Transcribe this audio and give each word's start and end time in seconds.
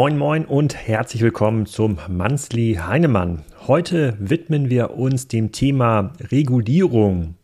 Moin 0.00 0.16
Moin 0.16 0.46
und 0.46 0.74
herzlich 0.74 1.20
willkommen 1.20 1.66
zum 1.66 1.98
Manzli 2.08 2.78
Heinemann. 2.80 3.44
Heute 3.66 4.16
widmen 4.18 4.70
wir 4.70 4.96
uns 4.96 5.28
dem 5.28 5.52
Thema 5.52 6.14
Regulierung. 6.30 7.34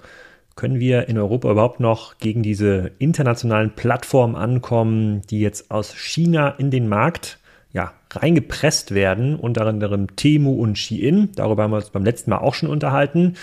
Können 0.55 0.81
wir 0.81 1.07
in 1.11 1.19
Europa 1.19 1.51
überhaupt 1.51 1.81
noch 1.81 2.17
gegen 2.17 2.43
diese 2.43 2.93
internationalen 2.99 3.73
Plattformen 3.73 4.37
ankommen, 4.37 5.21
die 5.29 5.41
jetzt 5.41 5.71
aus 5.71 5.95
China 5.95 6.49
in 6.49 6.71
den 6.71 6.89
Markt 6.89 7.41
ja, 7.77 7.93
reingepresst 8.11 8.95
werden, 8.95 9.37
unter 9.37 9.67
anderem 9.67 10.17
Temu 10.17 10.55
und 10.55 10.79
Shein. 10.79 11.29
Darüber 11.37 11.65
haben 11.65 11.73
wir 11.73 11.77
uns 11.77 11.91
beim 11.91 12.05
letzten 12.05 12.31
Mal 12.31 12.39
auch 12.39 12.55
schon 12.55 12.71
unterhalten. 12.71 13.35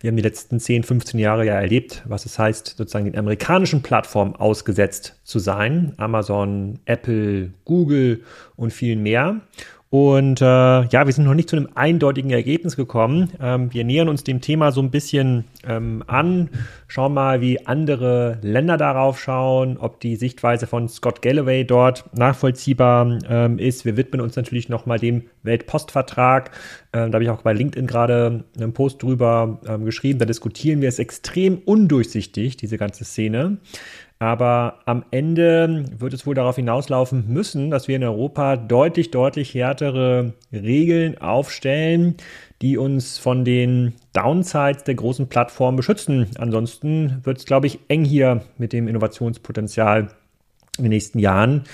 Wir 0.00 0.08
haben 0.08 0.16
die 0.16 0.22
letzten 0.22 0.60
10, 0.60 0.82
15 0.82 1.18
Jahre 1.18 1.46
ja 1.46 1.54
erlebt, 1.54 2.02
was 2.04 2.26
es 2.26 2.38
heißt, 2.38 2.76
sozusagen 2.76 3.06
den 3.06 3.16
amerikanischen 3.16 3.80
Plattformen 3.80 4.36
ausgesetzt 4.36 5.18
zu 5.24 5.38
sein. 5.38 5.94
Amazon, 5.96 6.80
Apple, 6.84 7.54
Google 7.64 8.24
und 8.56 8.74
vielen 8.74 9.02
mehr. 9.02 9.40
Und 9.90 10.42
äh, 10.42 10.44
ja, 10.44 11.06
wir 11.06 11.12
sind 11.12 11.24
noch 11.24 11.32
nicht 11.32 11.48
zu 11.48 11.56
einem 11.56 11.70
eindeutigen 11.74 12.30
Ergebnis 12.30 12.76
gekommen. 12.76 13.32
Ähm, 13.40 13.72
wir 13.72 13.84
nähern 13.84 14.10
uns 14.10 14.22
dem 14.22 14.42
Thema 14.42 14.70
so 14.70 14.82
ein 14.82 14.90
bisschen 14.90 15.44
ähm, 15.66 16.04
an, 16.06 16.50
schauen 16.88 17.14
mal, 17.14 17.40
wie 17.40 17.66
andere 17.66 18.38
Länder 18.42 18.76
darauf 18.76 19.18
schauen, 19.18 19.78
ob 19.78 19.98
die 20.00 20.16
Sichtweise 20.16 20.66
von 20.66 20.88
Scott 20.88 21.22
Galloway 21.22 21.64
dort 21.64 22.04
nachvollziehbar 22.14 23.18
ähm, 23.30 23.58
ist. 23.58 23.86
Wir 23.86 23.96
widmen 23.96 24.20
uns 24.20 24.36
natürlich 24.36 24.68
nochmal 24.68 24.98
dem 24.98 25.22
Weltpostvertrag. 25.42 26.50
Ähm, 26.92 27.10
da 27.10 27.16
habe 27.16 27.24
ich 27.24 27.30
auch 27.30 27.42
bei 27.42 27.54
LinkedIn 27.54 27.86
gerade 27.86 28.44
einen 28.60 28.74
Post 28.74 29.02
drüber 29.02 29.58
ähm, 29.66 29.86
geschrieben. 29.86 30.18
Da 30.18 30.26
diskutieren 30.26 30.82
wir 30.82 30.90
es 30.90 30.98
extrem 30.98 31.62
undurchsichtig, 31.64 32.58
diese 32.58 32.76
ganze 32.76 33.04
Szene. 33.04 33.56
Aber 34.20 34.80
am 34.84 35.04
Ende 35.12 35.84
wird 35.96 36.12
es 36.12 36.26
wohl 36.26 36.34
darauf 36.34 36.56
hinauslaufen 36.56 37.28
müssen, 37.28 37.70
dass 37.70 37.86
wir 37.86 37.94
in 37.94 38.02
Europa 38.02 38.56
deutlich, 38.56 39.12
deutlich 39.12 39.54
härtere 39.54 40.32
Regeln 40.52 41.18
aufstellen, 41.18 42.16
die 42.60 42.78
uns 42.78 43.18
von 43.18 43.44
den 43.44 43.94
Downsides 44.14 44.82
der 44.82 44.96
großen 44.96 45.28
Plattformen 45.28 45.76
beschützen. 45.76 46.26
Ansonsten 46.36 47.20
wird 47.22 47.38
es, 47.38 47.44
glaube 47.44 47.68
ich, 47.68 47.78
eng 47.86 48.04
hier 48.04 48.42
mit 48.56 48.72
dem 48.72 48.88
Innovationspotenzial 48.88 50.08
in 50.78 50.84
den 50.84 50.90
nächsten 50.90 51.18
Jahren. 51.18 51.64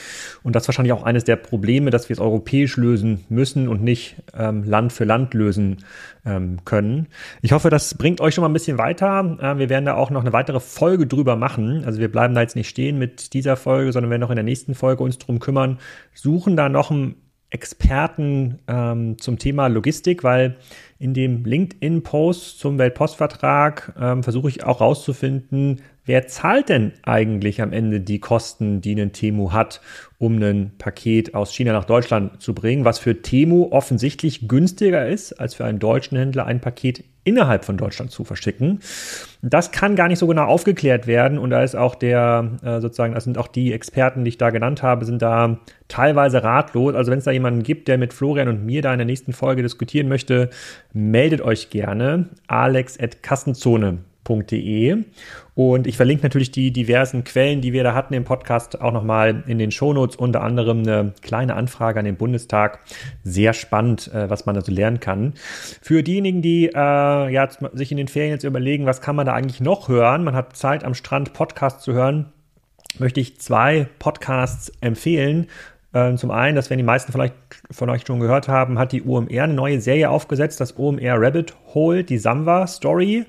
Und 0.42 0.54
das 0.56 0.64
ist 0.64 0.68
wahrscheinlich 0.68 0.92
auch 0.92 1.02
eines 1.02 1.24
der 1.24 1.36
Probleme, 1.36 1.90
dass 1.90 2.08
wir 2.08 2.14
es 2.14 2.20
europäisch 2.20 2.76
lösen 2.76 3.24
müssen 3.28 3.68
und 3.68 3.82
nicht 3.82 4.16
ähm, 4.36 4.64
Land 4.64 4.92
für 4.92 5.04
Land 5.04 5.34
lösen 5.34 5.84
ähm, 6.24 6.58
können. 6.64 7.08
Ich 7.42 7.52
hoffe, 7.52 7.70
das 7.70 7.94
bringt 7.94 8.20
euch 8.20 8.34
schon 8.34 8.42
mal 8.42 8.48
ein 8.48 8.54
bisschen 8.54 8.78
weiter. 8.78 9.38
Äh, 9.40 9.58
wir 9.58 9.68
werden 9.68 9.84
da 9.84 9.94
auch 9.94 10.10
noch 10.10 10.22
eine 10.22 10.32
weitere 10.32 10.60
Folge 10.60 11.06
drüber 11.06 11.36
machen. 11.36 11.84
Also 11.84 12.00
wir 12.00 12.10
bleiben 12.10 12.34
da 12.34 12.40
jetzt 12.40 12.56
nicht 12.56 12.68
stehen 12.68 12.98
mit 12.98 13.34
dieser 13.34 13.56
Folge, 13.56 13.92
sondern 13.92 14.10
werden 14.10 14.22
noch 14.22 14.30
in 14.30 14.36
der 14.36 14.44
nächsten 14.44 14.74
Folge 14.74 15.02
uns 15.02 15.18
drum 15.18 15.38
kümmern, 15.38 15.78
suchen 16.12 16.56
da 16.56 16.68
noch 16.68 16.90
einen 16.90 17.16
Experten 17.54 18.58
ähm, 18.66 19.16
zum 19.18 19.38
Thema 19.38 19.68
Logistik, 19.68 20.24
weil 20.24 20.56
in 20.98 21.14
dem 21.14 21.44
LinkedIn-Post 21.44 22.58
zum 22.58 22.78
Weltpostvertrag 22.78 23.94
ähm, 24.00 24.24
versuche 24.24 24.48
ich 24.48 24.64
auch 24.64 24.80
rauszufinden, 24.80 25.80
wer 26.06 26.26
zahlt 26.26 26.68
denn 26.68 26.92
eigentlich 27.02 27.62
am 27.62 27.72
Ende 27.72 28.00
die 28.00 28.18
Kosten, 28.18 28.80
die 28.80 29.00
ein 29.00 29.12
Temu 29.12 29.52
hat, 29.52 29.80
um 30.18 30.42
ein 30.42 30.72
Paket 30.78 31.34
aus 31.34 31.52
China 31.52 31.72
nach 31.72 31.84
Deutschland 31.84 32.40
zu 32.42 32.54
bringen, 32.54 32.84
was 32.84 32.98
für 32.98 33.22
Temu 33.22 33.68
offensichtlich 33.70 34.48
günstiger 34.48 35.06
ist, 35.08 35.34
als 35.34 35.54
für 35.54 35.64
einen 35.64 35.78
deutschen 35.78 36.16
Händler 36.16 36.46
ein 36.46 36.60
Paket 36.60 37.04
innerhalb 37.24 37.64
von 37.64 37.76
Deutschland 37.76 38.10
zu 38.10 38.24
verschicken. 38.24 38.80
Das 39.42 39.72
kann 39.72 39.96
gar 39.96 40.08
nicht 40.08 40.18
so 40.18 40.26
genau 40.26 40.44
aufgeklärt 40.44 41.06
werden 41.06 41.38
und 41.38 41.50
da 41.50 41.62
ist 41.62 41.74
auch 41.74 41.94
der, 41.94 42.50
äh, 42.62 42.80
sozusagen, 42.80 43.14
das 43.14 43.24
sind 43.24 43.38
auch 43.38 43.48
die 43.48 43.72
Experten, 43.72 44.24
die 44.24 44.28
ich 44.28 44.38
da 44.38 44.50
genannt 44.50 44.82
habe, 44.82 45.04
sind 45.06 45.22
da 45.22 45.58
teilweise 45.88 46.42
ratlos. 46.42 46.94
Also 46.94 47.10
wenn 47.10 47.18
es 47.18 47.24
da 47.24 47.30
jemanden 47.30 47.62
gibt, 47.62 47.88
der 47.88 47.98
mit 47.98 48.12
Florian 48.12 48.48
und 48.48 48.64
mir 48.64 48.82
da 48.82 48.92
in 48.92 48.98
der 48.98 49.06
nächsten 49.06 49.32
Folge 49.32 49.62
diskutieren 49.62 50.08
möchte, 50.08 50.50
meldet 50.92 51.40
euch 51.40 51.70
gerne. 51.70 52.28
Alex 52.46 53.00
at 53.00 53.22
Kassenzone. 53.22 53.98
Und 55.54 55.86
ich 55.86 55.96
verlinke 55.96 56.24
natürlich 56.24 56.50
die 56.50 56.72
diversen 56.72 57.22
Quellen, 57.22 57.60
die 57.60 57.72
wir 57.72 57.84
da 57.84 57.94
hatten 57.94 58.14
im 58.14 58.24
Podcast, 58.24 58.80
auch 58.80 58.92
nochmal 58.92 59.44
in 59.46 59.58
den 59.58 59.70
Shownotes, 59.70 60.16
unter 60.16 60.42
anderem 60.42 60.80
eine 60.80 61.12
kleine 61.22 61.54
Anfrage 61.54 62.00
an 62.00 62.04
den 62.04 62.16
Bundestag. 62.16 62.80
Sehr 63.22 63.52
spannend, 63.52 64.12
äh, 64.12 64.28
was 64.28 64.46
man 64.46 64.54
da 64.54 64.62
so 64.62 64.72
lernen 64.72 64.98
kann. 64.98 65.34
Für 65.80 66.02
diejenigen, 66.02 66.42
die 66.42 66.66
äh, 66.66 67.32
ja, 67.32 67.48
sich 67.72 67.90
in 67.90 67.96
den 67.96 68.08
Ferien 68.08 68.32
jetzt 68.32 68.44
überlegen, 68.44 68.86
was 68.86 69.00
kann 69.00 69.14
man 69.14 69.26
da 69.26 69.34
eigentlich 69.34 69.60
noch 69.60 69.88
hören? 69.88 70.24
Man 70.24 70.34
hat 70.34 70.56
Zeit 70.56 70.82
am 70.82 70.94
Strand 70.94 71.32
Podcasts 71.32 71.84
zu 71.84 71.92
hören 71.92 72.32
möchte 72.98 73.20
ich 73.20 73.40
zwei 73.40 73.88
Podcasts 73.98 74.72
empfehlen. 74.80 75.48
Ähm, 75.92 76.18
zum 76.18 76.30
einen, 76.30 76.56
das 76.56 76.70
werden 76.70 76.78
die 76.78 76.84
meisten 76.84 77.12
vielleicht 77.12 77.34
von 77.70 77.88
euch 77.88 78.04
schon 78.06 78.20
gehört 78.20 78.48
haben, 78.48 78.78
hat 78.78 78.92
die 78.92 79.04
OMR 79.04 79.44
eine 79.44 79.54
neue 79.54 79.80
Serie 79.80 80.10
aufgesetzt, 80.10 80.60
das 80.60 80.76
OMR 80.76 81.20
Rabbit 81.20 81.54
Hole, 81.72 82.02
die 82.02 82.18
Samwa 82.18 82.66
Story. 82.66 83.26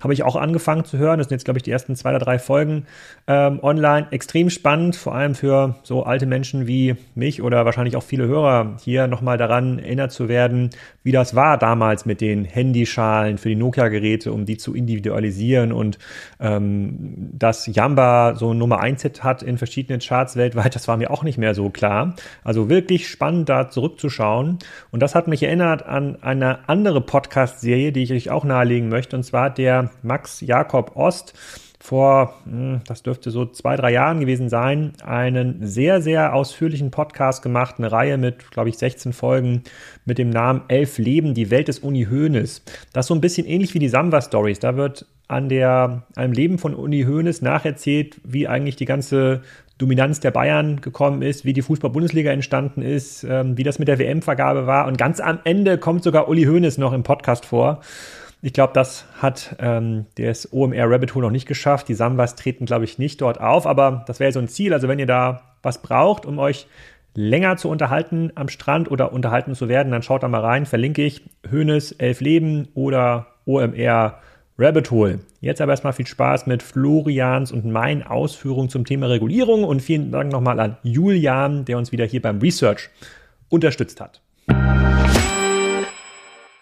Habe 0.00 0.12
ich 0.12 0.22
auch 0.22 0.36
angefangen 0.36 0.84
zu 0.84 0.98
hören. 0.98 1.18
Das 1.18 1.28
sind 1.28 1.36
jetzt, 1.36 1.44
glaube 1.44 1.58
ich, 1.58 1.62
die 1.62 1.70
ersten 1.70 1.96
zwei 1.96 2.10
oder 2.10 2.20
drei 2.20 2.38
Folgen 2.38 2.86
ähm, 3.28 3.60
online. 3.62 4.08
Extrem 4.10 4.48
spannend, 4.48 4.96
vor 4.96 5.14
allem 5.14 5.34
für 5.34 5.76
so 5.82 6.02
alte 6.02 6.24
Menschen 6.24 6.66
wie 6.66 6.96
mich 7.14 7.42
oder 7.42 7.66
wahrscheinlich 7.66 7.94
auch 7.94 8.02
viele 8.02 8.26
Hörer 8.26 8.78
hier 8.82 9.06
nochmal 9.06 9.36
daran 9.36 9.78
erinnert 9.78 10.12
zu 10.12 10.28
werden, 10.30 10.70
wie 11.02 11.12
das 11.12 11.36
war 11.36 11.58
damals 11.58 12.06
mit 12.06 12.22
den 12.22 12.46
Handyschalen 12.46 13.36
für 13.36 13.50
die 13.50 13.56
Nokia-Geräte, 13.56 14.32
um 14.32 14.46
die 14.46 14.56
zu 14.56 14.74
individualisieren 14.74 15.72
und 15.72 15.98
ähm, 16.40 17.28
dass 17.32 17.66
Yamba 17.66 18.34
so 18.34 18.54
ein 18.54 18.58
Nummer 18.58 18.80
1 18.80 19.02
Hit 19.02 19.22
hat 19.22 19.42
in 19.42 19.58
verschiedenen 19.58 20.00
Charts 20.00 20.36
weltweit, 20.36 20.74
das 20.74 20.88
war 20.88 20.96
mir 20.96 21.10
auch 21.10 21.22
nicht 21.22 21.36
mehr 21.36 21.54
so 21.54 21.68
klar. 21.68 22.14
Also 22.44 22.70
wirklich 22.70 23.08
spannend, 23.08 23.50
da 23.50 23.68
zurückzuschauen. 23.68 24.58
Und 24.90 25.00
das 25.00 25.14
hat 25.14 25.28
mich 25.28 25.42
erinnert 25.42 25.84
an 25.84 26.16
eine 26.22 26.66
andere 26.68 27.02
Podcast-Serie, 27.02 27.92
die 27.92 28.04
ich 28.04 28.12
euch 28.12 28.30
auch 28.30 28.44
nahelegen 28.44 28.88
möchte, 28.88 29.16
und 29.16 29.22
zwar 29.22 29.50
der 29.50 29.90
Max 30.02 30.40
Jakob 30.40 30.96
Ost 30.96 31.34
vor, 31.88 32.34
hm, 32.44 32.82
das 32.86 33.02
dürfte 33.02 33.30
so 33.30 33.46
zwei, 33.46 33.74
drei 33.76 33.92
Jahren 33.92 34.20
gewesen 34.20 34.50
sein, 34.50 34.92
einen 35.02 35.66
sehr, 35.66 36.02
sehr 36.02 36.34
ausführlichen 36.34 36.90
Podcast 36.90 37.42
gemacht, 37.42 37.76
eine 37.78 37.90
Reihe 37.90 38.18
mit, 38.18 38.50
glaube 38.50 38.68
ich, 38.68 38.76
16 38.76 39.14
Folgen 39.14 39.62
mit 40.04 40.18
dem 40.18 40.28
Namen 40.28 40.60
Elf 40.68 40.98
Leben, 40.98 41.32
die 41.32 41.50
Welt 41.50 41.68
des 41.68 41.78
Uni 41.78 42.04
Hoeneß. 42.04 42.62
Das 42.92 43.06
ist 43.06 43.08
so 43.08 43.14
ein 43.14 43.22
bisschen 43.22 43.46
ähnlich 43.46 43.72
wie 43.72 43.78
die 43.78 43.88
Samba 43.88 44.20
Stories. 44.20 44.58
Da 44.58 44.76
wird 44.76 45.06
an 45.28 45.48
der, 45.48 46.02
einem 46.14 46.34
Leben 46.34 46.58
von 46.58 46.74
Uni 46.74 47.04
Hoeneß 47.04 47.40
nacherzählt, 47.40 48.20
wie 48.22 48.46
eigentlich 48.46 48.76
die 48.76 48.84
ganze 48.84 49.40
Dominanz 49.78 50.20
der 50.20 50.32
Bayern 50.32 50.82
gekommen 50.82 51.22
ist, 51.22 51.46
wie 51.46 51.54
die 51.54 51.62
Fußball-Bundesliga 51.62 52.30
entstanden 52.30 52.82
ist, 52.82 53.24
ähm, 53.24 53.56
wie 53.56 53.62
das 53.62 53.78
mit 53.78 53.88
der 53.88 53.98
WM-Vergabe 53.98 54.66
war. 54.66 54.88
Und 54.88 54.98
ganz 54.98 55.20
am 55.20 55.38
Ende 55.44 55.78
kommt 55.78 56.02
sogar 56.02 56.28
Uli 56.28 56.44
Hoeneß 56.44 56.76
noch 56.76 56.92
im 56.92 57.02
Podcast 57.02 57.46
vor. 57.46 57.80
Ich 58.40 58.52
glaube, 58.52 58.72
das 58.72 59.04
hat 59.20 59.56
ähm, 59.58 60.06
das 60.16 60.52
OMR 60.52 60.88
Rabbit 60.88 61.14
Hole 61.14 61.26
noch 61.26 61.32
nicht 61.32 61.48
geschafft. 61.48 61.88
Die 61.88 61.94
Sambas 61.94 62.36
treten, 62.36 62.66
glaube 62.66 62.84
ich, 62.84 62.98
nicht 62.98 63.20
dort 63.20 63.40
auf, 63.40 63.66
aber 63.66 64.04
das 64.06 64.20
wäre 64.20 64.30
so 64.30 64.38
ein 64.38 64.48
Ziel. 64.48 64.72
Also 64.72 64.86
wenn 64.86 65.00
ihr 65.00 65.06
da 65.06 65.42
was 65.62 65.82
braucht, 65.82 66.24
um 66.24 66.38
euch 66.38 66.68
länger 67.14 67.56
zu 67.56 67.68
unterhalten 67.68 68.30
am 68.36 68.48
Strand 68.48 68.90
oder 68.90 69.12
unterhalten 69.12 69.56
zu 69.56 69.68
werden, 69.68 69.90
dann 69.90 70.02
schaut 70.02 70.22
da 70.22 70.28
mal 70.28 70.40
rein. 70.40 70.66
Verlinke 70.66 71.02
ich 71.02 71.22
Hönes 71.50 71.90
Elf 71.92 72.20
Leben 72.20 72.68
oder 72.74 73.26
OMR 73.44 74.20
Rabbit 74.56 74.90
Hole. 74.92 75.20
Jetzt 75.40 75.60
aber 75.60 75.72
erstmal 75.72 75.92
viel 75.92 76.06
Spaß 76.06 76.46
mit 76.46 76.62
Florians 76.62 77.50
und 77.50 77.64
meinen 77.64 78.04
Ausführungen 78.04 78.68
zum 78.68 78.84
Thema 78.84 79.08
Regulierung 79.08 79.64
und 79.64 79.82
vielen 79.82 80.12
Dank 80.12 80.30
nochmal 80.30 80.60
an 80.60 80.76
Julian, 80.84 81.64
der 81.64 81.76
uns 81.76 81.90
wieder 81.90 82.04
hier 82.04 82.22
beim 82.22 82.38
Research 82.38 82.88
unterstützt 83.48 84.00
hat. 84.00 84.20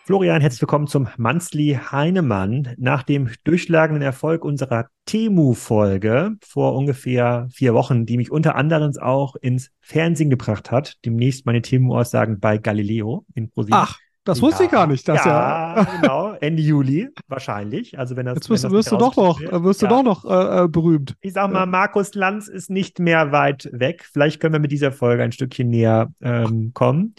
Florian, 0.07 0.41
herzlich 0.41 0.63
willkommen 0.63 0.87
zum 0.87 1.09
Manzli 1.17 1.81
Heinemann. 1.91 2.77
Nach 2.77 3.03
dem 3.03 3.29
durchschlagenden 3.43 4.03
Erfolg 4.03 4.45
unserer 4.45 4.87
Temu-Folge 5.05 6.37
vor 6.47 6.77
ungefähr 6.77 7.49
vier 7.53 7.75
Wochen, 7.75 8.07
die 8.07 8.17
mich 8.17 8.31
unter 8.31 8.55
anderem 8.55 8.93
auch 9.01 9.35
ins 9.35 9.73
Fernsehen 9.81 10.31
gebracht 10.31 10.71
hat, 10.71 10.95
demnächst 11.05 11.45
meine 11.45 11.61
Temu-Aussagen 11.61 12.39
bei 12.39 12.57
Galileo 12.57 13.27
in 13.35 13.51
ProSieben. 13.51 13.81
Ach, 13.81 13.99
das 14.23 14.41
wusste 14.41 14.63
ja, 14.63 14.67
ich 14.67 14.71
gar 14.71 14.87
nicht. 14.87 15.09
Das 15.09 15.25
ja, 15.25 15.77
ja, 15.77 15.85
genau, 16.01 16.33
Ende 16.35 16.63
Juli 16.63 17.09
wahrscheinlich. 17.27 17.99
Also 17.99 18.15
wenn 18.15 18.27
das 18.27 18.37
jetzt 18.37 18.49
wirst, 18.49 18.63
wenn 18.63 18.71
das 18.71 18.79
wirst 18.79 18.93
du 18.93 18.99
doch 18.99 19.17
noch, 19.17 19.41
wirst 19.41 19.83
ja. 19.83 19.89
du 19.89 19.95
doch 19.97 20.03
noch 20.05 20.25
äh, 20.25 20.63
äh, 20.63 20.69
berühmt. 20.69 21.17
Ich 21.21 21.33
sag 21.33 21.51
mal, 21.51 21.67
Markus 21.67 22.15
Lanz 22.15 22.47
ist 22.47 22.71
nicht 22.71 23.01
mehr 23.01 23.33
weit 23.33 23.69
weg. 23.73 24.07
Vielleicht 24.13 24.39
können 24.39 24.53
wir 24.53 24.61
mit 24.61 24.71
dieser 24.71 24.93
Folge 24.93 25.25
ein 25.25 25.33
Stückchen 25.33 25.69
näher 25.69 26.13
ähm, 26.23 26.71
kommen. 26.75 27.17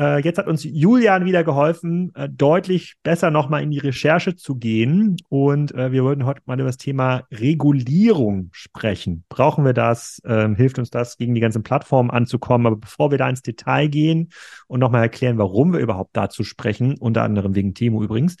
Äh, 0.00 0.22
jetzt 0.22 0.38
hat 0.38 0.46
uns 0.46 0.64
Julian 0.64 1.26
wieder 1.26 1.44
geholfen, 1.44 2.10
äh, 2.14 2.26
deutlich 2.26 2.94
besser 3.02 3.30
nochmal 3.30 3.62
in 3.62 3.70
die 3.70 3.78
Recherche 3.78 4.34
zu 4.34 4.56
gehen. 4.56 5.18
Und 5.28 5.74
äh, 5.74 5.92
wir 5.92 6.04
wollten 6.04 6.24
heute 6.24 6.40
mal 6.46 6.58
über 6.58 6.68
das 6.68 6.78
Thema 6.78 7.24
Regulierung 7.30 8.48
sprechen. 8.52 9.24
Brauchen 9.28 9.62
wir 9.66 9.74
das? 9.74 10.22
Ähm, 10.24 10.56
hilft 10.56 10.78
uns 10.78 10.88
das, 10.88 11.18
gegen 11.18 11.34
die 11.34 11.42
ganzen 11.42 11.62
Plattformen 11.62 12.10
anzukommen? 12.10 12.66
Aber 12.66 12.76
bevor 12.76 13.10
wir 13.10 13.18
da 13.18 13.28
ins 13.28 13.42
Detail 13.42 13.88
gehen 13.88 14.30
und 14.68 14.80
nochmal 14.80 15.02
erklären, 15.02 15.36
warum 15.36 15.74
wir 15.74 15.80
überhaupt 15.80 16.16
dazu 16.16 16.44
sprechen, 16.44 16.96
unter 16.98 17.22
anderem 17.22 17.54
wegen 17.54 17.74
Temo 17.74 18.02
übrigens, 18.02 18.36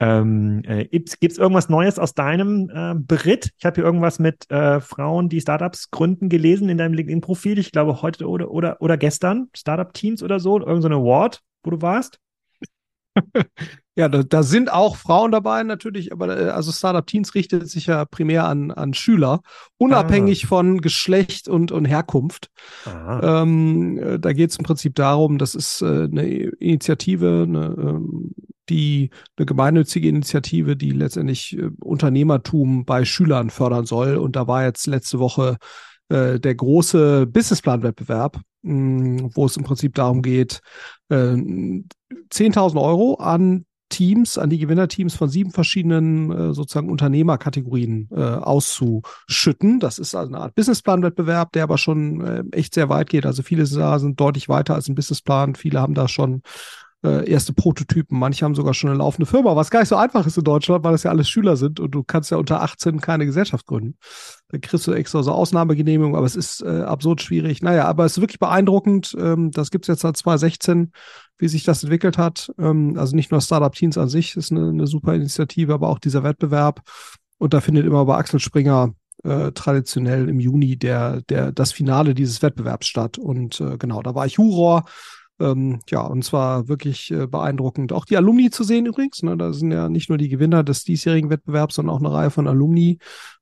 Ähm, 0.00 0.62
äh, 0.64 0.86
Gibt 0.86 1.32
es 1.32 1.38
irgendwas 1.38 1.68
Neues 1.68 1.98
aus 1.98 2.14
deinem 2.14 2.70
äh, 2.74 2.94
Beritt? 2.96 3.50
Ich 3.58 3.66
habe 3.66 3.74
hier 3.76 3.84
irgendwas 3.84 4.18
mit 4.18 4.50
äh, 4.50 4.80
Frauen, 4.80 5.28
die 5.28 5.40
Startups 5.40 5.90
gründen, 5.90 6.30
gelesen 6.30 6.70
in 6.70 6.78
deinem 6.78 6.94
LinkedIn-Profil. 6.94 7.58
Ich 7.58 7.70
glaube 7.70 8.00
heute 8.00 8.26
oder, 8.26 8.50
oder, 8.50 8.80
oder 8.80 8.96
gestern. 8.96 9.48
Startup-Teams 9.54 10.22
oder 10.22 10.40
so. 10.40 10.58
Irgend 10.58 10.82
so 10.82 10.88
ein 10.88 10.94
Award, 10.94 11.42
wo 11.62 11.70
du 11.70 11.82
warst. 11.82 12.18
Ja, 13.96 14.08
da, 14.08 14.22
da, 14.22 14.42
sind 14.44 14.72
auch 14.72 14.96
Frauen 14.96 15.30
dabei 15.30 15.62
natürlich, 15.62 16.10
aber 16.10 16.38
äh, 16.38 16.48
also 16.50 16.72
Startup 16.72 17.06
Teens 17.06 17.34
richtet 17.34 17.68
sich 17.68 17.86
ja 17.86 18.06
primär 18.06 18.44
an, 18.44 18.70
an 18.70 18.94
Schüler, 18.94 19.40
unabhängig 19.78 20.44
ah. 20.44 20.46
von 20.46 20.80
Geschlecht 20.80 21.48
und, 21.48 21.70
und 21.70 21.84
Herkunft. 21.84 22.50
Ähm, 22.86 23.98
äh, 23.98 24.18
da 24.18 24.32
geht 24.32 24.50
es 24.50 24.56
im 24.56 24.64
Prinzip 24.64 24.94
darum, 24.94 25.36
das 25.36 25.54
ist 25.54 25.82
äh, 25.82 26.04
eine 26.04 26.24
Initiative, 26.24 27.44
eine, 27.46 27.66
ähm, 27.78 28.30
die 28.70 29.10
eine 29.36 29.46
gemeinnützige 29.46 30.08
Initiative, 30.08 30.76
die 30.76 30.90
letztendlich 30.90 31.58
äh, 31.58 31.70
Unternehmertum 31.80 32.84
bei 32.84 33.04
Schülern 33.04 33.50
fördern 33.50 33.86
soll. 33.86 34.16
Und 34.16 34.36
da 34.36 34.46
war 34.46 34.64
jetzt 34.64 34.86
letzte 34.86 35.18
Woche 35.18 35.58
äh, 36.08 36.40
der 36.40 36.54
große 36.54 37.26
Businessplan-Wettbewerb, 37.26 38.40
wo 38.62 39.46
es 39.46 39.56
im 39.56 39.64
Prinzip 39.64 39.94
darum 39.94 40.20
geht, 40.20 40.60
10.000 41.10 42.78
Euro 42.78 43.14
an 43.14 43.64
Teams, 43.90 44.38
an 44.38 44.48
die 44.48 44.58
Gewinnerteams 44.58 45.14
von 45.14 45.28
sieben 45.28 45.50
verschiedenen 45.50 46.30
äh, 46.30 46.54
sozusagen 46.54 46.88
Unternehmerkategorien 46.88 48.08
äh, 48.12 48.20
auszuschütten. 48.20 49.80
Das 49.80 49.98
ist 49.98 50.14
also 50.14 50.32
eine 50.32 50.42
Art 50.42 50.54
Businessplan-Wettbewerb, 50.54 51.52
der 51.52 51.64
aber 51.64 51.76
schon 51.76 52.20
äh, 52.22 52.44
echt 52.52 52.72
sehr 52.72 52.88
weit 52.88 53.10
geht. 53.10 53.26
Also 53.26 53.42
viele 53.42 53.66
sind 53.66 54.18
deutlich 54.18 54.48
weiter 54.48 54.74
als 54.74 54.88
ein 54.88 54.94
Businessplan. 54.94 55.56
Viele 55.56 55.80
haben 55.80 55.94
da 55.94 56.08
schon 56.08 56.42
äh, 57.02 57.28
erste 57.30 57.52
Prototypen. 57.52 58.18
Manche 58.18 58.44
haben 58.44 58.54
sogar 58.54 58.74
schon 58.74 58.90
eine 58.90 58.98
laufende 58.98 59.26
Firma, 59.26 59.56
was 59.56 59.70
gar 59.70 59.80
nicht 59.80 59.88
so 59.88 59.96
einfach 59.96 60.26
ist 60.26 60.36
in 60.36 60.44
Deutschland, 60.44 60.84
weil 60.84 60.92
das 60.92 61.02
ja 61.02 61.10
alles 61.10 61.28
Schüler 61.28 61.56
sind 61.56 61.80
und 61.80 61.92
du 61.92 62.02
kannst 62.02 62.30
ja 62.30 62.36
unter 62.36 62.62
18 62.62 63.00
keine 63.00 63.26
Gesellschaft 63.26 63.66
gründen. 63.66 63.96
Da 64.48 64.58
kriegst 64.58 64.86
du 64.86 64.92
extra 64.92 65.22
so 65.22 65.32
Ausnahmegenehmigung, 65.32 66.16
aber 66.16 66.26
es 66.26 66.36
ist 66.36 66.62
äh, 66.62 66.82
absurd 66.82 67.22
schwierig. 67.22 67.62
Naja, 67.62 67.86
aber 67.86 68.04
es 68.04 68.16
ist 68.16 68.20
wirklich 68.20 68.38
beeindruckend. 68.38 69.16
Ähm, 69.18 69.50
das 69.50 69.70
gibt's 69.70 69.88
jetzt 69.88 70.02
seit 70.02 70.16
2016, 70.16 70.92
wie 71.38 71.48
sich 71.48 71.64
das 71.64 71.82
entwickelt 71.82 72.18
hat. 72.18 72.52
Ähm, 72.58 72.96
also 72.98 73.16
nicht 73.16 73.30
nur 73.30 73.40
Startup 73.40 73.72
Teens 73.72 73.96
an 73.96 74.08
sich 74.08 74.36
ist 74.36 74.52
eine, 74.52 74.68
eine 74.68 74.86
super 74.86 75.14
Initiative, 75.14 75.72
aber 75.72 75.88
auch 75.88 75.98
dieser 75.98 76.22
Wettbewerb. 76.22 76.82
Und 77.38 77.54
da 77.54 77.60
findet 77.60 77.86
immer 77.86 78.04
bei 78.04 78.16
Axel 78.16 78.40
Springer 78.40 78.92
äh, 79.24 79.52
traditionell 79.52 80.28
im 80.28 80.40
Juni 80.40 80.76
der, 80.76 81.22
der, 81.22 81.52
das 81.52 81.72
Finale 81.72 82.14
dieses 82.14 82.42
Wettbewerbs 82.42 82.86
statt. 82.86 83.16
Und 83.16 83.60
äh, 83.60 83.78
genau, 83.78 84.02
da 84.02 84.14
war 84.14 84.26
ich 84.26 84.34
Juror. 84.34 84.84
Ähm, 85.40 85.80
ja, 85.88 86.02
und 86.02 86.22
zwar 86.22 86.68
wirklich 86.68 87.10
äh, 87.10 87.26
beeindruckend. 87.26 87.92
Auch 87.92 88.04
die 88.04 88.18
Alumni 88.18 88.50
zu 88.50 88.62
sehen 88.62 88.84
übrigens. 88.84 89.22
Ne? 89.22 89.36
Da 89.36 89.52
sind 89.52 89.72
ja 89.72 89.88
nicht 89.88 90.10
nur 90.10 90.18
die 90.18 90.28
Gewinner 90.28 90.62
des 90.62 90.84
diesjährigen 90.84 91.30
Wettbewerbs, 91.30 91.76
sondern 91.76 91.96
auch 91.96 92.00
eine 92.00 92.12
Reihe 92.12 92.30
von 92.30 92.46
Alumni, 92.46 92.98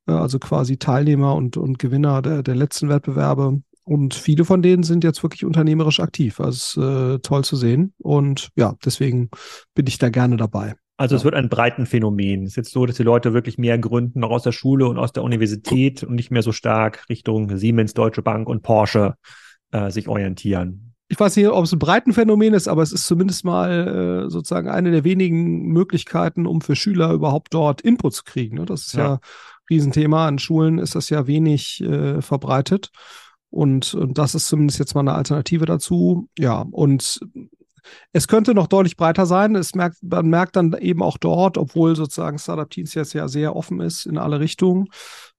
äh, 0.06 0.12
also 0.12 0.38
quasi 0.38 0.78
Teilnehmer 0.78 1.34
und, 1.34 1.56
und 1.56 1.78
Gewinner 1.80 2.22
der, 2.22 2.42
der 2.44 2.54
letzten 2.54 2.88
Wettbewerbe. 2.88 3.60
Und 3.82 4.14
viele 4.14 4.44
von 4.44 4.62
denen 4.62 4.84
sind 4.84 5.02
jetzt 5.02 5.22
wirklich 5.22 5.44
unternehmerisch 5.44 5.98
aktiv. 5.98 6.38
Ist 6.38 6.76
äh, 6.76 7.18
toll 7.18 7.42
zu 7.42 7.56
sehen. 7.56 7.94
Und 7.98 8.50
ja, 8.54 8.76
deswegen 8.84 9.30
bin 9.74 9.86
ich 9.88 9.98
da 9.98 10.08
gerne 10.08 10.36
dabei. 10.36 10.74
Also 10.98 11.16
es 11.16 11.24
wird 11.24 11.34
ein 11.34 11.48
breiten 11.48 11.86
Phänomen. 11.86 12.42
Es 12.42 12.50
ist 12.50 12.56
jetzt 12.56 12.72
so, 12.72 12.84
dass 12.84 12.96
die 12.96 13.04
Leute 13.04 13.32
wirklich 13.32 13.56
mehr 13.56 13.78
gründen, 13.78 14.22
auch 14.24 14.30
aus 14.30 14.42
der 14.42 14.52
Schule 14.52 14.88
und 14.88 14.98
aus 14.98 15.12
der 15.12 15.22
Universität 15.22 16.04
und 16.04 16.14
nicht 16.14 16.30
mehr 16.30 16.42
so 16.42 16.52
stark 16.52 17.08
Richtung 17.08 17.56
Siemens, 17.56 17.94
Deutsche 17.94 18.22
Bank 18.22 18.48
und 18.48 18.62
Porsche 18.62 19.14
äh, 19.70 19.90
sich 19.90 20.08
orientieren 20.08 20.87
ich 21.08 21.18
weiß 21.18 21.36
nicht, 21.36 21.48
ob 21.48 21.64
es 21.64 21.72
ein 21.72 21.78
Breitenphänomen 21.78 22.52
ist, 22.52 22.68
aber 22.68 22.82
es 22.82 22.92
ist 22.92 23.06
zumindest 23.06 23.44
mal 23.44 24.26
äh, 24.26 24.30
sozusagen 24.30 24.68
eine 24.68 24.90
der 24.90 25.04
wenigen 25.04 25.68
Möglichkeiten, 25.68 26.46
um 26.46 26.60
für 26.60 26.76
Schüler 26.76 27.12
überhaupt 27.12 27.54
dort 27.54 27.80
Input 27.80 28.14
zu 28.14 28.24
kriegen. 28.24 28.56
Ne? 28.56 28.66
Das 28.66 28.86
ist 28.86 28.94
ja. 28.94 29.02
ja 29.02 29.12
ein 29.14 29.18
Riesenthema. 29.70 30.26
An 30.28 30.38
Schulen 30.38 30.78
ist 30.78 30.94
das 30.94 31.08
ja 31.08 31.26
wenig 31.26 31.82
äh, 31.82 32.20
verbreitet. 32.20 32.90
Und, 33.50 33.94
und 33.94 34.18
das 34.18 34.34
ist 34.34 34.48
zumindest 34.48 34.78
jetzt 34.78 34.94
mal 34.94 35.00
eine 35.00 35.14
Alternative 35.14 35.64
dazu. 35.64 36.28
Ja, 36.38 36.66
und 36.70 37.20
es 38.12 38.28
könnte 38.28 38.52
noch 38.54 38.66
deutlich 38.66 38.96
breiter 38.96 39.24
sein. 39.24 39.54
Es 39.54 39.74
merkt, 39.74 39.96
man 40.02 40.28
merkt 40.28 40.56
dann 40.56 40.74
eben 40.74 41.02
auch 41.02 41.16
dort, 41.16 41.56
obwohl 41.56 41.96
sozusagen 41.96 42.38
Startup 42.38 42.68
Teens 42.68 42.92
jetzt 42.92 43.14
ja 43.14 43.28
sehr 43.28 43.56
offen 43.56 43.80
ist 43.80 44.04
in 44.04 44.18
alle 44.18 44.40
Richtungen, 44.40 44.88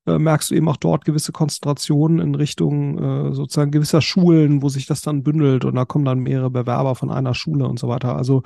äh, 0.05 0.17
merkst 0.17 0.51
du 0.51 0.55
eben 0.55 0.69
auch 0.69 0.77
dort 0.77 1.05
gewisse 1.05 1.31
Konzentrationen 1.31 2.19
in 2.19 2.35
Richtung 2.35 2.97
äh, 2.97 3.33
sozusagen 3.33 3.71
gewisser 3.71 4.01
Schulen, 4.01 4.61
wo 4.61 4.69
sich 4.69 4.85
das 4.85 5.01
dann 5.01 5.23
bündelt 5.23 5.65
und 5.65 5.75
da 5.75 5.85
kommen 5.85 6.05
dann 6.05 6.19
mehrere 6.19 6.49
Bewerber 6.49 6.95
von 6.95 7.11
einer 7.11 7.33
Schule 7.33 7.67
und 7.67 7.79
so 7.79 7.87
weiter. 7.87 8.15
Also 8.15 8.43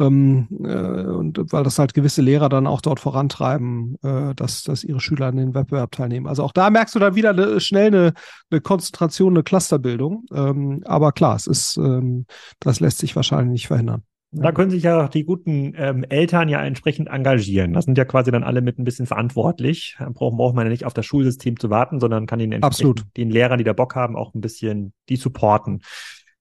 ähm, 0.00 0.48
äh, 0.64 1.06
und 1.06 1.38
weil 1.52 1.64
das 1.64 1.78
halt 1.78 1.94
gewisse 1.94 2.22
Lehrer 2.22 2.48
dann 2.48 2.66
auch 2.66 2.80
dort 2.80 3.00
vorantreiben, 3.00 3.96
äh, 4.02 4.34
dass, 4.34 4.62
dass 4.62 4.84
ihre 4.84 5.00
Schüler 5.00 5.26
an 5.26 5.36
den 5.36 5.54
Wettbewerb 5.54 5.92
teilnehmen. 5.92 6.26
Also 6.26 6.42
auch 6.42 6.52
da 6.52 6.70
merkst 6.70 6.94
du 6.94 6.98
dann 6.98 7.14
wieder 7.14 7.30
eine, 7.30 7.60
schnell 7.60 7.88
eine, 7.88 8.12
eine 8.50 8.60
Konzentration, 8.60 9.34
eine 9.34 9.42
Clusterbildung. 9.42 10.24
Ähm, 10.32 10.82
aber 10.84 11.12
klar, 11.12 11.36
es 11.36 11.46
ist, 11.46 11.76
ähm, 11.76 12.26
das 12.58 12.80
lässt 12.80 12.98
sich 12.98 13.14
wahrscheinlich 13.16 13.52
nicht 13.52 13.66
verhindern. 13.68 14.02
Da 14.34 14.50
können 14.50 14.70
sich 14.70 14.82
ja 14.82 15.08
die 15.08 15.24
guten 15.24 15.74
ähm, 15.76 16.04
Eltern 16.08 16.48
ja 16.48 16.64
entsprechend 16.64 17.08
engagieren. 17.08 17.74
Das 17.74 17.84
sind 17.84 17.98
ja 17.98 18.06
quasi 18.06 18.30
dann 18.30 18.44
alle 18.44 18.62
mit 18.62 18.78
ein 18.78 18.84
bisschen 18.84 19.06
verantwortlich. 19.06 19.96
Braucht, 19.98 20.36
braucht 20.36 20.54
man 20.54 20.64
ja 20.64 20.70
nicht 20.70 20.86
auf 20.86 20.94
das 20.94 21.04
Schulsystem 21.04 21.60
zu 21.60 21.68
warten, 21.68 22.00
sondern 22.00 22.26
kann 22.26 22.38
den, 22.38 22.62
Absolut. 22.62 23.04
den 23.18 23.30
Lehrern, 23.30 23.58
die 23.58 23.64
da 23.64 23.74
Bock 23.74 23.94
haben, 23.94 24.16
auch 24.16 24.32
ein 24.34 24.40
bisschen 24.40 24.94
die 25.10 25.16
supporten. 25.16 25.82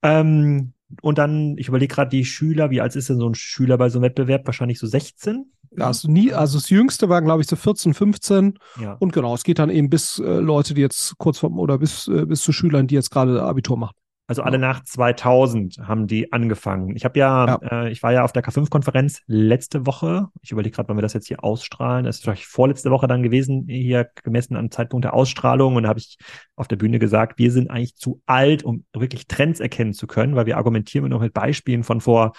Ähm, 0.03 0.73
und 1.01 1.17
dann, 1.17 1.57
ich 1.57 1.67
überlege 1.67 1.93
gerade 1.93 2.09
die 2.09 2.25
Schüler, 2.25 2.69
wie 2.69 2.81
alt 2.81 2.95
ist 2.95 3.09
denn 3.09 3.17
so 3.17 3.27
ein 3.27 3.35
Schüler 3.35 3.77
bei 3.77 3.89
so 3.89 3.99
einem 3.99 4.03
Wettbewerb? 4.03 4.45
Wahrscheinlich 4.45 4.79
so 4.79 4.87
16? 4.87 5.51
Ja, 5.77 5.87
also 5.87 6.09
nie, 6.09 6.33
also 6.33 6.57
das 6.57 6.69
jüngste 6.69 7.07
waren, 7.07 7.23
glaube 7.23 7.41
ich, 7.41 7.47
so 7.47 7.55
14, 7.55 7.93
15. 7.93 8.57
Ja. 8.81 8.93
Und 8.99 9.13
genau, 9.13 9.33
es 9.33 9.43
geht 9.43 9.59
dann 9.59 9.69
eben 9.69 9.89
bis 9.89 10.19
äh, 10.19 10.39
Leute, 10.39 10.73
die 10.73 10.81
jetzt 10.81 11.17
kurz 11.17 11.39
vor 11.39 11.51
oder 11.51 11.77
bis, 11.77 12.07
äh, 12.07 12.25
bis 12.25 12.41
zu 12.41 12.51
Schülern, 12.51 12.87
die 12.87 12.95
jetzt 12.95 13.09
gerade 13.09 13.41
Abitur 13.41 13.77
machen. 13.77 13.95
Also 14.27 14.43
alle 14.43 14.59
nach 14.59 14.83
2000 14.83 15.79
haben 15.79 16.07
die 16.07 16.31
angefangen. 16.31 16.95
Ich 16.95 17.03
habe 17.03 17.19
ja, 17.19 17.47
ja. 17.47 17.83
Äh, 17.83 17.91
ich 17.91 18.01
war 18.01 18.13
ja 18.13 18.23
auf 18.23 18.31
der 18.31 18.43
K5-Konferenz 18.43 19.21
letzte 19.27 19.85
Woche. 19.85 20.27
Ich 20.41 20.51
überlege 20.51 20.75
gerade, 20.75 20.87
wann 20.87 20.97
wir 20.97 21.01
das 21.01 21.13
jetzt 21.13 21.27
hier 21.27 21.43
ausstrahlen. 21.43 22.05
Das 22.05 22.17
ist 22.17 22.23
vielleicht 22.23 22.45
vorletzte 22.45 22.91
Woche 22.91 23.07
dann 23.07 23.23
gewesen, 23.23 23.65
hier 23.67 24.09
gemessen 24.23 24.55
am 24.55 24.71
Zeitpunkt 24.71 25.03
der 25.03 25.13
Ausstrahlung. 25.13 25.75
Und 25.75 25.83
da 25.83 25.89
habe 25.89 25.99
ich 25.99 26.17
auf 26.55 26.69
der 26.69 26.77
Bühne 26.77 26.97
gesagt, 26.97 27.39
wir 27.39 27.51
sind 27.51 27.69
eigentlich 27.69 27.95
zu 27.95 28.21
alt, 28.25 28.63
um 28.63 28.85
wirklich 28.93 29.27
Trends 29.27 29.59
erkennen 29.59 29.93
zu 29.93 30.07
können, 30.07 30.35
weil 30.35 30.45
wir 30.45 30.57
argumentieren 30.57 31.09
noch 31.09 31.19
mit 31.19 31.33
Beispielen 31.33 31.83
von 31.83 31.99
vor 31.99 32.31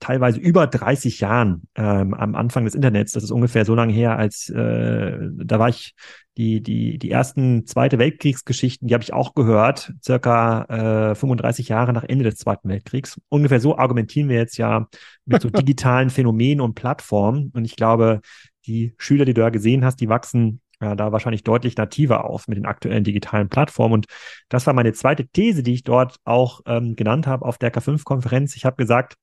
teilweise 0.00 0.40
über 0.40 0.66
30 0.66 1.20
Jahren 1.20 1.68
ähm, 1.76 2.14
am 2.14 2.34
Anfang 2.34 2.64
des 2.64 2.74
Internets. 2.74 3.12
Das 3.12 3.22
ist 3.22 3.30
ungefähr 3.30 3.64
so 3.64 3.74
lange 3.74 3.92
her, 3.92 4.18
als 4.18 4.48
äh, 4.48 5.18
da 5.32 5.58
war 5.58 5.68
ich 5.68 5.94
die 6.36 6.62
die 6.62 6.98
die 6.98 7.10
ersten 7.10 7.66
Zweite 7.66 7.98
Weltkriegsgeschichten, 7.98 8.88
die 8.88 8.94
habe 8.94 9.04
ich 9.04 9.12
auch 9.12 9.34
gehört, 9.34 9.92
circa 10.02 11.10
äh, 11.10 11.14
35 11.14 11.68
Jahre 11.68 11.92
nach 11.92 12.04
Ende 12.04 12.24
des 12.24 12.36
Zweiten 12.36 12.68
Weltkriegs. 12.68 13.20
Ungefähr 13.28 13.60
so 13.60 13.76
argumentieren 13.76 14.28
wir 14.28 14.36
jetzt 14.36 14.56
ja 14.56 14.88
mit 15.26 15.42
so 15.42 15.50
digitalen 15.50 16.10
Phänomenen 16.10 16.60
und 16.60 16.74
Plattformen. 16.74 17.52
Und 17.54 17.64
ich 17.64 17.76
glaube, 17.76 18.20
die 18.66 18.94
Schüler, 18.96 19.24
die 19.24 19.34
du 19.34 19.42
da 19.42 19.50
gesehen 19.50 19.84
hast, 19.84 20.00
die 20.00 20.08
wachsen 20.08 20.60
ja, 20.80 20.94
da 20.94 21.12
wahrscheinlich 21.12 21.44
deutlich 21.44 21.76
nativer 21.76 22.24
auf 22.24 22.48
mit 22.48 22.56
den 22.56 22.66
aktuellen 22.66 23.04
digitalen 23.04 23.48
Plattformen. 23.48 23.94
Und 23.94 24.06
das 24.48 24.66
war 24.66 24.72
meine 24.72 24.92
zweite 24.92 25.26
These, 25.26 25.62
die 25.62 25.74
ich 25.74 25.84
dort 25.84 26.16
auch 26.24 26.62
ähm, 26.66 26.96
genannt 26.96 27.26
habe 27.26 27.44
auf 27.44 27.58
der 27.58 27.72
K5-Konferenz. 27.72 28.56
Ich 28.56 28.64
habe 28.64 28.76
gesagt, 28.76 29.16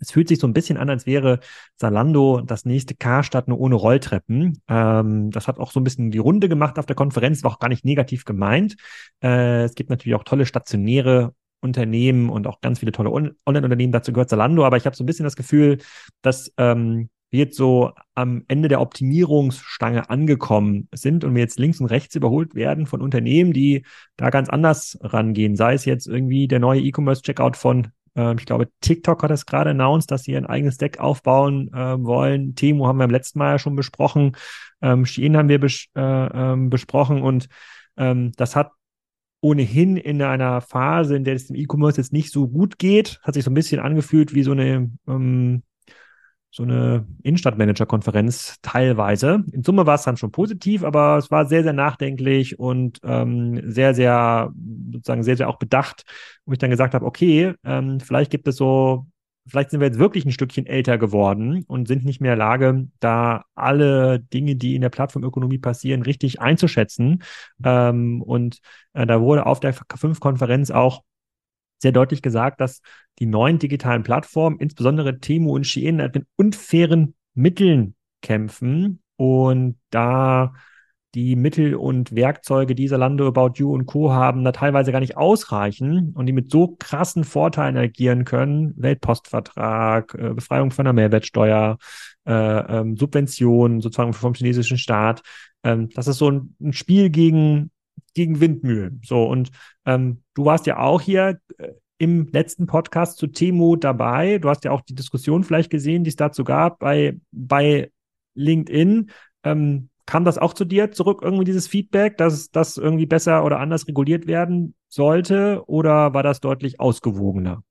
es 0.00 0.10
fühlt 0.10 0.28
sich 0.28 0.38
so 0.38 0.46
ein 0.46 0.54
bisschen 0.54 0.78
an, 0.78 0.90
als 0.90 1.06
wäre 1.06 1.40
Salando 1.76 2.40
das 2.40 2.64
nächste 2.64 2.94
Karstadt 2.94 3.48
nur 3.48 3.60
ohne 3.60 3.74
Rolltreppen. 3.74 4.62
Ähm, 4.68 5.30
das 5.30 5.46
hat 5.46 5.58
auch 5.58 5.72
so 5.72 5.80
ein 5.80 5.84
bisschen 5.84 6.10
die 6.10 6.18
Runde 6.18 6.48
gemacht 6.48 6.78
auf 6.78 6.86
der 6.86 6.96
Konferenz, 6.96 7.44
war 7.44 7.52
auch 7.52 7.58
gar 7.58 7.68
nicht 7.68 7.84
negativ 7.84 8.24
gemeint. 8.24 8.76
Äh, 9.22 9.64
es 9.64 9.74
gibt 9.74 9.90
natürlich 9.90 10.16
auch 10.16 10.24
tolle 10.24 10.46
stationäre 10.46 11.34
Unternehmen 11.60 12.30
und 12.30 12.46
auch 12.46 12.60
ganz 12.60 12.78
viele 12.80 12.92
tolle 12.92 13.10
Online-Unternehmen. 13.12 13.92
Dazu 13.92 14.12
gehört 14.12 14.30
Salando, 14.30 14.64
aber 14.64 14.78
ich 14.78 14.86
habe 14.86 14.96
so 14.96 15.04
ein 15.04 15.06
bisschen 15.06 15.24
das 15.24 15.36
Gefühl, 15.36 15.78
dass 16.22 16.52
ähm, 16.56 17.10
wir 17.30 17.40
jetzt 17.40 17.56
so 17.56 17.92
am 18.14 18.44
Ende 18.48 18.68
der 18.68 18.80
Optimierungsstange 18.80 20.10
angekommen 20.10 20.88
sind 20.92 21.24
und 21.24 21.34
wir 21.34 21.42
jetzt 21.42 21.58
links 21.58 21.80
und 21.80 21.86
rechts 21.86 22.14
überholt 22.14 22.54
werden 22.54 22.86
von 22.86 23.00
Unternehmen, 23.00 23.52
die 23.52 23.84
da 24.16 24.30
ganz 24.30 24.48
anders 24.48 24.98
rangehen. 25.00 25.54
Sei 25.54 25.74
es 25.74 25.84
jetzt 25.84 26.06
irgendwie 26.06 26.48
der 26.48 26.58
neue 26.58 26.80
E-Commerce-Checkout 26.80 27.56
von 27.56 27.88
ähm, 28.16 28.36
ich 28.38 28.46
glaube, 28.46 28.68
TikTok 28.80 29.22
hat 29.22 29.30
es 29.30 29.46
gerade 29.46 29.70
announced, 29.70 30.10
dass 30.10 30.22
sie 30.24 30.36
ein 30.36 30.46
eigenes 30.46 30.78
Deck 30.78 30.98
aufbauen 30.98 31.72
äh, 31.72 32.02
wollen. 32.02 32.54
Temo 32.54 32.86
haben 32.86 32.98
wir 32.98 33.04
im 33.04 33.10
letzten 33.10 33.38
Mal 33.38 33.52
ja 33.52 33.58
schon 33.58 33.76
besprochen. 33.76 34.36
Ähm, 34.82 35.06
Shein 35.06 35.36
haben 35.36 35.48
wir 35.48 35.60
bes 35.60 35.86
äh, 35.94 36.00
ähm, 36.00 36.70
besprochen 36.70 37.22
und 37.22 37.48
ähm, 37.96 38.32
das 38.36 38.56
hat 38.56 38.72
ohnehin 39.42 39.96
in 39.96 40.22
einer 40.22 40.60
Phase, 40.60 41.16
in 41.16 41.24
der 41.24 41.34
es 41.34 41.46
dem 41.46 41.56
E-Commerce 41.56 41.98
jetzt 41.98 42.12
nicht 42.12 42.30
so 42.30 42.48
gut 42.48 42.78
geht, 42.78 43.20
hat 43.22 43.34
sich 43.34 43.44
so 43.44 43.50
ein 43.50 43.54
bisschen 43.54 43.80
angefühlt 43.80 44.34
wie 44.34 44.42
so 44.42 44.52
eine 44.52 44.90
ähm, 45.08 45.62
so 46.50 46.64
eine 46.64 47.06
Innenstadtmanager-Konferenz 47.22 48.56
teilweise. 48.62 49.44
In 49.52 49.62
Summe 49.62 49.86
war 49.86 49.94
es 49.94 50.02
dann 50.02 50.16
schon 50.16 50.32
positiv, 50.32 50.82
aber 50.82 51.16
es 51.16 51.30
war 51.30 51.46
sehr, 51.46 51.62
sehr 51.62 51.72
nachdenklich 51.72 52.58
und 52.58 52.98
ähm, 53.04 53.70
sehr, 53.70 53.94
sehr, 53.94 54.52
sozusagen 54.92 55.22
sehr, 55.22 55.36
sehr 55.36 55.48
auch 55.48 55.58
bedacht, 55.58 56.04
wo 56.44 56.52
ich 56.52 56.58
dann 56.58 56.70
gesagt 56.70 56.94
habe, 56.94 57.06
okay, 57.06 57.54
ähm, 57.64 58.00
vielleicht 58.00 58.30
gibt 58.30 58.48
es 58.48 58.56
so 58.56 59.06
vielleicht 59.46 59.70
sind 59.70 59.80
wir 59.80 59.86
jetzt 59.86 59.98
wirklich 59.98 60.24
ein 60.24 60.32
Stückchen 60.32 60.66
älter 60.66 60.98
geworden 60.98 61.64
und 61.66 61.88
sind 61.88 62.04
nicht 62.04 62.20
mehr 62.20 62.34
in 62.34 62.38
der 62.38 62.46
Lage, 62.46 62.88
da 63.00 63.44
alle 63.54 64.20
Dinge, 64.20 64.56
die 64.56 64.74
in 64.74 64.82
der 64.82 64.90
Plattformökonomie 64.90 65.58
passieren, 65.58 66.02
richtig 66.02 66.40
einzuschätzen. 66.40 67.22
Ähm, 67.64 68.22
und 68.22 68.60
äh, 68.92 69.06
da 69.06 69.20
wurde 69.20 69.46
auf 69.46 69.60
der 69.60 69.74
K5-Konferenz 69.74 70.70
auch 70.70 71.02
sehr 71.80 71.92
deutlich 71.92 72.22
gesagt, 72.22 72.60
dass 72.60 72.80
die 73.18 73.26
neuen 73.26 73.58
digitalen 73.58 74.02
Plattformen, 74.02 74.58
insbesondere 74.58 75.18
Temu 75.18 75.54
und 75.54 75.66
Shein, 75.66 75.96
mit 75.96 76.26
unfairen 76.36 77.14
Mitteln 77.34 77.94
kämpfen 78.22 79.02
und 79.16 79.76
da 79.90 80.52
die 81.14 81.34
Mittel 81.34 81.74
und 81.74 82.14
Werkzeuge, 82.14 82.74
die 82.74 82.86
Zalando, 82.86 83.26
About 83.26 83.54
You 83.56 83.72
und 83.72 83.86
Co. 83.86 84.12
haben, 84.12 84.44
da 84.44 84.52
teilweise 84.52 84.92
gar 84.92 85.00
nicht 85.00 85.16
ausreichen 85.16 86.12
und 86.14 86.26
die 86.26 86.32
mit 86.32 86.50
so 86.50 86.76
krassen 86.78 87.24
Vorteilen 87.24 87.76
agieren 87.76 88.24
können, 88.24 88.74
Weltpostvertrag, 88.76 90.14
äh, 90.14 90.34
Befreiung 90.34 90.70
von 90.70 90.84
der 90.84 90.94
Mehrwertsteuer, 90.94 91.78
äh, 92.26 92.32
ähm, 92.32 92.96
Subventionen 92.96 93.80
sozusagen 93.80 94.12
vom 94.12 94.34
chinesischen 94.34 94.78
Staat. 94.78 95.22
Ähm, 95.64 95.88
das 95.90 96.06
ist 96.06 96.18
so 96.18 96.30
ein, 96.30 96.72
Spiel 96.72 97.10
gegen, 97.10 97.72
gegen 98.14 98.40
Windmühlen. 98.40 99.00
So, 99.04 99.24
und 99.24 99.50
ähm, 99.86 100.22
du 100.34 100.44
warst 100.44 100.66
ja 100.66 100.78
auch 100.78 101.00
hier 101.00 101.40
äh, 101.58 101.72
im 101.98 102.28
letzten 102.32 102.66
Podcast 102.66 103.18
zu 103.18 103.26
Temu 103.26 103.76
dabei. 103.76 104.38
Du 104.38 104.48
hast 104.48 104.64
ja 104.64 104.70
auch 104.70 104.80
die 104.80 104.94
Diskussion 104.94 105.44
vielleicht 105.44 105.70
gesehen, 105.70 106.04
die 106.04 106.08
es 106.10 106.16
dazu 106.16 106.44
gab 106.44 106.78
bei, 106.78 107.18
bei 107.30 107.90
LinkedIn. 108.34 109.10
Ähm, 109.44 109.90
Kam 110.10 110.24
das 110.24 110.38
auch 110.38 110.54
zu 110.54 110.64
dir 110.64 110.90
zurück, 110.90 111.20
irgendwie 111.22 111.44
dieses 111.44 111.68
Feedback, 111.68 112.16
dass 112.16 112.50
das 112.50 112.76
irgendwie 112.76 113.06
besser 113.06 113.44
oder 113.44 113.60
anders 113.60 113.86
reguliert 113.86 114.26
werden 114.26 114.74
sollte? 114.88 115.62
Oder 115.68 116.12
war 116.12 116.24
das 116.24 116.40
deutlich 116.40 116.80
ausgewogener? 116.80 117.62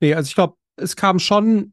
Nee, 0.00 0.12
also 0.12 0.28
ich 0.28 0.34
glaube, 0.34 0.56
es 0.76 0.94
kam 0.94 1.18
schon 1.18 1.72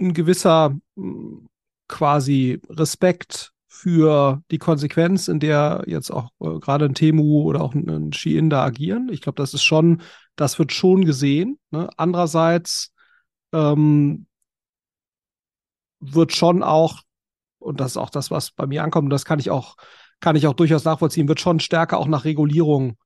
ein 0.00 0.14
gewisser 0.14 0.76
hm, 0.96 1.48
quasi 1.86 2.60
Respekt 2.68 3.51
für 3.82 4.42
die 4.50 4.58
Konsequenz, 4.58 5.28
in 5.28 5.40
der 5.40 5.82
jetzt 5.86 6.10
auch 6.10 6.30
äh, 6.40 6.58
gerade 6.60 6.84
ein 6.84 6.94
Temu 6.94 7.42
oder 7.42 7.62
auch 7.62 7.74
ein, 7.74 7.88
ein 7.88 8.12
Shein 8.12 8.48
da 8.48 8.64
agieren. 8.64 9.08
Ich 9.10 9.20
glaube, 9.22 9.36
das 9.36 9.54
ist 9.54 9.64
schon, 9.64 10.02
das 10.36 10.58
wird 10.58 10.72
schon 10.72 11.04
gesehen. 11.04 11.58
Ne? 11.70 11.90
Andererseits 11.96 12.92
ähm, 13.52 14.26
wird 16.00 16.32
schon 16.32 16.62
auch 16.62 17.02
und 17.62 17.80
das 17.80 17.92
ist 17.92 17.96
auch 17.96 18.10
das, 18.10 18.30
was 18.30 18.50
bei 18.50 18.66
mir 18.66 18.82
ankommt, 18.82 19.06
und 19.06 19.10
das 19.10 19.24
kann 19.24 19.38
ich 19.38 19.50
auch, 19.50 19.76
kann 20.20 20.36
ich 20.36 20.46
auch 20.46 20.54
durchaus 20.54 20.84
nachvollziehen, 20.84 21.28
wird 21.28 21.40
schon 21.40 21.60
stärker 21.60 21.98
auch 21.98 22.08
nach 22.08 22.24
Regulierung, 22.24 22.96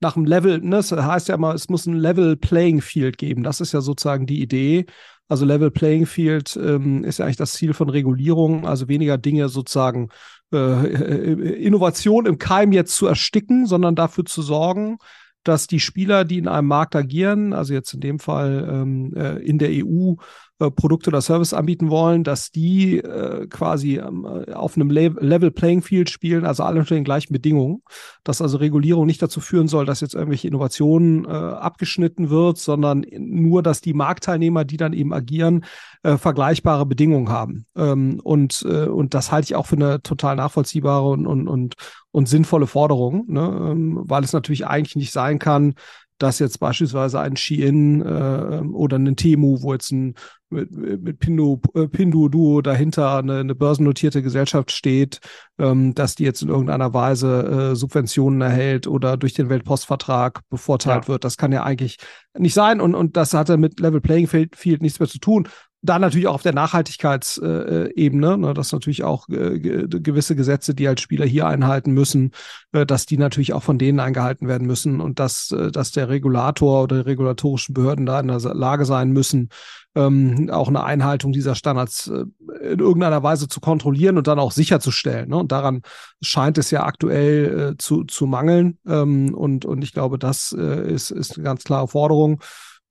nach 0.00 0.14
dem 0.14 0.24
Level, 0.24 0.60
ne, 0.60 0.76
das 0.76 0.92
heißt 0.92 1.28
ja 1.28 1.34
immer, 1.34 1.54
es 1.54 1.68
muss 1.68 1.86
ein 1.86 1.96
Level 1.96 2.36
Playing 2.36 2.82
Field 2.82 3.16
geben. 3.16 3.42
Das 3.42 3.60
ist 3.60 3.72
ja 3.72 3.80
sozusagen 3.80 4.26
die 4.26 4.42
Idee. 4.42 4.86
Also 5.28 5.44
Level 5.44 5.70
Playing 5.70 6.06
Field 6.06 6.56
ähm, 6.56 7.02
ist 7.02 7.18
ja 7.18 7.24
eigentlich 7.24 7.36
das 7.36 7.54
Ziel 7.54 7.74
von 7.74 7.88
Regulierung, 7.88 8.66
also 8.66 8.88
weniger 8.88 9.18
Dinge 9.18 9.48
sozusagen 9.48 10.08
äh, 10.52 10.56
äh 10.56 11.64
Innovation 11.64 12.26
im 12.26 12.38
Keim 12.38 12.72
jetzt 12.72 12.94
zu 12.94 13.06
ersticken, 13.06 13.66
sondern 13.66 13.96
dafür 13.96 14.24
zu 14.24 14.42
sorgen, 14.42 14.98
dass 15.42 15.66
die 15.66 15.80
Spieler, 15.80 16.24
die 16.24 16.38
in 16.38 16.48
einem 16.48 16.68
Markt 16.68 16.96
agieren, 16.96 17.52
also 17.52 17.72
jetzt 17.72 17.92
in 17.94 18.00
dem 18.00 18.18
Fall 18.18 18.68
ähm, 18.70 19.12
äh, 19.16 19.36
in 19.38 19.58
der 19.58 19.70
EU, 19.72 20.14
äh, 20.58 20.70
Produkte 20.70 21.10
oder 21.10 21.20
Service 21.20 21.52
anbieten 21.52 21.90
wollen, 21.90 22.24
dass 22.24 22.50
die 22.50 22.96
äh, 22.98 23.46
quasi 23.48 23.98
ähm, 23.98 24.24
auf 24.24 24.76
einem 24.76 24.90
Le 24.90 25.08
Level 25.20 25.50
Playing 25.50 25.82
Field 25.82 26.08
spielen, 26.08 26.46
also 26.46 26.62
alle 26.62 26.80
unter 26.80 26.94
den 26.94 27.04
gleichen 27.04 27.32
Bedingungen, 27.32 27.82
dass 28.24 28.40
also 28.40 28.56
Regulierung 28.56 29.06
nicht 29.06 29.20
dazu 29.20 29.40
führen 29.40 29.68
soll, 29.68 29.84
dass 29.84 30.00
jetzt 30.00 30.14
irgendwelche 30.14 30.48
Innovationen 30.48 31.26
äh, 31.26 31.28
abgeschnitten 31.28 32.30
wird, 32.30 32.56
sondern 32.56 33.04
nur, 33.18 33.62
dass 33.62 33.82
die 33.82 33.92
Marktteilnehmer, 33.92 34.64
die 34.64 34.78
dann 34.78 34.94
eben 34.94 35.12
agieren, 35.12 35.64
äh, 36.02 36.16
vergleichbare 36.16 36.86
Bedingungen 36.86 37.28
haben. 37.28 37.66
Ähm, 37.76 38.20
und, 38.22 38.64
äh, 38.66 38.86
und 38.86 39.12
das 39.12 39.30
halte 39.30 39.46
ich 39.46 39.56
auch 39.56 39.66
für 39.66 39.76
eine 39.76 40.02
total 40.02 40.36
nachvollziehbare 40.36 41.08
und, 41.08 41.26
und, 41.26 41.48
und, 41.48 41.74
und 42.12 42.28
sinnvolle 42.28 42.66
Forderung, 42.66 43.26
ne? 43.28 43.40
ähm, 43.42 44.00
weil 44.04 44.24
es 44.24 44.32
natürlich 44.32 44.66
eigentlich 44.66 44.96
nicht 44.96 45.12
sein 45.12 45.38
kann, 45.38 45.74
dass 46.18 46.38
jetzt 46.38 46.58
beispielsweise 46.58 47.20
ein 47.20 47.36
Shein 47.36 48.02
äh, 48.02 48.62
oder 48.72 48.98
ein 48.98 49.16
Temu, 49.16 49.62
wo 49.62 49.72
jetzt 49.72 49.92
ein 49.92 50.14
mit, 50.48 50.70
mit 50.70 51.18
Pindu, 51.18 51.60
äh, 51.74 51.88
Pinduoduo 51.88 52.62
dahinter 52.62 53.18
eine, 53.18 53.40
eine 53.40 53.54
börsennotierte 53.54 54.22
Gesellschaft 54.22 54.70
steht, 54.70 55.20
ähm, 55.58 55.94
dass 55.94 56.14
die 56.14 56.24
jetzt 56.24 56.42
in 56.42 56.48
irgendeiner 56.48 56.94
Weise 56.94 57.72
äh, 57.72 57.76
Subventionen 57.76 58.40
erhält 58.40 58.86
oder 58.86 59.16
durch 59.16 59.34
den 59.34 59.48
Weltpostvertrag 59.48 60.40
bevorteilt 60.48 61.04
ja. 61.04 61.08
wird. 61.08 61.24
Das 61.24 61.36
kann 61.36 61.52
ja 61.52 61.64
eigentlich 61.64 61.98
nicht 62.38 62.54
sein 62.54 62.80
und, 62.80 62.94
und 62.94 63.16
das 63.16 63.34
hatte 63.34 63.56
mit 63.56 63.80
Level 63.80 64.00
Playing 64.00 64.28
Field 64.28 64.82
nichts 64.82 65.00
mehr 65.00 65.08
zu 65.08 65.18
tun. 65.18 65.48
Dann 65.82 66.00
natürlich 66.00 66.26
auch 66.26 66.34
auf 66.34 66.42
der 66.42 66.54
Nachhaltigkeitsebene, 66.54 68.32
äh, 68.32 68.36
ne, 68.36 68.54
dass 68.54 68.72
natürlich 68.72 69.04
auch 69.04 69.28
äh, 69.28 69.58
gewisse 69.58 70.34
Gesetze, 70.34 70.74
die 70.74 70.88
als 70.88 71.00
Spieler 71.00 71.26
hier 71.26 71.46
einhalten 71.46 71.92
müssen, 71.92 72.32
äh, 72.72 72.86
dass 72.86 73.06
die 73.06 73.18
natürlich 73.18 73.52
auch 73.52 73.62
von 73.62 73.78
denen 73.78 74.00
eingehalten 74.00 74.48
werden 74.48 74.66
müssen 74.66 75.00
und 75.00 75.18
dass, 75.20 75.52
äh, 75.52 75.70
dass 75.70 75.92
der 75.92 76.08
Regulator 76.08 76.82
oder 76.84 76.96
die 76.96 77.10
regulatorischen 77.10 77.74
Behörden 77.74 78.06
da 78.06 78.18
in 78.18 78.28
der 78.28 78.38
Lage 78.38 78.84
sein 78.84 79.12
müssen, 79.12 79.50
ähm, 79.96 80.50
auch 80.50 80.68
eine 80.68 80.84
Einhaltung 80.84 81.32
dieser 81.32 81.54
Standards 81.54 82.08
äh, 82.08 82.26
in 82.72 82.78
irgendeiner 82.78 83.22
Weise 83.22 83.48
zu 83.48 83.60
kontrollieren 83.60 84.18
und 84.18 84.26
dann 84.26 84.38
auch 84.38 84.52
sicherzustellen. 84.52 85.30
Ne? 85.30 85.38
Und 85.38 85.52
daran 85.52 85.82
scheint 86.20 86.58
es 86.58 86.70
ja 86.70 86.84
aktuell 86.84 87.72
äh, 87.72 87.76
zu, 87.78 88.04
zu 88.04 88.26
mangeln. 88.26 88.78
Ähm, 88.86 89.34
und, 89.34 89.64
und 89.64 89.82
ich 89.82 89.92
glaube, 89.92 90.18
das 90.18 90.54
äh, 90.56 90.92
ist, 90.92 91.10
ist 91.10 91.36
eine 91.36 91.44
ganz 91.44 91.64
klare 91.64 91.88
Forderung. 91.88 92.40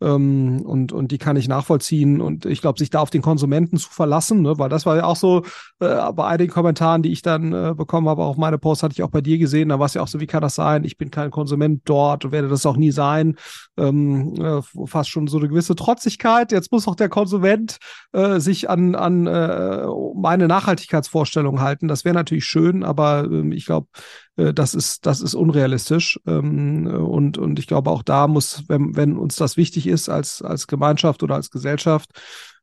Ähm, 0.05 0.61
und, 0.63 0.93
und 0.93 1.11
die 1.11 1.17
kann 1.17 1.35
ich 1.35 1.47
nachvollziehen. 1.47 2.21
Und 2.21 2.45
ich 2.45 2.61
glaube, 2.61 2.77
sich 2.77 2.91
da 2.91 2.99
auf 2.99 3.09
den 3.09 3.23
Konsumenten 3.23 3.77
zu 3.77 3.89
verlassen, 3.89 4.43
ne, 4.43 4.59
weil 4.59 4.69
das 4.69 4.85
war 4.85 4.95
ja 4.95 5.05
auch 5.05 5.15
so 5.15 5.43
äh, 5.79 6.11
bei 6.13 6.27
einigen 6.27 6.53
Kommentaren, 6.53 7.01
die 7.01 7.11
ich 7.11 7.23
dann 7.23 7.51
äh, 7.53 7.73
bekommen 7.75 8.07
habe, 8.07 8.23
auch 8.23 8.37
meine 8.37 8.59
Post 8.59 8.83
hatte 8.83 8.93
ich 8.93 9.01
auch 9.01 9.09
bei 9.09 9.21
dir 9.21 9.39
gesehen, 9.39 9.69
da 9.69 9.79
war 9.79 9.87
es 9.87 9.95
ja 9.95 10.03
auch 10.03 10.07
so, 10.07 10.19
wie 10.19 10.27
kann 10.27 10.41
das 10.41 10.55
sein? 10.55 10.83
Ich 10.83 10.97
bin 10.97 11.09
kein 11.09 11.31
Konsument 11.31 11.81
dort 11.85 12.23
und 12.23 12.31
werde 12.31 12.49
das 12.49 12.65
auch 12.67 12.77
nie 12.77 12.91
sein. 12.91 13.35
Ähm, 13.77 14.35
äh, 14.35 14.61
fast 14.85 15.09
schon 15.09 15.27
so 15.27 15.39
eine 15.39 15.47
gewisse 15.47 15.75
Trotzigkeit. 15.75 16.51
Jetzt 16.51 16.71
muss 16.71 16.87
auch 16.87 16.95
der 16.95 17.09
Konsument 17.09 17.77
äh, 18.13 18.39
sich 18.39 18.69
an, 18.69 18.93
an 18.93 19.25
äh, 19.25 19.85
meine 20.15 20.47
Nachhaltigkeitsvorstellung 20.47 21.61
halten. 21.61 21.87
Das 21.87 22.05
wäre 22.05 22.15
natürlich 22.15 22.45
schön, 22.45 22.83
aber 22.83 23.27
äh, 23.31 23.55
ich 23.55 23.65
glaube, 23.65 23.87
das 24.35 24.73
ist, 24.73 25.05
das 25.05 25.21
ist 25.21 25.33
unrealistisch. 25.33 26.19
Ähm, 26.27 26.87
und, 26.87 27.37
und 27.37 27.59
ich 27.59 27.67
glaube, 27.67 27.89
auch 27.89 28.03
da 28.03 28.27
muss, 28.27 28.63
wenn, 28.67 28.95
wenn 28.95 29.17
uns 29.17 29.35
das 29.35 29.57
wichtig 29.57 29.87
ist 29.87 30.09
als, 30.09 30.41
als 30.41 30.67
Gemeinschaft 30.67 31.23
oder 31.23 31.35
als 31.35 31.51
Gesellschaft, 31.51 32.09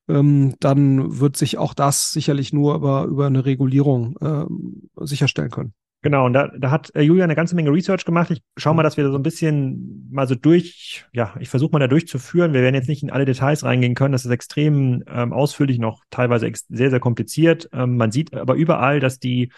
ähm, 0.09 0.55
dann 0.61 1.21
wird 1.21 1.37
sich 1.37 1.59
auch 1.59 1.75
das 1.75 2.11
sicherlich 2.11 2.53
nur 2.53 2.75
über, 2.75 3.05
über 3.05 3.27
eine 3.27 3.45
Regulierung 3.45 4.17
ähm, 4.21 4.91
sicherstellen 4.97 5.51
können. 5.51 5.75
Genau, 6.05 6.27
und 6.27 6.33
da, 6.33 6.49
da 6.49 6.73
hat 6.73 6.93
äh, 6.97 7.03
Julia 7.03 7.23
eine 7.23 7.37
ganze 7.37 7.55
Menge 7.55 7.71
Research 7.71 8.05
gemacht. 8.05 8.33
Ich 8.33 8.43
schaue 8.57 8.75
mal, 8.75 8.83
dass 8.83 8.97
wir 8.97 9.09
so 9.09 9.15
ein 9.15 9.23
bisschen 9.23 10.09
mal 10.11 10.27
so 10.27 10.35
durch, 10.35 11.05
ja, 11.13 11.33
ich 11.39 11.49
versuche 11.49 11.71
mal 11.71 11.79
da 11.79 11.87
durchzuführen. 11.87 12.53
Wir 12.53 12.63
werden 12.63 12.75
jetzt 12.75 12.89
nicht 12.89 13.05
in 13.05 13.11
alle 13.11 13.25
Details 13.25 13.63
reingehen 13.63 13.95
können. 13.95 14.11
Das 14.11 14.25
ist 14.25 14.33
extrem 14.33 15.05
ähm, 15.07 15.33
ausführlich, 15.33 15.79
noch 15.79 16.03
teilweise 16.11 16.51
sehr, 16.69 16.91
sehr 16.91 16.99
kompliziert. 16.99 17.69
Ähm, 17.73 17.97
man 17.97 18.11
sieht 18.11 18.35
aber 18.35 18.55
überall, 18.55 18.99
dass 18.99 19.21
die 19.21 19.53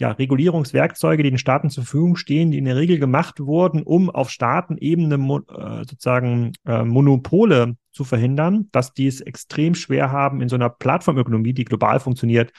ja, 0.00 0.12
Regulierungswerkzeuge, 0.12 1.22
die 1.22 1.30
den 1.30 1.38
Staaten 1.38 1.68
zur 1.68 1.84
Verfügung 1.84 2.16
stehen, 2.16 2.50
die 2.50 2.58
in 2.58 2.64
der 2.64 2.76
Regel 2.76 2.98
gemacht 2.98 3.38
wurden, 3.38 3.82
um 3.82 4.08
auf 4.08 4.30
Staatenebene 4.30 5.14
äh, 5.14 5.84
sozusagen 5.86 6.52
äh, 6.66 6.84
Monopole 6.84 7.76
zu 7.92 8.04
verhindern, 8.04 8.68
dass 8.72 8.94
die 8.94 9.06
es 9.06 9.20
extrem 9.20 9.74
schwer 9.74 10.10
haben, 10.10 10.40
in 10.40 10.48
so 10.48 10.56
einer 10.56 10.70
Plattformökonomie, 10.70 11.52
die 11.52 11.66
global 11.66 12.00
funktioniert, 12.00 12.52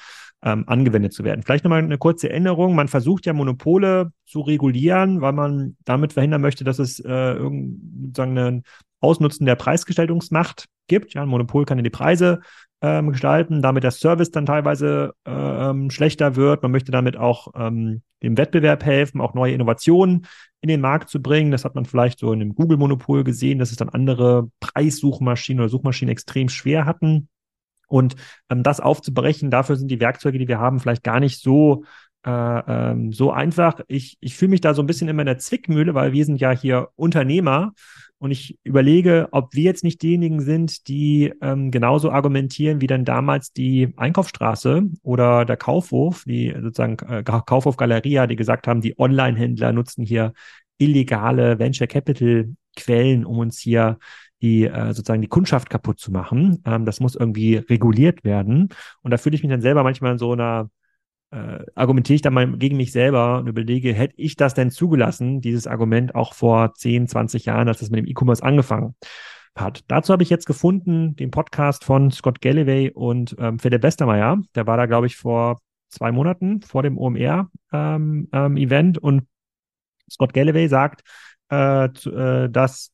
ähm, 0.44 0.66
angewendet 0.68 1.14
zu 1.14 1.24
werden. 1.24 1.42
Vielleicht 1.42 1.64
nochmal 1.64 1.84
eine 1.84 1.98
kurze 1.98 2.30
Erinnerung. 2.30 2.76
Man 2.76 2.88
versucht 2.88 3.26
ja 3.26 3.34
Monopole 3.34 4.12
zu 4.26 4.42
regulieren, 4.42 5.22
weil 5.22 5.34
man 5.34 5.78
damit 5.84 6.14
verhindern 6.14 6.42
möchte, 6.42 6.64
dass 6.64 6.78
es 6.78 7.00
äh, 7.00 7.36
sozusagen 7.36 8.38
ein 8.38 8.64
Ausnutzen 9.00 9.48
der 9.48 9.56
Preisgestaltungsmacht 9.56 10.66
gibt. 10.88 11.16
Ja, 11.16 11.24
ein 11.24 11.30
Monopol 11.30 11.66
kann 11.66 11.80
ja 11.80 11.84
die 11.84 11.90
Preise 11.90 12.40
ähm, 12.82 13.12
gestalten, 13.12 13.62
damit 13.62 13.84
der 13.84 13.92
Service 13.92 14.32
dann 14.32 14.46
teilweise 14.46 15.14
ähm, 15.26 15.90
schlechter 15.92 16.36
wird. 16.36 16.64
Man 16.64 16.72
möchte 16.72 16.92
damit 16.92 17.16
auch 17.16 17.50
ähm, 17.56 18.02
dem 18.24 18.38
Wettbewerb 18.38 18.84
helfen, 18.84 19.22
auch 19.22 19.34
neue 19.34 19.54
Innovationen 19.54 20.26
in 20.62 20.70
den 20.70 20.82
Markt 20.82 21.10
zu 21.10 21.22
bringen. 21.22 21.52
Das 21.52 21.66
hat 21.66 21.76
man 21.76 21.86
vielleicht 21.86 22.20
so 22.20 22.34
in 22.34 22.40
dem 22.40 22.56
Google-Monopol 22.56 23.24
gesehen, 23.24 23.60
dass 23.60 23.72
es 23.72 23.78
dann 23.78 23.90
andere 23.90 24.50
Preissuchmaschinen 24.60 25.62
oder 25.62 25.70
Suchmaschinen 25.70 26.12
extrem 26.12 26.50
schwer 26.50 26.86
hatten. 26.86 27.30
Und 27.88 28.16
ähm, 28.50 28.64
das 28.64 28.80
aufzubrechen, 28.80 29.52
dafür 29.52 29.76
sind 29.76 29.90
die 29.90 30.00
Werkzeuge, 30.00 30.40
die 30.40 30.48
wir 30.48 30.60
haben, 30.60 30.80
vielleicht 30.80 31.04
gar 31.04 31.20
nicht 31.20 31.40
so 31.40 31.84
äh, 32.24 32.30
ähm, 32.30 33.12
so 33.12 33.32
einfach. 33.32 33.80
Ich, 33.88 34.18
ich 34.22 34.36
fühle 34.36 34.52
mich 34.52 34.62
da 34.62 34.74
so 34.74 34.82
ein 34.82 34.88
bisschen 34.88 35.08
immer 35.08 35.24
in 35.24 35.28
der 35.28 35.40
Zwickmühle, 35.40 35.96
weil 35.96 36.14
wir 36.14 36.26
sind 36.26 36.40
ja 36.40 36.52
hier 36.52 36.90
Unternehmer 36.96 37.74
und 38.22 38.30
ich 38.30 38.60
überlege, 38.64 39.30
ob 39.32 39.56
wir 39.56 39.64
jetzt 39.64 39.84
nicht 39.84 40.00
diejenigen 40.04 40.42
sind, 40.42 40.88
die 40.88 41.34
ähm, 41.42 41.72
genauso 41.72 42.12
argumentieren 42.12 42.80
wie 42.80 42.86
dann 42.86 43.04
damals 43.04 43.52
die 43.52 43.96
Einkaufsstraße 43.98 44.84
oder 45.02 45.44
der 45.44 45.58
Kaufhof, 45.58 46.24
die 46.28 46.54
sozusagen 46.62 46.98
äh, 47.10 47.24
Kaufhof 47.24 47.78
Galeria, 47.78 48.28
die 48.28 48.36
gesagt 48.36 48.68
haben, 48.68 48.80
die 48.80 49.00
Online-Händler 49.00 49.74
nutzen 49.74 50.06
hier 50.06 50.34
illegale 50.78 51.58
Venture 51.58 51.88
Capital 51.88 52.54
Quellen, 52.76 53.26
um 53.26 53.40
uns 53.40 53.58
hier 53.58 53.98
die 54.44 54.66
äh, 54.66 54.94
sozusagen 54.94 55.24
die 55.24 55.28
Kundschaft 55.28 55.72
kaputt 55.72 56.00
zu 56.00 56.12
machen. 56.12 56.62
Ähm, 56.64 56.86
das 56.86 57.00
muss 57.00 57.16
irgendwie 57.16 57.56
reguliert 57.56 58.24
werden. 58.24 58.70
Und 59.02 59.10
da 59.10 59.18
fühle 59.18 59.36
ich 59.36 59.42
mich 59.42 59.50
dann 59.52 59.62
selber 59.62 59.82
manchmal 59.82 60.12
in 60.12 60.18
so 60.20 60.34
einer 60.34 60.70
äh, 61.32 61.66
argumentiere 61.76 62.16
ich 62.16 62.22
dann 62.22 62.34
mal 62.34 62.58
gegen 62.58 62.78
mich 62.78 62.92
selber 62.92 63.40
und 63.40 63.48
überlege, 63.48 63.94
hätte 63.94 64.16
ich 64.18 64.36
das 64.36 64.54
denn 64.54 64.70
zugelassen, 64.70 65.42
dieses 65.42 65.68
Argument 65.68 66.14
auch 66.16 66.34
vor 66.34 66.74
10, 66.74 67.08
20 67.08 67.46
Jahren, 67.46 67.68
als 67.68 67.80
das 67.80 67.90
mit 67.90 68.00
dem 68.00 68.08
E-Commerce 68.08 68.44
angefangen 68.44 68.96
hat. 69.56 69.84
Dazu 69.88 70.14
habe 70.14 70.24
ich 70.24 70.30
jetzt 70.30 70.46
gefunden 70.46 71.16
den 71.16 71.32
Podcast 71.32 71.84
von 71.84 72.12
Scott 72.12 72.42
Galloway 72.42 72.92
und 72.92 73.36
ähm, 73.40 73.60
Philipp 73.60 73.84
Westermeier. 73.84 74.42
Der 74.56 74.68
war 74.68 74.78
da, 74.78 74.86
glaube 74.86 75.08
ich, 75.08 75.16
vor 75.16 75.62
zwei 75.90 76.12
Monaten 76.12 76.62
vor 76.62 76.84
dem 76.84 76.98
OMR-Event 76.98 77.48
ähm, 77.74 78.30
ähm, 78.32 78.94
und 79.02 79.28
Scott 80.10 80.34
Galloway 80.34 80.68
sagt, 80.68 81.04
äh, 81.50 81.90
zu, 81.94 82.12
äh, 82.14 82.50
dass 82.50 82.92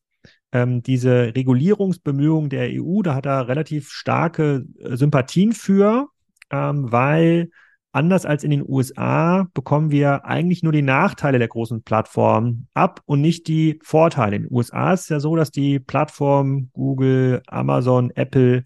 ähm, 0.52 0.82
diese 0.82 1.34
Regulierungsbemühungen 1.34 2.50
der 2.50 2.70
EU, 2.72 3.02
da 3.02 3.14
hat 3.14 3.26
er 3.26 3.48
relativ 3.48 3.90
starke 3.90 4.64
äh, 4.80 4.96
Sympathien 4.96 5.52
für, 5.52 6.08
ähm, 6.50 6.90
weil 6.90 7.50
anders 7.92 8.26
als 8.26 8.44
in 8.44 8.50
den 8.50 8.64
USA 8.66 9.48
bekommen 9.54 9.90
wir 9.90 10.24
eigentlich 10.24 10.62
nur 10.62 10.72
die 10.72 10.82
Nachteile 10.82 11.38
der 11.38 11.48
großen 11.48 11.82
Plattformen 11.82 12.68
ab 12.74 13.00
und 13.06 13.20
nicht 13.20 13.48
die 13.48 13.78
Vorteile. 13.82 14.36
In 14.36 14.42
den 14.42 14.52
USA 14.52 14.92
ist 14.92 15.02
es 15.02 15.08
ja 15.08 15.20
so, 15.20 15.36
dass 15.36 15.50
die 15.50 15.78
Plattformen 15.80 16.70
Google, 16.72 17.42
Amazon, 17.46 18.10
Apple 18.10 18.64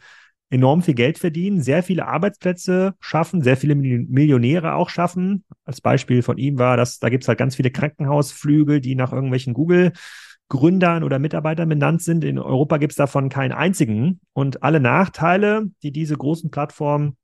enorm 0.50 0.82
viel 0.82 0.94
Geld 0.94 1.18
verdienen, 1.18 1.62
sehr 1.62 1.82
viele 1.82 2.06
Arbeitsplätze 2.06 2.94
schaffen, 3.00 3.42
sehr 3.42 3.56
viele 3.56 3.74
Millionäre 3.74 4.74
auch 4.74 4.90
schaffen. 4.90 5.44
Als 5.64 5.80
Beispiel 5.80 6.22
von 6.22 6.36
ihm 6.36 6.58
war, 6.58 6.76
dass 6.76 6.98
da 6.98 7.08
gibt 7.08 7.24
es 7.24 7.28
halt 7.28 7.38
ganz 7.38 7.56
viele 7.56 7.70
Krankenhausflügel, 7.70 8.80
die 8.80 8.94
nach 8.94 9.12
irgendwelchen 9.12 9.54
Google 9.54 9.92
Gründern 10.52 11.02
oder 11.02 11.18
Mitarbeitern 11.18 11.70
benannt 11.70 12.02
sind. 12.02 12.24
In 12.24 12.38
Europa 12.38 12.76
gibt 12.76 12.92
es 12.92 12.96
davon 12.96 13.30
keinen 13.30 13.52
einzigen. 13.52 14.20
Und 14.34 14.62
alle 14.62 14.80
Nachteile, 14.80 15.70
die 15.82 15.92
diese 15.92 16.14
großen 16.14 16.50
Plattformen 16.50 17.16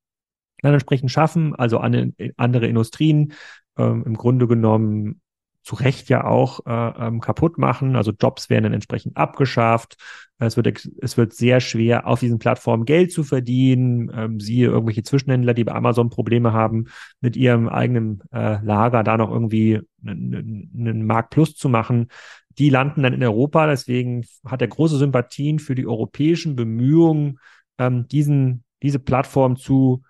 dann 0.62 0.72
entsprechend 0.72 1.10
schaffen, 1.10 1.54
also 1.54 1.78
an, 1.78 2.14
andere 2.36 2.66
Industrien 2.66 3.32
ähm, 3.76 4.04
im 4.06 4.14
Grunde 4.16 4.46
genommen 4.46 5.20
zu 5.68 5.74
Recht 5.74 6.08
ja 6.08 6.24
auch 6.24 6.60
äh, 6.64 7.06
ähm, 7.06 7.20
kaputt 7.20 7.58
machen. 7.58 7.94
Also 7.94 8.12
Jobs 8.18 8.48
werden 8.48 8.64
dann 8.64 8.72
entsprechend 8.72 9.18
abgeschafft. 9.18 9.96
Es 10.38 10.56
wird, 10.56 10.88
es 11.02 11.18
wird 11.18 11.34
sehr 11.34 11.60
schwer, 11.60 12.06
auf 12.06 12.20
diesen 12.20 12.38
Plattformen 12.38 12.86
Geld 12.86 13.12
zu 13.12 13.22
verdienen. 13.22 14.10
Ähm, 14.14 14.40
siehe 14.40 14.68
irgendwelche 14.68 15.02
Zwischenhändler, 15.02 15.52
die 15.52 15.64
bei 15.64 15.74
Amazon 15.74 16.08
Probleme 16.08 16.54
haben, 16.54 16.86
mit 17.20 17.36
ihrem 17.36 17.68
eigenen 17.68 18.22
äh, 18.32 18.64
Lager 18.64 19.02
da 19.04 19.18
noch 19.18 19.30
irgendwie 19.30 19.80
einen, 20.02 20.70
einen 20.74 21.04
Markt 21.04 21.30
Plus 21.30 21.54
zu 21.54 21.68
machen. 21.68 22.08
Die 22.56 22.70
landen 22.70 23.02
dann 23.02 23.12
in 23.12 23.22
Europa. 23.22 23.66
Deswegen 23.66 24.24
hat 24.46 24.62
er 24.62 24.68
große 24.68 24.96
Sympathien 24.96 25.58
für 25.58 25.74
die 25.74 25.86
europäischen 25.86 26.56
Bemühungen, 26.56 27.40
ähm, 27.76 28.08
diesen, 28.08 28.64
diese 28.82 29.00
Plattform 29.00 29.56
zu 29.56 30.02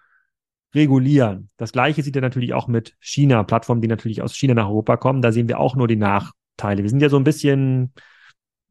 regulieren. 0.74 1.50
Das 1.56 1.72
gleiche 1.72 2.02
sieht 2.02 2.16
er 2.16 2.22
natürlich 2.22 2.52
auch 2.52 2.68
mit 2.68 2.96
China, 3.00 3.42
Plattformen, 3.42 3.80
die 3.80 3.88
natürlich 3.88 4.22
aus 4.22 4.36
China 4.36 4.54
nach 4.54 4.68
Europa 4.68 4.96
kommen. 4.96 5.22
Da 5.22 5.32
sehen 5.32 5.48
wir 5.48 5.60
auch 5.60 5.76
nur 5.76 5.88
die 5.88 5.96
Nachteile. 5.96 6.82
Wir 6.82 6.90
sind 6.90 7.00
ja 7.00 7.08
so 7.08 7.16
ein 7.16 7.24
bisschen, 7.24 7.92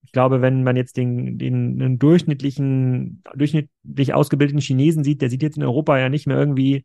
ich 0.03 0.11
glaube, 0.11 0.41
wenn 0.41 0.63
man 0.63 0.75
jetzt 0.75 0.97
den, 0.97 1.37
den, 1.37 1.79
den 1.79 1.99
durchschnittlichen, 1.99 3.23
durchschnittlich 3.35 4.13
ausgebildeten 4.13 4.61
Chinesen 4.61 5.03
sieht, 5.03 5.21
der 5.21 5.29
sieht 5.29 5.41
jetzt 5.41 5.57
in 5.57 5.63
Europa 5.63 5.97
ja 5.97 6.09
nicht 6.09 6.27
mehr 6.27 6.37
irgendwie 6.37 6.83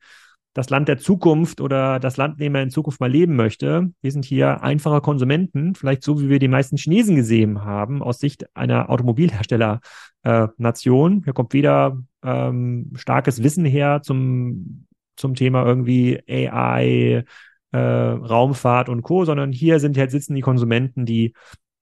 das 0.55 0.71
Land 0.71 0.89
der 0.89 0.99
Zukunft 0.99 1.63
oder 1.63 1.99
das 1.99 2.19
Land, 2.19 2.35
in 2.35 2.41
dem 2.45 2.55
er 2.55 2.63
in 2.63 2.71
Zukunft 2.71 3.01
mal 3.01 3.11
leben 3.11 3.37
möchte. 3.37 3.91
Wir 4.03 4.13
sind 4.13 4.25
hier 4.25 4.63
einfache 4.63 5.01
Konsumenten, 5.01 5.75
vielleicht 5.75 6.03
so, 6.03 6.21
wie 6.21 6.29
wir 6.29 6.39
die 6.39 6.49
meisten 6.49 6.77
Chinesen 6.77 7.17
gesehen 7.17 7.65
haben, 7.65 8.03
aus 8.03 8.19
Sicht 8.19 8.45
einer 8.55 8.91
Automobilhersteller-Nation. 8.91 11.19
Äh, 11.19 11.23
Hier 11.25 11.33
kommt 11.33 11.55
wieder 11.55 11.97
ähm, 12.23 12.93
starkes 12.97 13.43
Wissen 13.43 13.65
her 13.65 14.03
zum 14.03 14.87
zum 15.17 15.35
Thema 15.35 15.65
irgendwie 15.65 16.23
AI, 16.29 17.25
äh, 17.73 17.79
Raumfahrt 17.79 18.89
und 18.89 19.03
Co., 19.03 19.25
sondern 19.25 19.53
hier 19.53 19.81
sind 19.81 19.97
halt 19.97 20.11
sitzen 20.11 20.35
die 20.35 20.41
Konsumenten, 20.41 21.07
die 21.07 21.35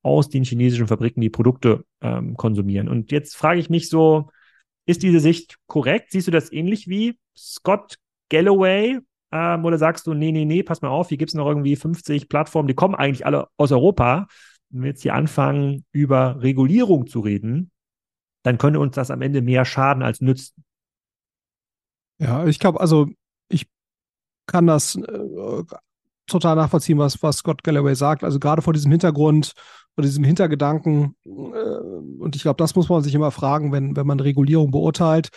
aus 0.02 0.28
den 0.28 0.44
chinesischen 0.44 0.86
Fabriken 0.86 1.20
die 1.20 1.30
Produkte 1.30 1.84
ähm, 2.00 2.36
konsumieren. 2.36 2.88
Und 2.88 3.12
jetzt 3.12 3.36
frage 3.36 3.60
ich 3.60 3.68
mich 3.70 3.88
so, 3.88 4.30
ist 4.86 5.02
diese 5.02 5.20
Sicht 5.20 5.58
korrekt? 5.66 6.10
Siehst 6.10 6.26
du 6.26 6.30
das 6.30 6.52
ähnlich 6.52 6.88
wie 6.88 7.18
Scott 7.36 7.96
Galloway? 8.30 8.98
Ähm, 9.32 9.64
oder 9.64 9.78
sagst 9.78 10.06
du, 10.06 10.14
nee, 10.14 10.32
nee, 10.32 10.44
nee, 10.44 10.62
pass 10.62 10.82
mal 10.82 10.88
auf, 10.88 11.08
hier 11.08 11.18
gibt 11.18 11.30
es 11.30 11.34
noch 11.34 11.46
irgendwie 11.46 11.76
50 11.76 12.28
Plattformen, 12.28 12.66
die 12.66 12.74
kommen 12.74 12.94
eigentlich 12.94 13.26
alle 13.26 13.48
aus 13.56 13.70
Europa. 13.70 14.26
Wenn 14.70 14.82
wir 14.82 14.88
jetzt 14.90 15.02
hier 15.02 15.14
anfangen, 15.14 15.84
über 15.92 16.42
Regulierung 16.42 17.06
zu 17.06 17.20
reden, 17.20 17.70
dann 18.42 18.58
könnte 18.58 18.80
uns 18.80 18.94
das 18.94 19.10
am 19.10 19.22
Ende 19.22 19.42
mehr 19.42 19.64
schaden 19.64 20.02
als 20.02 20.20
nützen. 20.20 20.64
Ja, 22.18 22.46
ich 22.46 22.58
glaube, 22.58 22.80
also 22.80 23.08
kann 24.50 24.66
das 24.66 24.96
äh, 24.96 25.62
total 26.26 26.56
nachvollziehen, 26.56 26.98
was, 26.98 27.22
was 27.22 27.38
Scott 27.38 27.62
Galloway 27.62 27.94
sagt. 27.94 28.24
Also 28.24 28.38
gerade 28.38 28.62
vor 28.62 28.72
diesem 28.72 28.90
Hintergrund, 28.90 29.52
vor 29.94 30.02
diesem 30.02 30.24
Hintergedanken, 30.24 31.16
äh, 31.24 31.28
und 31.28 32.36
ich 32.36 32.42
glaube, 32.42 32.58
das 32.58 32.74
muss 32.74 32.88
man 32.88 33.02
sich 33.02 33.14
immer 33.14 33.30
fragen, 33.30 33.72
wenn, 33.72 33.96
wenn 33.96 34.06
man 34.06 34.20
Regulierung 34.20 34.70
beurteilt. 34.70 35.30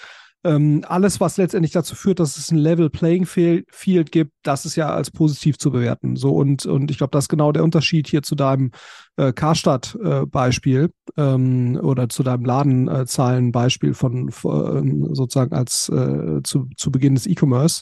Ähm, 0.46 0.84
alles, 0.86 1.22
was 1.22 1.38
letztendlich 1.38 1.72
dazu 1.72 1.96
führt, 1.96 2.20
dass 2.20 2.36
es 2.36 2.52
ein 2.52 2.58
Level 2.58 2.90
Playing 2.90 3.26
Field 3.26 4.12
gibt, 4.12 4.34
das 4.44 4.66
ist 4.66 4.76
ja 4.76 4.90
als 4.90 5.10
positiv 5.10 5.58
zu 5.58 5.72
bewerten. 5.72 6.18
So 6.18 6.32
und, 6.32 6.66
und 6.66 6.92
ich 6.92 6.98
glaube, 6.98 7.12
das 7.12 7.26
ist 7.26 7.30
genau 7.30 7.54
der 7.54 7.64
Unterschied 7.64 8.10
hier 8.10 8.24
zu 8.24 8.36
deinem 8.36 8.72
äh, 9.16 9.32
Karstadt-Beispiel 9.32 10.90
äh, 11.16 11.22
ähm, 11.22 11.80
oder 11.82 12.10
zu 12.10 12.24
deinem 12.24 12.44
Ladenzahlen-Beispiel 12.44 13.94
von, 13.94 14.32
von 14.32 15.16
sozusagen 15.16 15.54
als 15.54 15.88
äh, 15.88 16.42
zu, 16.44 16.68
zu 16.76 16.92
Beginn 16.92 17.16
des 17.16 17.26
E-Commerce 17.26 17.82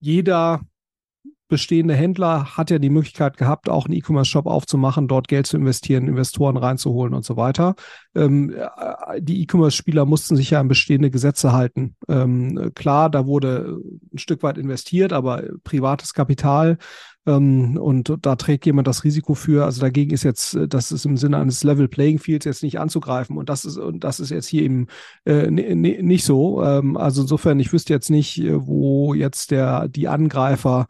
jeder 0.00 0.60
bestehende 1.48 1.94
Händler 1.94 2.56
hat 2.56 2.70
ja 2.70 2.78
die 2.78 2.90
Möglichkeit 2.90 3.38
gehabt, 3.38 3.68
auch 3.68 3.86
einen 3.86 3.94
E-Commerce-Shop 3.94 4.46
aufzumachen, 4.46 5.08
dort 5.08 5.28
Geld 5.28 5.46
zu 5.46 5.56
investieren, 5.56 6.06
Investoren 6.06 6.58
reinzuholen 6.58 7.14
und 7.14 7.24
so 7.24 7.36
weiter. 7.36 7.74
Ähm, 8.14 8.54
äh, 8.54 9.20
die 9.20 9.42
E-Commerce-Spieler 9.42 10.04
mussten 10.04 10.36
sich 10.36 10.50
ja 10.50 10.60
an 10.60 10.68
bestehende 10.68 11.10
Gesetze 11.10 11.52
halten. 11.52 11.96
Ähm, 12.06 12.72
klar, 12.74 13.08
da 13.10 13.26
wurde 13.26 13.78
ein 14.12 14.18
Stück 14.18 14.42
weit 14.42 14.58
investiert, 14.58 15.12
aber 15.12 15.42
privates 15.64 16.12
Kapital 16.12 16.76
und 17.36 18.16
da 18.22 18.36
trägt 18.36 18.64
jemand 18.66 18.86
das 18.88 19.04
Risiko 19.04 19.34
für. 19.34 19.64
Also 19.64 19.80
dagegen 19.80 20.12
ist 20.12 20.22
jetzt, 20.22 20.54
äh, 20.54 20.68
das 20.68 20.92
ist 20.92 21.04
im 21.04 21.16
Sinne 21.16 21.38
eines 21.38 21.64
Level 21.64 21.88
Playing 21.88 22.18
Fields 22.18 22.46
jetzt 22.46 22.62
nicht 22.62 22.78
anzugreifen. 22.80 23.36
Und 23.36 23.48
das 23.48 23.64
ist, 23.64 23.76
und 23.76 24.04
das 24.04 24.20
ist 24.20 24.30
jetzt 24.30 24.46
hier 24.46 24.62
eben 24.62 24.86
äh, 25.24 25.50
nicht 25.50 26.24
so. 26.24 26.62
Ähm, 26.62 26.96
also 26.96 27.22
insofern, 27.22 27.60
ich 27.60 27.72
wüsste 27.72 27.92
jetzt 27.92 28.10
nicht, 28.10 28.38
äh, 28.38 28.66
wo 28.66 29.14
jetzt 29.14 29.50
der, 29.50 29.88
die 29.88 30.08
Angreifer 30.08 30.86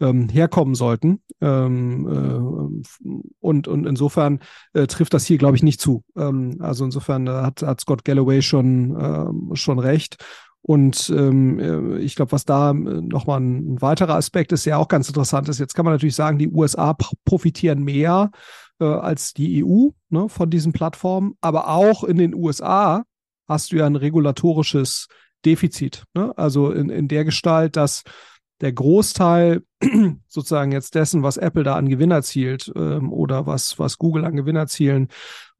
ähm, 0.00 0.28
herkommen 0.28 0.74
sollten. 0.74 1.20
Ähm, 1.40 2.08
äh, 2.08 3.08
und, 3.40 3.68
und 3.68 3.86
insofern 3.86 4.40
trifft 4.72 5.14
das 5.14 5.26
hier, 5.26 5.38
glaube 5.38 5.56
ich, 5.56 5.62
nicht 5.62 5.80
zu. 5.80 6.04
Ähm, 6.16 6.56
also 6.60 6.84
insofern 6.84 7.28
hat, 7.28 7.62
hat 7.62 7.80
Scott 7.80 8.04
Galloway 8.04 8.42
schon, 8.42 9.50
schon 9.54 9.78
recht. 9.78 10.16
Und 10.62 11.10
ähm, 11.10 11.58
äh, 11.58 11.98
ich 11.98 12.14
glaube, 12.14 12.32
was 12.32 12.44
da 12.44 12.70
äh, 12.70 12.74
nochmal 12.74 13.40
ein 13.40 13.80
weiterer 13.80 14.14
Aspekt 14.14 14.52
ist, 14.52 14.64
der 14.64 14.78
auch 14.78 14.88
ganz 14.88 15.08
interessant 15.08 15.48
ist, 15.48 15.58
jetzt 15.58 15.74
kann 15.74 15.84
man 15.84 15.92
natürlich 15.92 16.14
sagen, 16.14 16.38
die 16.38 16.50
USA 16.50 16.96
profitieren 17.24 17.82
mehr 17.82 18.30
äh, 18.80 18.84
als 18.84 19.34
die 19.34 19.64
EU 19.64 19.88
ne, 20.10 20.28
von 20.28 20.50
diesen 20.50 20.72
Plattformen, 20.72 21.34
aber 21.40 21.68
auch 21.68 22.04
in 22.04 22.16
den 22.16 22.34
USA 22.34 23.04
hast 23.48 23.72
du 23.72 23.76
ja 23.76 23.86
ein 23.86 23.96
regulatorisches 23.96 25.08
Defizit. 25.44 26.04
Ne? 26.14 26.32
Also 26.38 26.70
in, 26.70 26.90
in 26.90 27.08
der 27.08 27.24
Gestalt, 27.24 27.76
dass 27.76 28.04
der 28.60 28.72
Großteil 28.72 29.62
sozusagen 30.28 30.70
jetzt 30.70 30.94
dessen, 30.94 31.24
was 31.24 31.36
Apple 31.36 31.64
da 31.64 31.74
an 31.74 31.88
Gewinn 31.88 32.12
erzielt 32.12 32.72
ähm, 32.76 33.12
oder 33.12 33.46
was, 33.46 33.78
was 33.80 33.98
Google 33.98 34.24
an 34.24 34.36
Gewinn 34.36 34.56
erzielen, 34.56 35.08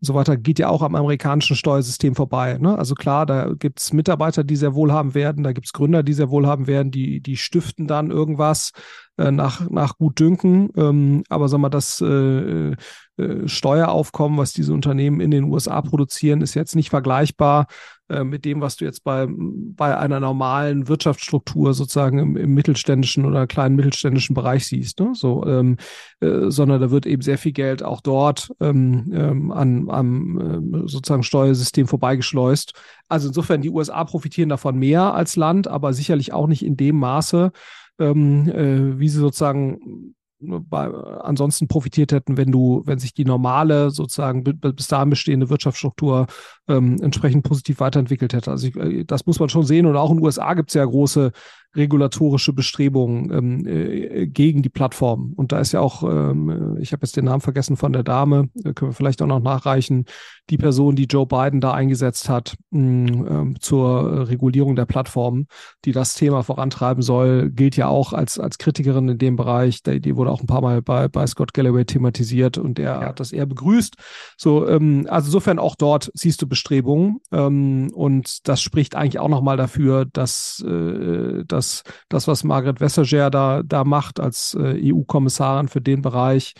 so 0.04 0.14
weiter, 0.14 0.36
geht 0.36 0.58
ja 0.58 0.68
auch 0.68 0.82
am 0.82 0.96
amerikanischen 0.96 1.54
Steuersystem 1.54 2.16
vorbei. 2.16 2.58
Ne? 2.58 2.76
Also 2.76 2.96
klar, 2.96 3.24
da 3.24 3.52
gibt 3.54 3.78
es 3.78 3.92
Mitarbeiter, 3.92 4.42
die 4.42 4.56
sehr 4.56 4.74
wohlhaben 4.74 5.14
werden, 5.14 5.44
da 5.44 5.52
gibt 5.52 5.66
es 5.66 5.72
Gründer, 5.72 6.02
die 6.02 6.12
sehr 6.12 6.28
wohlhaben 6.28 6.66
werden, 6.66 6.90
die, 6.90 7.20
die 7.20 7.36
stiften 7.36 7.86
dann 7.86 8.10
irgendwas 8.10 8.72
äh, 9.16 9.30
nach, 9.30 9.70
nach 9.70 9.96
Gutdünken. 9.98 10.70
Ähm, 10.76 11.22
aber 11.28 11.48
sag 11.48 11.58
mal, 11.60 11.68
das 11.68 12.00
äh, 12.00 12.74
äh, 13.18 13.46
Steueraufkommen, 13.46 14.38
was 14.38 14.52
diese 14.52 14.72
Unternehmen 14.72 15.20
in 15.20 15.30
den 15.30 15.44
USA 15.44 15.80
produzieren, 15.82 16.40
ist 16.40 16.54
jetzt 16.54 16.74
nicht 16.74 16.90
vergleichbar 16.90 17.66
äh, 18.08 18.24
mit 18.24 18.44
dem, 18.44 18.60
was 18.60 18.76
du 18.76 18.84
jetzt 18.84 19.04
bei, 19.04 19.26
bei 19.28 19.96
einer 19.96 20.18
normalen 20.18 20.88
Wirtschaftsstruktur 20.88 21.74
sozusagen 21.74 22.18
im, 22.18 22.36
im 22.36 22.54
mittelständischen 22.54 23.24
oder 23.26 23.46
kleinen 23.46 23.76
mittelständischen 23.76 24.34
Bereich 24.34 24.66
siehst. 24.66 25.00
Ne? 25.00 25.12
So, 25.14 25.44
ähm, 25.46 25.76
äh, 26.20 26.50
sondern 26.50 26.80
da 26.80 26.90
wird 26.90 27.06
eben 27.06 27.22
sehr 27.22 27.38
viel 27.38 27.52
Geld 27.52 27.82
auch 27.82 28.00
dort 28.00 28.50
ähm, 28.60 29.10
ähm, 29.14 29.50
an, 29.50 29.90
am 29.90 30.84
äh, 30.84 30.88
sozusagen 30.88 31.22
Steuersystem 31.22 31.86
vorbeigeschleust. 31.86 32.72
Also 33.08 33.28
insofern, 33.28 33.62
die 33.62 33.70
USA 33.70 34.04
profitieren 34.04 34.48
davon 34.48 34.78
mehr 34.78 35.14
als 35.14 35.36
Land, 35.36 35.68
aber 35.68 35.92
sicherlich 35.92 36.32
auch 36.32 36.46
nicht 36.46 36.64
in 36.64 36.76
dem 36.76 36.98
Maße, 36.98 37.52
ähm, 37.98 38.48
äh, 38.48 38.98
wie 38.98 39.08
sie 39.08 39.18
sozusagen 39.18 40.14
bei, 40.42 40.88
ansonsten 40.88 41.68
profitiert 41.68 42.12
hätten, 42.12 42.36
wenn 42.36 42.50
du, 42.50 42.82
wenn 42.84 42.98
sich 42.98 43.14
die 43.14 43.24
normale 43.24 43.90
sozusagen 43.90 44.42
bis 44.44 44.88
dahin 44.88 45.10
bestehende 45.10 45.50
Wirtschaftsstruktur 45.50 46.26
ähm, 46.68 46.96
entsprechend 47.00 47.44
positiv 47.44 47.80
weiterentwickelt 47.80 48.32
hätte. 48.32 48.50
Also 48.50 48.68
ich, 48.68 48.76
äh, 48.76 49.04
das 49.04 49.26
muss 49.26 49.38
man 49.40 49.48
schon 49.48 49.64
sehen. 49.64 49.86
Und 49.86 49.96
auch 49.96 50.10
in 50.10 50.18
den 50.18 50.24
USA 50.24 50.54
gibt 50.54 50.70
es 50.70 50.74
ja 50.74 50.84
große 50.84 51.32
regulatorische 51.74 52.52
Bestrebungen 52.52 53.32
ähm, 53.32 53.66
äh, 53.66 54.26
gegen 54.26 54.62
die 54.62 54.68
Plattform. 54.68 55.32
Und 55.34 55.52
da 55.52 55.60
ist 55.60 55.72
ja 55.72 55.80
auch, 55.80 56.02
ähm, 56.02 56.76
ich 56.80 56.92
habe 56.92 57.04
jetzt 57.04 57.16
den 57.16 57.24
Namen 57.24 57.40
vergessen 57.40 57.76
von 57.76 57.92
der 57.92 58.02
Dame, 58.02 58.50
äh, 58.64 58.72
können 58.74 58.90
wir 58.90 58.94
vielleicht 58.94 59.22
auch 59.22 59.26
noch 59.26 59.40
nachreichen, 59.40 60.04
die 60.50 60.58
Person, 60.58 60.96
die 60.96 61.04
Joe 61.04 61.26
Biden 61.26 61.60
da 61.60 61.72
eingesetzt 61.72 62.28
hat 62.28 62.56
mh, 62.70 63.52
äh, 63.52 63.54
zur 63.60 64.28
Regulierung 64.28 64.76
der 64.76 64.86
Plattform, 64.86 65.46
die 65.84 65.92
das 65.92 66.14
Thema 66.14 66.42
vorantreiben 66.42 67.02
soll, 67.02 67.50
gilt 67.50 67.76
ja 67.76 67.88
auch 67.88 68.12
als, 68.12 68.38
als 68.38 68.58
Kritikerin 68.58 69.08
in 69.08 69.18
dem 69.18 69.36
Bereich. 69.36 69.82
Die, 69.82 70.00
die 70.00 70.16
wurde 70.16 70.30
auch 70.30 70.40
ein 70.40 70.46
paar 70.46 70.60
Mal 70.60 70.82
bei, 70.82 71.08
bei 71.08 71.26
Scott 71.26 71.54
Galloway 71.54 71.84
thematisiert 71.84 72.58
und 72.58 72.78
er 72.78 73.00
ja. 73.00 73.08
hat 73.08 73.20
das 73.20 73.32
eher 73.32 73.46
begrüßt. 73.46 73.96
So, 74.36 74.68
ähm, 74.68 75.06
also 75.08 75.28
insofern 75.28 75.58
auch 75.58 75.76
dort 75.76 76.10
siehst 76.14 76.42
du 76.42 76.46
Bestrebungen 76.46 77.20
ähm, 77.30 77.90
und 77.94 78.46
das 78.48 78.60
spricht 78.60 78.94
eigentlich 78.94 79.20
auch 79.20 79.28
nochmal 79.28 79.56
dafür, 79.56 80.04
dass, 80.04 80.62
äh, 80.66 81.44
dass 81.46 81.61
dass 81.62 81.84
das, 82.08 82.26
was 82.26 82.44
Margaret 82.44 82.80
Vestager 82.80 83.30
da, 83.30 83.62
da 83.62 83.84
macht 83.84 84.18
als 84.18 84.54
äh, 84.54 84.92
EU-Kommissarin 84.92 85.68
für 85.68 85.80
den 85.80 86.02
Bereich, 86.02 86.54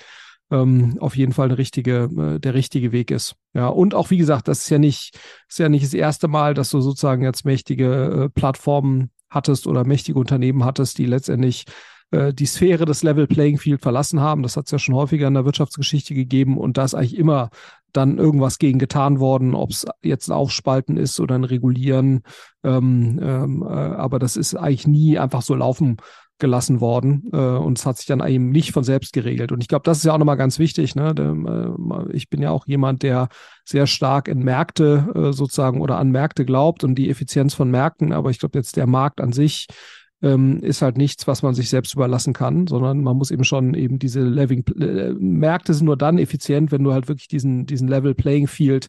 ähm, 0.51 0.97
auf 1.01 1.17
jeden 1.17 1.33
Fall 1.33 1.47
eine 1.49 1.59
richtige, 1.59 2.09
äh, 2.17 2.39
der 2.39 2.55
richtige 2.55 2.93
Weg 2.93 3.11
ist. 3.11 3.35
Ja, 3.53 3.69
und 3.69 3.95
auch 3.95 4.11
wie 4.11 4.19
gesagt, 4.19 4.47
das 4.47 4.61
ist 4.61 4.71
ja 4.71 4.79
nicht, 4.79 5.19
ist 5.49 5.59
ja 5.59 5.69
nicht 5.69 5.85
das 5.85 5.95
erste 5.95 6.29
Mal, 6.29 6.55
dass 6.55 6.71
du 6.71 6.81
sozusagen 6.81 7.25
jetzt 7.25 7.45
mächtige 7.45 8.25
äh, 8.25 8.29
Plattformen 8.29 9.11
hattest 9.29 9.67
oder 9.67 9.85
mächtige 9.85 10.19
Unternehmen 10.19 10.65
hattest, 10.65 10.99
die 10.99 11.07
letztendlich 11.07 11.65
äh, 12.13 12.33
die 12.33 12.47
Sphäre 12.47 12.85
des 12.85 13.03
Level 13.03 13.27
Playing 13.27 13.59
Field 13.59 13.83
verlassen 13.83 14.21
haben. 14.21 14.43
Das 14.43 14.57
hat 14.57 14.67
es 14.67 14.71
ja 14.71 14.79
schon 14.79 14.95
häufiger 14.95 15.29
in 15.29 15.35
der 15.35 15.45
Wirtschaftsgeschichte 15.45 16.15
gegeben 16.15 16.57
und 16.59 16.79
da 16.79 16.85
ist 16.85 16.95
eigentlich 16.95 17.19
immer 17.19 17.51
dann 17.93 18.19
irgendwas 18.19 18.59
gegen 18.59 18.79
getan 18.79 19.21
worden, 19.21 19.55
ob 19.55 19.71
es 19.71 19.87
jetzt 20.03 20.29
ein 20.29 20.33
Aufspalten 20.33 20.97
ist 20.97 21.21
oder 21.21 21.35
ein 21.35 21.45
Regulieren. 21.45 22.23
Ähm, 22.65 23.21
ähm, 23.23 23.63
äh, 23.63 23.67
aber 23.67 24.19
das 24.19 24.37
ist 24.37 24.55
eigentlich 24.55 24.87
nie 24.87 25.19
einfach 25.19 25.43
so 25.43 25.55
laufen 25.55 25.99
gelassen 26.39 26.81
worden 26.81 27.31
äh, 27.33 27.37
und 27.37 27.79
es 27.79 27.87
hat 27.87 27.99
sich 27.99 28.07
dann 28.07 28.27
eben 28.27 28.51
nicht 28.51 28.73
von 28.73 28.83
selbst 28.83 29.13
geregelt. 29.13 29.53
Und 29.53 29.63
ich 29.63 29.69
glaube, 29.69 29.85
das 29.85 29.99
ist 29.99 30.05
ja 30.05 30.13
auch 30.13 30.19
nochmal 30.19 30.37
ganz 30.37 30.59
wichtig. 30.59 30.97
Ne? 30.97 31.15
Äh, 31.17 32.17
ich 32.17 32.29
bin 32.31 32.43
ja 32.43 32.51
auch 32.51 32.67
jemand, 32.67 33.05
der 33.05 33.29
sehr 33.65 33.87
stark 33.87 34.27
in 34.27 34.41
Märkte 34.41 35.09
äh, 35.15 35.33
sozusagen 35.33 35.81
oder 35.81 35.99
an 35.99 36.11
Märkte 36.11 36.45
glaubt 36.45 36.83
und 36.83 36.97
die 36.97 37.11
Effizienz 37.11 37.55
von 37.55 37.71
Märkten. 37.71 38.13
Aber 38.13 38.31
ich 38.31 38.41
glaube, 38.41 38.59
jetzt 38.59 38.77
der 38.77 38.89
Markt 38.89 39.21
an 39.21 39.33
sich 39.33 39.69
ähm, 40.23 40.61
ist 40.63 40.83
halt 40.83 40.97
nichts, 40.97 41.27
was 41.27 41.43
man 41.43 41.55
sich 41.55 41.69
selbst 41.69 41.95
überlassen 41.95 42.33
kann, 42.33 42.67
sondern 42.67 43.03
man 43.03 43.17
muss 43.17 43.31
eben 43.31 43.45
schon 43.45 43.75
eben 43.75 43.99
diese 43.99 44.21
Leveling, 44.21 44.65
äh, 44.79 45.13
Märkte 45.19 45.75
sind 45.75 45.87
nur 45.87 45.97
dann 45.97 46.19
effizient, 46.19 46.73
wenn 46.73 46.85
du 46.85 46.93
halt 46.93 47.09
wirklich 47.09 47.29
diesen, 47.29 47.67
diesen 47.67 47.89
Level 47.89 48.15
Playing 48.15 48.47
Field 48.47 48.87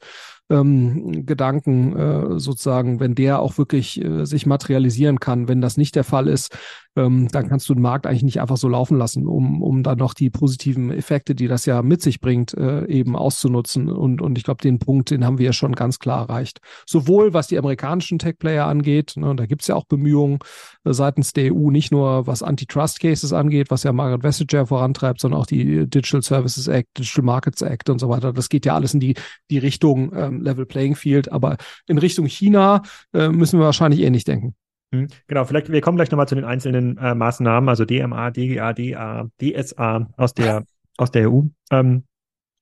ähm, 0.49 1.25
Gedanken 1.25 1.95
äh, 1.97 2.39
sozusagen, 2.39 2.99
wenn 2.99 3.15
der 3.15 3.39
auch 3.39 3.57
wirklich 3.57 4.03
äh, 4.03 4.25
sich 4.25 4.45
materialisieren 4.45 5.19
kann. 5.19 5.47
Wenn 5.47 5.61
das 5.61 5.77
nicht 5.77 5.95
der 5.95 6.03
Fall 6.03 6.27
ist, 6.27 6.55
ähm, 6.95 7.27
dann 7.31 7.49
kannst 7.49 7.67
du 7.69 7.73
den 7.73 7.81
Markt 7.81 8.05
eigentlich 8.05 8.23
nicht 8.23 8.41
einfach 8.41 8.57
so 8.57 8.67
laufen 8.67 8.97
lassen, 8.97 9.25
um, 9.27 9.61
um 9.61 9.83
dann 9.83 9.97
noch 9.97 10.13
die 10.13 10.29
positiven 10.29 10.91
Effekte, 10.91 11.35
die 11.35 11.47
das 11.47 11.65
ja 11.65 11.81
mit 11.81 12.01
sich 12.01 12.19
bringt, 12.19 12.53
äh, 12.53 12.85
eben 12.85 13.15
auszunutzen. 13.15 13.89
Und, 13.89 14.21
und 14.21 14.37
ich 14.37 14.43
glaube, 14.43 14.61
den 14.61 14.79
Punkt, 14.79 15.09
den 15.09 15.25
haben 15.25 15.37
wir 15.37 15.47
ja 15.47 15.53
schon 15.53 15.73
ganz 15.73 15.99
klar 15.99 16.29
erreicht. 16.29 16.59
Sowohl 16.85 17.33
was 17.33 17.47
die 17.47 17.57
amerikanischen 17.57 18.19
Tech-Player 18.19 18.65
angeht, 18.65 19.13
ne, 19.15 19.35
da 19.35 19.45
gibt 19.45 19.61
es 19.61 19.67
ja 19.67 19.75
auch 19.75 19.85
Bemühungen 19.85 20.39
äh, 20.83 20.93
seitens 20.93 21.33
der 21.33 21.53
EU, 21.53 21.71
nicht 21.71 21.91
nur 21.91 22.27
was 22.27 22.43
Antitrust-Cases 22.43 23.33
angeht, 23.33 23.71
was 23.71 23.83
ja 23.83 23.91
Margaret 23.91 24.23
Vestager 24.23 24.67
vorantreibt, 24.67 25.19
sondern 25.19 25.41
auch 25.41 25.47
die 25.47 25.87
Digital 25.87 26.21
Services 26.21 26.67
Act, 26.67 26.97
Digital 26.97 27.23
Markets 27.23 27.61
Act 27.61 27.89
und 27.89 27.99
so 27.99 28.09
weiter. 28.09 28.33
Das 28.33 28.49
geht 28.49 28.65
ja 28.65 28.75
alles 28.75 28.93
in 28.93 28.99
die, 28.99 29.15
die 29.49 29.57
Richtung 29.57 30.13
ähm, 30.15 30.41
Level 30.41 30.65
Playing 30.65 30.95
Field, 30.95 31.31
aber 31.31 31.57
in 31.87 31.97
Richtung 31.97 32.27
China 32.27 32.83
äh, 33.13 33.29
müssen 33.29 33.59
wir 33.59 33.65
wahrscheinlich 33.65 34.01
eh 34.01 34.09
nicht 34.09 34.27
denken. 34.27 34.55
Hm, 34.93 35.07
genau, 35.27 35.43
vielleicht, 35.43 35.71
wir 35.71 35.81
kommen 35.81 35.97
gleich 35.97 36.11
nochmal 36.11 36.27
zu 36.27 36.35
den 36.35 36.45
einzelnen 36.45 36.97
äh, 36.99 37.15
Maßnahmen, 37.15 37.67
also 37.67 37.83
DMA, 37.83 38.29
DGA, 38.29 38.73
DA, 38.73 39.27
DSA 39.41 40.07
aus 40.17 40.35
der, 40.35 40.65
aus 40.97 41.09
der 41.09 41.31
EU. 41.31 41.41
Ähm, 41.71 42.03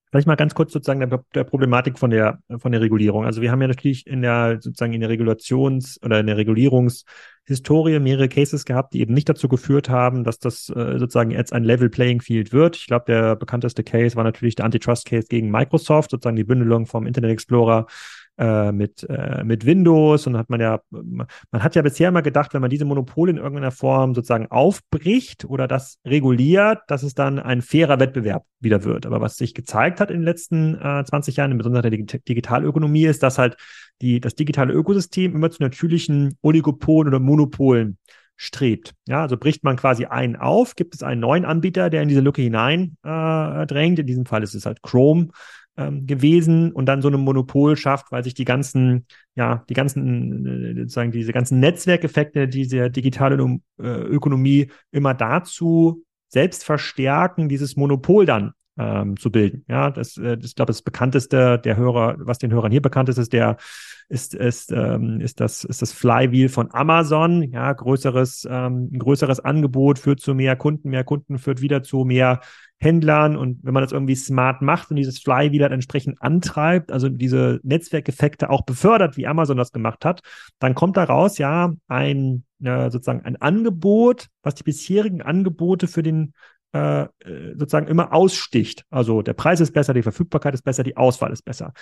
vielleicht 0.09 0.27
mal 0.27 0.35
ganz 0.35 0.55
kurz 0.55 0.71
sozusagen 0.71 1.01
der, 1.01 1.25
der, 1.35 1.43
Problematik 1.43 1.99
von 1.99 2.09
der, 2.09 2.39
von 2.57 2.71
der 2.71 2.79
Regulierung. 2.79 3.25
Also 3.25 3.41
wir 3.41 3.51
haben 3.51 3.61
ja 3.61 3.67
natürlich 3.67 4.07
in 4.07 4.21
der, 4.21 4.59
sozusagen 4.61 4.93
in 4.93 5.01
der 5.01 5.09
Regulations- 5.09 6.01
oder 6.01 6.21
in 6.21 6.27
der 6.27 6.37
Regulierungshistorie 6.37 7.99
mehrere 7.99 8.29
Cases 8.29 8.63
gehabt, 8.63 8.93
die 8.93 9.01
eben 9.01 9.13
nicht 9.13 9.27
dazu 9.27 9.49
geführt 9.49 9.89
haben, 9.89 10.23
dass 10.23 10.39
das 10.39 10.69
äh, 10.69 10.99
sozusagen 10.99 11.31
jetzt 11.31 11.51
ein 11.51 11.65
Level 11.65 11.89
Playing 11.89 12.21
Field 12.21 12.53
wird. 12.53 12.77
Ich 12.77 12.87
glaube, 12.87 13.03
der 13.07 13.35
bekannteste 13.35 13.83
Case 13.83 14.15
war 14.15 14.23
natürlich 14.23 14.55
der 14.55 14.63
Antitrust 14.63 15.05
Case 15.05 15.27
gegen 15.27 15.51
Microsoft, 15.51 16.11
sozusagen 16.11 16.37
die 16.37 16.45
Bündelung 16.45 16.85
vom 16.85 17.05
Internet 17.05 17.31
Explorer 17.31 17.87
äh, 18.37 18.71
mit, 18.71 19.03
äh, 19.09 19.43
mit 19.43 19.65
Windows 19.65 20.25
und 20.25 20.37
hat 20.37 20.49
man 20.49 20.59
ja, 20.59 20.79
man 20.89 21.27
hat 21.51 21.75
ja 21.75 21.81
bisher 21.81 22.09
immer 22.09 22.21
gedacht, 22.21 22.53
wenn 22.53 22.61
man 22.61 22.69
diese 22.69 22.85
Monopole 22.85 23.31
in 23.31 23.37
irgendeiner 23.37 23.71
Form 23.71 24.15
sozusagen 24.15 24.47
aufbricht 24.47 25.45
oder 25.45 25.67
das 25.67 25.99
reguliert, 26.05 26.79
dass 26.87 27.03
es 27.03 27.13
dann 27.13 27.39
ein 27.39 27.61
fairer 27.61 27.99
Wettbewerb 27.99 28.45
wieder 28.59 28.83
wird. 28.83 29.05
Aber 29.05 29.21
was 29.21 29.37
sich 29.37 29.53
gezeigt 29.53 29.99
hat 29.99 30.09
in 30.11 30.17
den 30.17 30.25
letzten 30.25 30.75
äh, 30.75 31.03
20 31.03 31.35
Jahren, 31.35 31.51
insbesondere 31.51 31.89
der 31.89 31.91
Dig 31.91 32.23
Digitalökonomie, 32.25 33.05
ist, 33.05 33.21
dass 33.23 33.37
halt 33.37 33.57
die, 34.01 34.19
das 34.19 34.35
digitale 34.35 34.73
Ökosystem 34.73 35.35
immer 35.35 35.51
zu 35.51 35.61
natürlichen 35.61 36.37
Oligopolen 36.41 37.07
oder 37.07 37.19
Monopolen 37.19 37.97
strebt. 38.37 38.95
Ja, 39.07 39.21
also 39.21 39.37
bricht 39.37 39.63
man 39.63 39.75
quasi 39.75 40.05
einen 40.05 40.35
auf, 40.35 40.75
gibt 40.75 40.95
es 40.95 41.03
einen 41.03 41.21
neuen 41.21 41.45
Anbieter, 41.45 41.91
der 41.91 42.01
in 42.01 42.07
diese 42.07 42.21
Lücke 42.21 42.41
hinein 42.41 42.97
äh, 43.03 43.67
drängt. 43.67 43.99
In 43.99 44.07
diesem 44.07 44.25
Fall 44.25 44.41
ist 44.41 44.55
es 44.55 44.65
halt 44.65 44.81
Chrome 44.81 45.27
ähm, 45.77 46.05
gewesen 46.05 46.71
und 46.71 46.85
dann 46.85 47.01
so 47.01 47.09
ein 47.09 47.19
Monopol 47.19 47.77
schafft, 47.77 48.11
weil 48.11 48.23
sich 48.23 48.33
die 48.33 48.45
ganzen, 48.45 49.05
ja, 49.35 49.63
die 49.69 49.73
ganzen, 49.73 50.45
äh, 50.45 50.81
sozusagen 50.81 51.11
diese 51.11 51.33
ganzen 51.33 51.59
Netzwerkeffekte 51.59 52.47
dieser 52.47 52.89
digitalen 52.89 53.63
Ökonomie 53.77 54.69
immer 54.91 55.13
dazu 55.13 56.03
selbst 56.27 56.63
verstärken, 56.63 57.49
dieses 57.49 57.75
Monopol 57.75 58.25
dann 58.25 58.53
ähm, 58.81 59.17
zu 59.17 59.31
bilden. 59.31 59.63
Ja, 59.67 59.91
das, 59.91 60.17
äh, 60.17 60.37
ich 60.41 60.55
glaube, 60.55 60.71
das 60.71 60.81
bekannteste 60.81 61.59
der 61.59 61.77
Hörer, 61.77 62.15
was 62.19 62.39
den 62.39 62.51
Hörern 62.51 62.71
hier 62.71 62.81
bekannt 62.81 63.09
ist, 63.09 63.17
ist 63.17 63.33
der 63.33 63.57
ist, 64.09 64.33
ist, 64.33 64.73
ähm, 64.73 65.21
ist, 65.21 65.39
das, 65.39 65.63
ist 65.63 65.81
das 65.81 65.93
Flywheel 65.93 66.49
von 66.49 66.73
Amazon. 66.73 67.43
Ja, 67.43 67.71
größeres, 67.71 68.45
ähm, 68.49 68.91
größeres 68.91 69.39
Angebot 69.39 69.99
führt 69.99 70.19
zu 70.19 70.33
mehr 70.33 70.57
Kunden, 70.57 70.89
mehr 70.89 71.05
Kunden 71.05 71.37
führt 71.37 71.61
wieder 71.61 71.81
zu 71.81 72.03
mehr 72.03 72.41
Händlern 72.77 73.37
und 73.37 73.59
wenn 73.61 73.73
man 73.73 73.83
das 73.83 73.91
irgendwie 73.91 74.15
smart 74.15 74.61
macht 74.63 74.89
und 74.89 74.95
dieses 74.95 75.19
Flywheel 75.19 75.61
halt 75.61 75.71
entsprechend 75.71 76.21
antreibt, 76.21 76.91
also 76.91 77.09
diese 77.09 77.59
Netzwerkeffekte 77.63 78.49
auch 78.49 78.63
befördert, 78.63 79.17
wie 79.17 79.27
Amazon 79.27 79.55
das 79.55 79.71
gemacht 79.71 80.03
hat, 80.03 80.21
dann 80.59 80.73
kommt 80.73 80.97
daraus 80.97 81.37
ja 81.37 81.73
ein 81.87 82.43
äh, 82.63 82.89
sozusagen 82.89 83.23
ein 83.23 83.35
Angebot, 83.39 84.27
was 84.41 84.55
die 84.55 84.63
bisherigen 84.63 85.21
Angebote 85.21 85.87
für 85.87 86.03
den 86.03 86.33
äh, 86.73 87.01
äh, 87.01 87.09
sozusagen 87.57 87.87
immer 87.87 88.13
aussticht. 88.13 88.85
Also 88.89 89.21
der 89.21 89.33
Preis 89.33 89.59
ist 89.59 89.73
besser, 89.73 89.93
die 89.93 90.03
Verfügbarkeit 90.03 90.53
ist 90.53 90.63
besser, 90.63 90.83
die 90.83 90.97
Auswahl 90.97 91.31
ist 91.31 91.43
besser. 91.43 91.73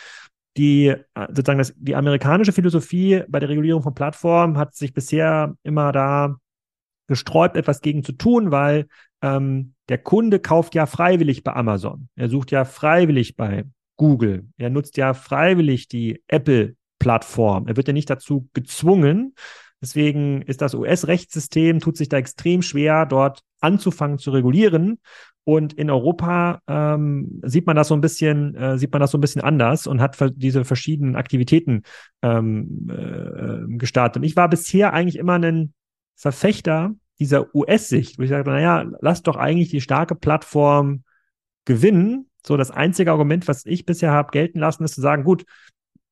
Die 0.58 0.88
äh, 0.88 1.28
sozusagen 1.30 1.60
das, 1.60 1.74
die 1.78 1.96
amerikanische 1.96 2.54
Philosophie 2.54 3.24
bei 3.28 3.40
der 3.40 3.50
Regulierung 3.50 3.84
von 3.84 3.94
Plattformen 3.94 4.58
hat 4.58 4.76
sich 4.76 4.94
bisher 4.94 5.56
immer 5.64 5.92
da 5.92 6.38
gesträubt, 7.08 7.56
etwas 7.56 7.82
gegen 7.82 8.04
zu 8.04 8.14
tun, 8.14 8.52
weil 8.52 8.88
ähm, 9.22 9.74
der 9.90 9.98
Kunde 9.98 10.40
kauft 10.40 10.76
ja 10.76 10.86
freiwillig 10.86 11.44
bei 11.44 11.54
Amazon. 11.54 12.10
Er 12.16 12.30
sucht 12.30 12.52
ja 12.52 12.66
freiwillig 12.66 13.36
bei 13.36 13.66
Google. 13.98 14.48
Er 14.58 14.70
nutzt 14.70 14.98
ja 14.98 15.14
freiwillig 15.14 15.88
die 15.88 16.24
Apple-Plattform. 16.28 17.68
Er 17.68 17.76
wird 17.76 17.88
ja 17.88 17.94
nicht 17.94 18.10
dazu 18.10 18.48
gezwungen. 18.54 19.36
Deswegen 19.82 20.42
ist 20.42 20.62
das 20.62 20.74
US-Rechtssystem, 20.74 21.80
tut 21.80 21.98
sich 21.98 22.10
da 22.10 22.18
extrem 22.18 22.62
schwer, 22.62 23.06
dort 23.06 23.42
anzufangen 23.62 24.18
zu 24.18 24.32
regulieren. 24.32 25.00
Und 25.46 25.74
in 25.74 25.90
Europa 25.90 26.62
ähm, 26.68 27.42
sieht 27.44 27.66
man 27.66 27.76
das 27.76 27.88
so 27.88 27.96
ein 27.96 28.02
bisschen, 28.02 28.56
äh, 28.56 28.78
sieht 28.78 28.92
man 28.92 29.00
das 29.00 29.12
so 29.12 29.18
ein 29.18 29.22
bisschen 29.22 29.42
anders 29.42 29.88
und 29.88 30.02
hat 30.02 30.18
diese 30.36 30.64
verschiedenen 30.64 31.16
Aktivitäten 31.16 31.84
ähm, 32.22 32.88
äh, 32.90 33.78
gestartet. 33.78 34.18
Und 34.18 34.24
ich 34.26 34.36
war 34.36 34.50
bisher 34.50 34.94
eigentlich 34.94 35.18
immer 35.18 35.40
ein 35.40 35.74
Verfechter 36.16 36.94
dieser 37.20 37.54
US-Sicht, 37.56 38.20
wo 38.20 38.24
ich 38.24 38.30
sage, 38.30 38.50
naja, 38.50 38.86
lass 39.02 39.24
doch 39.24 39.38
eigentlich 39.38 39.70
die 39.70 39.82
starke 39.82 40.16
Plattform 40.16 41.04
gewinnen. 41.66 42.30
So, 42.46 42.56
das 42.56 42.72
einzige 42.72 43.12
Argument, 43.12 43.48
was 43.48 43.66
ich 43.66 43.86
bisher 43.86 44.12
habe 44.12 44.32
gelten 44.32 44.60
lassen, 44.60 44.84
ist 44.84 44.96
zu 44.96 45.02
sagen, 45.02 45.24
gut, 45.24 45.46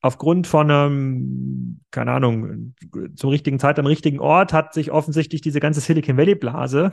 aufgrund 0.08 0.48
von 0.48 0.72
einem, 0.72 1.82
keine 1.92 2.12
Ahnung, 2.12 2.74
zur 3.16 3.32
richtigen 3.32 3.60
Zeit 3.60 3.78
am 3.78 3.86
richtigen 3.86 4.20
Ort 4.20 4.54
hat 4.54 4.74
sich 4.74 4.92
offensichtlich 4.92 5.42
diese 5.42 5.60
ganze 5.60 5.82
Silicon 5.82 6.18
Valley 6.18 6.36
Blase, 6.36 6.92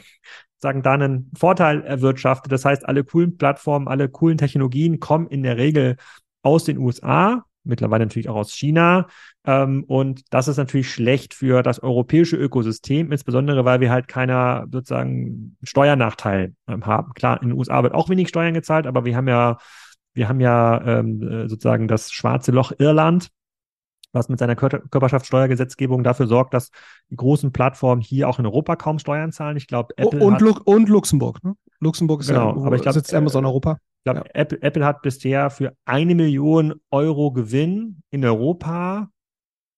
sagen, 0.59 0.83
da 0.83 0.92
einen 0.92 1.31
Vorteil 1.37 1.83
erwirtschaftet. 1.83 2.53
Das 2.53 2.64
heißt, 2.64 2.87
alle 2.87 3.05
coolen 3.05 3.37
Plattformen, 3.37 3.88
alle 3.88 4.09
coolen 4.09 4.38
Technologien 4.38 5.00
kommen 5.00 5.29
in 5.29 5.42
der 5.42 5.57
Regel 5.57 5.96
aus 6.42 6.64
den 6.64 6.79
USA 6.79 7.44
mittlerweile 7.64 8.05
natürlich 8.05 8.29
auch 8.29 8.37
aus 8.37 8.53
China. 8.53 9.07
Ähm, 9.46 9.85
und 9.85 10.22
das 10.31 10.48
ist 10.48 10.59
natürlich 10.59 10.90
schlecht 10.90 11.35
für 11.35 11.62
das 11.62 11.83
europäische 11.83 12.37
Ökosystem, 12.37 13.11
insbesondere 13.11 13.64
weil 13.64 13.81
wir 13.81 13.90
halt 13.90 14.09
keiner 14.09 14.66
sozusagen 14.70 15.57
Steuernachteil 15.62 16.55
ähm, 16.68 16.87
haben. 16.87 17.12
Klar, 17.14 17.42
in 17.42 17.48
den 17.48 17.59
USA 17.59 17.83
wird 17.83 17.94
auch 17.94 18.09
wenig 18.09 18.29
Steuern 18.29 18.55
gezahlt, 18.55 18.87
aber 18.87 19.05
wir 19.05 19.16
haben 19.16 19.29
ja, 19.29 19.59
wir 20.14 20.29
haben 20.29 20.40
ja 20.40 20.81
ähm, 20.83 21.22
äh, 21.22 21.48
sozusagen 21.48 21.88
das 21.88 22.12
schwarze 22.12 22.53
Loch 22.53 22.72
Irland, 22.79 23.31
was 24.12 24.29
mit 24.29 24.38
seiner 24.38 24.55
Kör 24.55 24.68
Körperschaftssteuergesetzgebung 24.70 26.05
dafür 26.05 26.27
sorgt, 26.27 26.53
dass 26.55 26.70
die 27.11 27.16
großen 27.16 27.53
Plattformen 27.53 28.00
hier 28.00 28.29
auch 28.29 28.38
in 28.38 28.46
Europa 28.46 28.77
kaum 28.77 29.00
Steuern 29.00 29.33
zahlen. 29.33 29.57
Ich 29.57 29.66
glaube, 29.66 29.92
Apple 29.96 30.20
und, 30.20 30.40
Lu 30.40 30.55
und 30.64 30.88
Luxemburg. 30.88 31.42
Ne? 31.42 31.57
Luxemburg 31.81 32.20
ist 32.20 32.29
genau, 32.29 32.57
ja, 32.57 32.64
aber 32.64 32.77
ich 32.77 32.83
glaub, 32.83 32.94
sitzt 32.94 33.12
Amazon 33.12 33.42
äh, 33.44 33.48
Europa. 33.48 33.79
Ich 33.98 34.05
glaube, 34.05 34.20
ja. 34.20 34.27
Apple, 34.35 34.62
Apple 34.62 34.87
hat 34.87 35.03
bisher 35.03 35.50
für 35.50 35.77
eine 35.85 36.14
Million 36.14 36.74
Euro 36.90 37.33
Gewinn 37.33 38.03
in 38.11 38.24
Europa, 38.24 39.11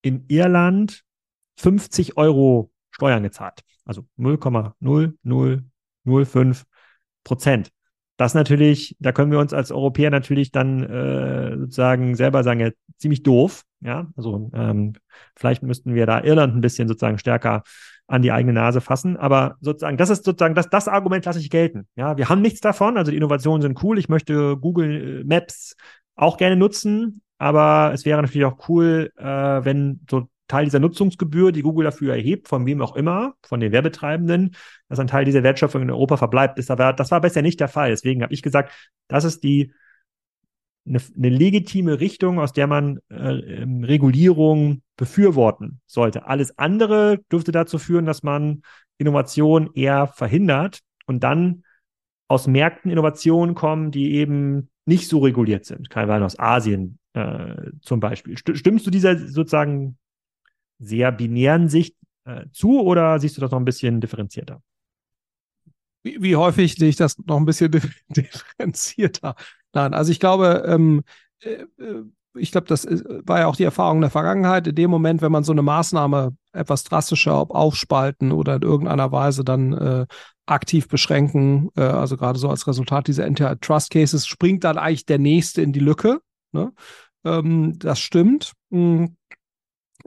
in 0.02 0.26
Irland 0.28 1.02
50 1.58 2.18
Euro 2.18 2.70
Steuern 2.90 3.22
gezahlt. 3.22 3.62
Also 3.86 4.04
0,0005 4.18 6.64
Prozent 7.24 7.72
das 8.16 8.34
natürlich, 8.34 8.96
da 8.98 9.12
können 9.12 9.30
wir 9.30 9.38
uns 9.38 9.52
als 9.52 9.70
Europäer 9.70 10.10
natürlich 10.10 10.50
dann 10.50 10.82
äh, 10.82 11.56
sozusagen 11.58 12.14
selber 12.14 12.42
sagen, 12.42 12.60
ja, 12.60 12.70
ziemlich 12.98 13.22
doof. 13.22 13.62
Ja, 13.80 14.08
also 14.16 14.50
ähm, 14.54 14.94
vielleicht 15.34 15.62
müssten 15.62 15.94
wir 15.94 16.06
da 16.06 16.22
Irland 16.22 16.54
ein 16.54 16.62
bisschen 16.62 16.88
sozusagen 16.88 17.18
stärker 17.18 17.62
an 18.06 18.22
die 18.22 18.32
eigene 18.32 18.54
Nase 18.54 18.80
fassen. 18.80 19.16
Aber 19.16 19.56
sozusagen, 19.60 19.96
das 19.96 20.10
ist 20.10 20.24
sozusagen, 20.24 20.54
das, 20.54 20.70
das 20.70 20.88
Argument 20.88 21.24
lasse 21.24 21.40
ich 21.40 21.50
gelten. 21.50 21.86
Ja, 21.96 22.16
wir 22.16 22.28
haben 22.28 22.40
nichts 22.40 22.60
davon. 22.60 22.96
Also 22.96 23.10
die 23.10 23.16
Innovationen 23.16 23.62
sind 23.62 23.82
cool. 23.82 23.98
Ich 23.98 24.08
möchte 24.08 24.56
Google 24.56 25.24
Maps 25.24 25.76
auch 26.14 26.36
gerne 26.36 26.56
nutzen. 26.56 27.22
Aber 27.38 27.90
es 27.92 28.06
wäre 28.06 28.22
natürlich 28.22 28.46
auch 28.46 28.68
cool, 28.68 29.12
äh, 29.18 29.24
wenn 29.24 30.00
so 30.10 30.28
Teil 30.48 30.64
dieser 30.64 30.78
Nutzungsgebühr, 30.78 31.52
die 31.52 31.62
Google 31.62 31.84
dafür 31.84 32.14
erhebt, 32.14 32.48
von 32.48 32.66
wem 32.66 32.80
auch 32.82 32.96
immer, 32.96 33.34
von 33.42 33.60
den 33.60 33.72
Werbetreibenden, 33.72 34.54
dass 34.88 34.98
ein 34.98 35.06
Teil 35.08 35.24
dieser 35.24 35.42
Wertschöpfung 35.42 35.82
in 35.82 35.90
Europa 35.90 36.16
verbleibt, 36.16 36.58
ist 36.58 36.70
aber, 36.70 36.92
das 36.92 37.10
war 37.10 37.20
bisher 37.20 37.42
nicht 37.42 37.60
der 37.60 37.68
Fall. 37.68 37.90
Deswegen 37.90 38.22
habe 38.22 38.32
ich 38.32 38.42
gesagt, 38.42 38.72
das 39.08 39.24
ist 39.24 39.42
die 39.42 39.72
eine, 40.86 41.00
eine 41.16 41.28
legitime 41.28 42.00
Richtung, 42.00 42.38
aus 42.38 42.52
der 42.52 42.66
man 42.66 43.00
äh, 43.10 43.14
ähm, 43.16 43.84
Regulierung 43.84 44.82
befürworten 44.96 45.80
sollte. 45.86 46.26
Alles 46.26 46.58
andere 46.58 47.18
dürfte 47.30 47.52
dazu 47.52 47.78
führen, 47.78 48.06
dass 48.06 48.22
man 48.22 48.62
Innovation 48.98 49.70
eher 49.74 50.06
verhindert 50.06 50.80
und 51.06 51.22
dann 51.22 51.64
aus 52.28 52.46
Märkten 52.46 52.90
Innovationen 52.90 53.54
kommen, 53.54 53.90
die 53.90 54.14
eben 54.14 54.70
nicht 54.84 55.08
so 55.08 55.18
reguliert 55.20 55.64
sind, 55.64 55.90
teilweise 55.90 56.24
aus 56.24 56.38
Asien 56.38 56.98
äh, 57.12 57.70
zum 57.80 58.00
Beispiel. 58.00 58.36
Stimmst 58.36 58.86
du 58.86 58.90
dieser 58.90 59.18
sozusagen 59.18 59.98
sehr 60.78 61.12
binären 61.12 61.68
Sicht 61.68 61.96
äh, 62.24 62.46
zu 62.52 62.80
oder 62.80 63.18
siehst 63.18 63.36
du 63.36 63.40
das 63.40 63.50
noch 63.50 63.58
ein 63.58 63.64
bisschen 63.64 64.00
differenzierter? 64.00 64.62
Wie, 66.02 66.22
wie, 66.22 66.36
häufig 66.36 66.74
sehe 66.74 66.88
ich 66.88 66.96
das 66.96 67.18
noch 67.18 67.36
ein 67.36 67.46
bisschen 67.46 67.70
differenzierter? 68.08 69.34
Nein, 69.72 69.94
also 69.94 70.12
ich 70.12 70.20
glaube, 70.20 70.64
ähm, 70.66 71.02
äh, 71.40 71.64
äh 71.78 72.04
ich 72.38 72.52
glaube, 72.52 72.66
das 72.66 72.86
war 72.86 73.40
ja 73.40 73.46
auch 73.46 73.56
die 73.56 73.64
Erfahrung 73.64 74.02
der 74.02 74.10
Vergangenheit. 74.10 74.66
In 74.66 74.74
dem 74.74 74.90
Moment, 74.90 75.22
wenn 75.22 75.32
man 75.32 75.42
so 75.42 75.52
eine 75.52 75.62
Maßnahme 75.62 76.36
etwas 76.52 76.84
drastischer, 76.84 77.40
ob 77.40 77.50
aufspalten 77.50 78.32
oder 78.32 78.56
in 78.56 78.62
irgendeiner 78.62 79.10
Weise 79.12 79.42
dann 79.42 79.72
äh, 79.72 80.06
aktiv 80.46 80.88
beschränken, 80.88 81.70
äh, 81.76 81.82
also 81.82 82.16
gerade 82.16 82.38
so 82.38 82.48
als 82.48 82.66
Resultat 82.66 83.08
dieser 83.08 83.24
Antitrust 83.24 83.90
Cases, 83.90 84.26
springt 84.26 84.64
dann 84.64 84.78
eigentlich 84.78 85.06
der 85.06 85.18
nächste 85.18 85.62
in 85.62 85.72
die 85.72 85.80
Lücke. 85.80 86.20
Ne? 86.52 86.72
Ähm, 87.24 87.78
das 87.78 88.00
stimmt. 88.00 88.52
Mhm. 88.70 89.16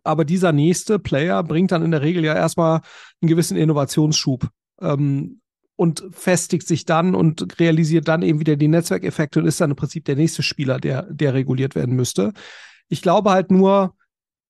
Aber 0.03 0.25
dieser 0.25 0.51
nächste 0.51 0.99
Player 0.99 1.43
bringt 1.43 1.71
dann 1.71 1.83
in 1.83 1.91
der 1.91 2.01
Regel 2.01 2.23
ja 2.23 2.35
erstmal 2.35 2.81
einen 3.21 3.29
gewissen 3.29 3.57
Innovationsschub 3.57 4.47
ähm, 4.81 5.41
und 5.75 6.03
festigt 6.11 6.67
sich 6.67 6.85
dann 6.85 7.15
und 7.15 7.59
realisiert 7.59 8.07
dann 8.07 8.21
eben 8.21 8.39
wieder 8.39 8.55
die 8.55 8.67
Netzwerkeffekte 8.67 9.39
und 9.39 9.45
ist 9.45 9.61
dann 9.61 9.71
im 9.71 9.75
Prinzip 9.75 10.05
der 10.05 10.15
nächste 10.15 10.43
Spieler, 10.43 10.79
der, 10.79 11.03
der 11.03 11.33
reguliert 11.33 11.75
werden 11.75 11.95
müsste. 11.95 12.33
Ich 12.87 13.01
glaube 13.01 13.31
halt 13.31 13.51
nur, 13.51 13.95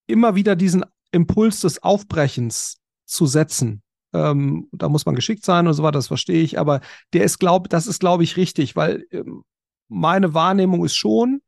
immer 0.07 0.35
wieder 0.35 0.55
diesen 0.55 0.83
Impuls 1.11 1.61
des 1.61 1.83
Aufbrechens 1.83 2.77
zu 3.05 3.25
setzen. 3.25 3.83
Ähm, 4.11 4.67
da 4.71 4.89
muss 4.89 5.05
man 5.05 5.15
geschickt 5.15 5.45
sein 5.45 5.67
und 5.67 5.73
so 5.73 5.83
weiter, 5.83 5.99
das 5.99 6.07
verstehe 6.07 6.41
ich, 6.41 6.57
aber 6.57 6.81
der 7.13 7.23
ist, 7.23 7.37
glaub, 7.37 7.69
das 7.69 7.85
ist, 7.85 7.99
glaube 7.99 8.23
ich, 8.23 8.37
richtig, 8.37 8.75
weil 8.75 9.05
ähm, 9.11 9.43
meine 9.87 10.33
Wahrnehmung 10.33 10.83
ist 10.83 10.95
schon, 10.95 11.41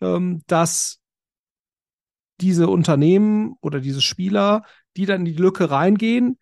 ähm, 0.00 0.42
dass 0.46 0.97
diese 2.40 2.68
Unternehmen 2.68 3.54
oder 3.60 3.80
diese 3.80 4.00
Spieler, 4.00 4.62
die 4.96 5.06
dann 5.06 5.20
in 5.20 5.24
die 5.26 5.40
Lücke 5.40 5.70
reingehen, 5.70 6.38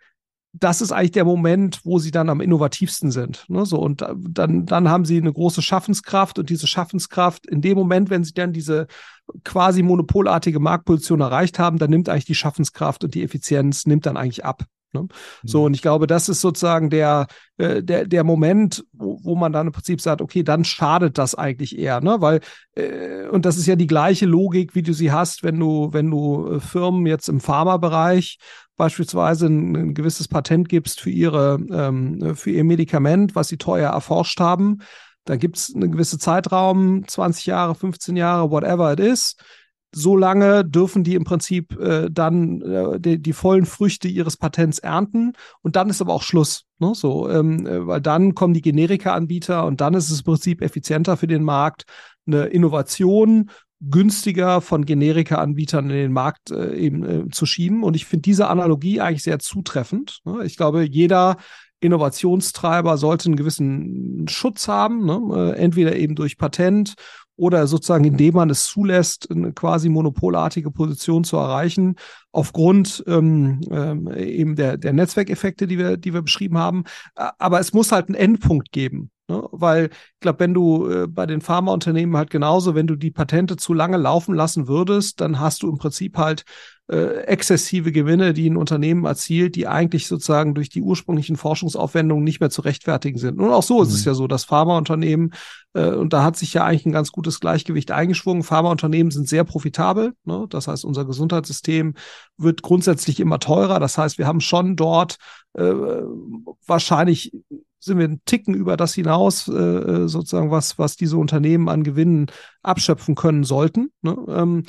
das 0.58 0.80
ist 0.80 0.92
eigentlich 0.92 1.12
der 1.12 1.24
Moment, 1.24 1.80
wo 1.84 1.98
sie 1.98 2.10
dann 2.10 2.30
am 2.30 2.40
innovativsten 2.40 3.10
sind. 3.10 3.44
Ne? 3.48 3.66
So, 3.66 3.78
und 3.78 4.02
dann, 4.28 4.64
dann 4.64 4.88
haben 4.88 5.04
sie 5.04 5.18
eine 5.18 5.32
große 5.32 5.60
Schaffenskraft 5.60 6.38
und 6.38 6.48
diese 6.48 6.66
Schaffenskraft, 6.66 7.46
in 7.46 7.60
dem 7.60 7.76
Moment, 7.76 8.08
wenn 8.10 8.24
sie 8.24 8.32
dann 8.32 8.52
diese 8.52 8.86
quasi 9.44 9.82
monopolartige 9.82 10.60
Marktposition 10.60 11.20
erreicht 11.20 11.58
haben, 11.58 11.78
dann 11.78 11.90
nimmt 11.90 12.08
eigentlich 12.08 12.24
die 12.24 12.34
Schaffenskraft 12.34 13.04
und 13.04 13.14
die 13.14 13.22
Effizienz 13.22 13.86
nimmt 13.86 14.06
dann 14.06 14.16
eigentlich 14.16 14.44
ab. 14.44 14.64
Ne? 15.02 15.08
So, 15.44 15.60
mhm. 15.60 15.64
und 15.66 15.74
ich 15.74 15.82
glaube, 15.82 16.06
das 16.06 16.28
ist 16.28 16.40
sozusagen 16.40 16.90
der, 16.90 17.26
äh, 17.58 17.82
der, 17.82 18.06
der 18.06 18.24
Moment, 18.24 18.84
wo, 18.92 19.18
wo 19.22 19.34
man 19.34 19.52
dann 19.52 19.68
im 19.68 19.72
Prinzip 19.72 20.00
sagt, 20.00 20.20
okay, 20.20 20.42
dann 20.42 20.64
schadet 20.64 21.18
das 21.18 21.34
eigentlich 21.34 21.78
eher, 21.78 22.00
ne? 22.00 22.16
Weil, 22.20 22.40
äh, 22.74 23.28
und 23.28 23.44
das 23.44 23.56
ist 23.56 23.66
ja 23.66 23.76
die 23.76 23.86
gleiche 23.86 24.26
Logik, 24.26 24.74
wie 24.74 24.82
du 24.82 24.92
sie 24.92 25.12
hast, 25.12 25.42
wenn 25.42 25.58
du, 25.58 25.92
wenn 25.92 26.10
du 26.10 26.54
äh, 26.54 26.60
Firmen 26.60 27.06
jetzt 27.06 27.28
im 27.28 27.40
Pharmabereich 27.40 28.38
beispielsweise 28.76 29.46
ein, 29.46 29.76
ein 29.76 29.94
gewisses 29.94 30.28
Patent 30.28 30.68
gibst 30.68 31.00
für 31.00 31.10
ihre, 31.10 31.58
ähm, 31.70 32.34
für 32.36 32.50
ihr 32.50 32.64
Medikament, 32.64 33.34
was 33.34 33.48
sie 33.48 33.56
teuer 33.56 33.90
erforscht 33.90 34.40
haben. 34.40 34.78
Dann 35.24 35.38
gibt 35.38 35.56
es 35.56 35.74
einen 35.74 35.90
gewissen 35.90 36.20
Zeitraum, 36.20 37.06
20 37.06 37.46
Jahre, 37.46 37.74
15 37.74 38.16
Jahre, 38.16 38.50
whatever 38.50 38.92
it 38.92 39.00
is 39.00 39.36
so 39.96 40.14
lange 40.14 40.62
dürfen 40.62 41.04
die 41.04 41.14
im 41.14 41.24
Prinzip 41.24 41.78
äh, 41.80 42.10
dann 42.10 42.60
äh, 42.60 43.00
die, 43.00 43.18
die, 43.20 43.32
vollen 43.32 43.64
Früchte 43.64 44.08
ihres 44.08 44.36
Patents 44.36 44.78
ernten 44.78 45.32
und 45.62 45.74
dann 45.74 45.88
ist 45.88 46.02
aber 46.02 46.12
auch 46.12 46.22
Schluss. 46.22 46.64
Ne? 46.78 46.92
So, 46.94 47.30
ähm, 47.30 47.66
äh, 47.66 47.86
weil 47.86 48.02
dann 48.02 48.34
kommen 48.34 48.52
die 48.52 48.60
Generika-Anbieter 48.60 49.64
und 49.64 49.80
dann 49.80 49.94
ist 49.94 50.10
es 50.10 50.18
im 50.18 50.24
Prinzip 50.24 50.60
effizienter 50.60 51.16
für 51.16 51.26
den 51.26 51.42
Markt, 51.42 51.84
eine 52.26 52.44
Innovation 52.44 53.50
günstiger 53.80 54.60
von 54.60 54.84
Generika-Anbietern 54.84 55.88
in 55.88 55.96
den 55.96 56.12
Markt 56.12 56.50
äh, 56.50 56.74
eben 56.76 57.04
äh, 57.04 57.30
zu 57.30 57.46
schieben. 57.46 57.82
Und 57.82 57.96
ich 57.96 58.04
finde 58.04 58.22
diese 58.22 58.48
Analogie 58.48 59.00
eigentlich 59.00 59.22
sehr 59.22 59.38
zutreffend. 59.38 60.20
Ne? 60.24 60.44
Ich 60.44 60.58
glaube, 60.58 60.82
jeder 60.82 61.38
Innovationstreiber 61.80 62.98
sollte 62.98 63.26
einen 63.26 63.36
gewissen 63.36 64.26
Schutz 64.28 64.68
haben, 64.68 65.06
ne? 65.06 65.20
Äh, 65.54 65.58
entweder 65.58 65.96
eben 65.96 66.14
durch 66.14 66.36
Patent 66.36 66.94
oder 67.36 67.66
sozusagen 67.66 68.04
indem 68.04 68.34
man 68.34 68.50
es 68.50 68.64
zulässt, 68.64 69.30
eine 69.30 69.52
quasi 69.52 69.88
monopolartige 69.88 70.70
Position 70.70 71.24
zu 71.24 71.36
erreichen, 71.36 71.96
aufgrund 72.32 73.04
ähm, 73.06 73.60
ähm, 73.70 74.10
eben 74.14 74.56
der, 74.56 74.76
der 74.76 74.92
Netzwerkeffekte, 74.92 75.66
die 75.66 75.78
wir, 75.78 75.96
die 75.96 76.14
wir 76.14 76.22
beschrieben 76.22 76.58
haben. 76.58 76.84
Aber 77.14 77.60
es 77.60 77.72
muss 77.72 77.92
halt 77.92 78.08
einen 78.08 78.14
Endpunkt 78.14 78.72
geben. 78.72 79.10
Ne? 79.28 79.42
Weil 79.50 79.86
ich 79.86 80.20
glaube, 80.20 80.40
wenn 80.40 80.54
du 80.54 80.88
äh, 80.88 81.06
bei 81.08 81.26
den 81.26 81.40
Pharmaunternehmen 81.40 82.16
halt 82.16 82.30
genauso, 82.30 82.74
wenn 82.74 82.86
du 82.86 82.96
die 82.96 83.10
Patente 83.10 83.56
zu 83.56 83.74
lange 83.74 83.96
laufen 83.96 84.34
lassen 84.34 84.68
würdest, 84.68 85.20
dann 85.20 85.40
hast 85.40 85.62
du 85.62 85.68
im 85.68 85.78
Prinzip 85.78 86.16
halt 86.16 86.44
äh, 86.88 87.24
exzessive 87.24 87.90
Gewinne, 87.90 88.32
die 88.32 88.48
ein 88.48 88.56
Unternehmen 88.56 89.04
erzielt, 89.04 89.56
die 89.56 89.66
eigentlich 89.66 90.06
sozusagen 90.06 90.54
durch 90.54 90.68
die 90.68 90.82
ursprünglichen 90.82 91.36
Forschungsaufwendungen 91.36 92.22
nicht 92.22 92.38
mehr 92.38 92.50
zu 92.50 92.62
rechtfertigen 92.62 93.18
sind. 93.18 93.40
Und 93.40 93.50
auch 93.50 93.64
so 93.64 93.82
ist 93.82 93.88
mhm. 93.88 93.94
es 93.96 94.04
ja 94.04 94.14
so, 94.14 94.28
dass 94.28 94.44
Pharmaunternehmen, 94.44 95.32
äh, 95.74 95.90
und 95.90 96.12
da 96.12 96.22
hat 96.22 96.36
sich 96.36 96.54
ja 96.54 96.64
eigentlich 96.64 96.86
ein 96.86 96.92
ganz 96.92 97.10
gutes 97.10 97.40
Gleichgewicht 97.40 97.90
eingeschwungen, 97.90 98.44
Pharmaunternehmen 98.44 99.10
sind 99.10 99.28
sehr 99.28 99.42
profitabel. 99.42 100.12
Ne? 100.24 100.46
Das 100.48 100.68
heißt, 100.68 100.84
unser 100.84 101.04
Gesundheitssystem 101.04 101.94
wird 102.36 102.62
grundsätzlich 102.62 103.18
immer 103.18 103.40
teurer. 103.40 103.80
Das 103.80 103.98
heißt, 103.98 104.18
wir 104.18 104.28
haben 104.28 104.40
schon 104.40 104.76
dort 104.76 105.16
äh, 105.54 105.72
wahrscheinlich 106.66 107.32
sind 107.86 107.98
wir 107.98 108.04
einen 108.04 108.24
Ticken 108.24 108.54
über 108.54 108.76
das 108.76 108.94
hinaus, 108.94 109.48
äh, 109.48 110.06
sozusagen, 110.08 110.50
was, 110.50 110.78
was 110.78 110.96
diese 110.96 111.16
Unternehmen 111.16 111.68
an 111.68 111.82
Gewinnen 111.82 112.26
abschöpfen 112.62 113.14
können 113.14 113.44
sollten. 113.44 113.90
Ne? 114.02 114.16
Ähm, 114.28 114.64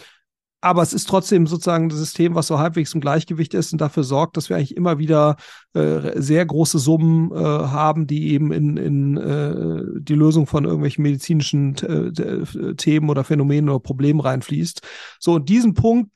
aber 0.59 0.81
es 0.81 0.91
ist 0.91 1.07
trotzdem 1.07 1.45
sozusagen 1.45 1.85
ein 1.85 1.91
System, 1.91 2.33
was 2.33 2.47
so 2.47 2.57
halbwegs 2.57 2.93
im 2.93 3.01
Gleichgewicht 3.01 3.53
ist 3.53 3.73
und 3.73 3.79
dafür 3.79 4.03
sorgt, 4.03 4.37
dass 4.37 4.49
wir 4.49 4.57
eigentlich 4.57 4.75
immer 4.75 4.97
wieder 4.97 5.35
äh, 5.73 6.19
sehr 6.19 6.45
große 6.45 6.79
Summen 6.79 7.31
äh, 7.31 7.35
haben, 7.35 8.07
die 8.07 8.33
eben 8.33 8.51
in, 8.51 8.75
in 8.75 9.17
äh, 9.17 9.83
die 10.01 10.15
Lösung 10.15 10.47
von 10.47 10.65
irgendwelchen 10.65 11.03
medizinischen 11.03 11.75
äh, 11.77 12.73
Themen 12.75 13.09
oder 13.09 13.23
Phänomenen 13.23 13.69
oder 13.69 13.79
Problemen 13.79 14.19
reinfließt. 14.19 14.81
So, 15.19 15.35
und 15.35 15.47
diesen 15.47 15.75
Punkt 15.75 16.11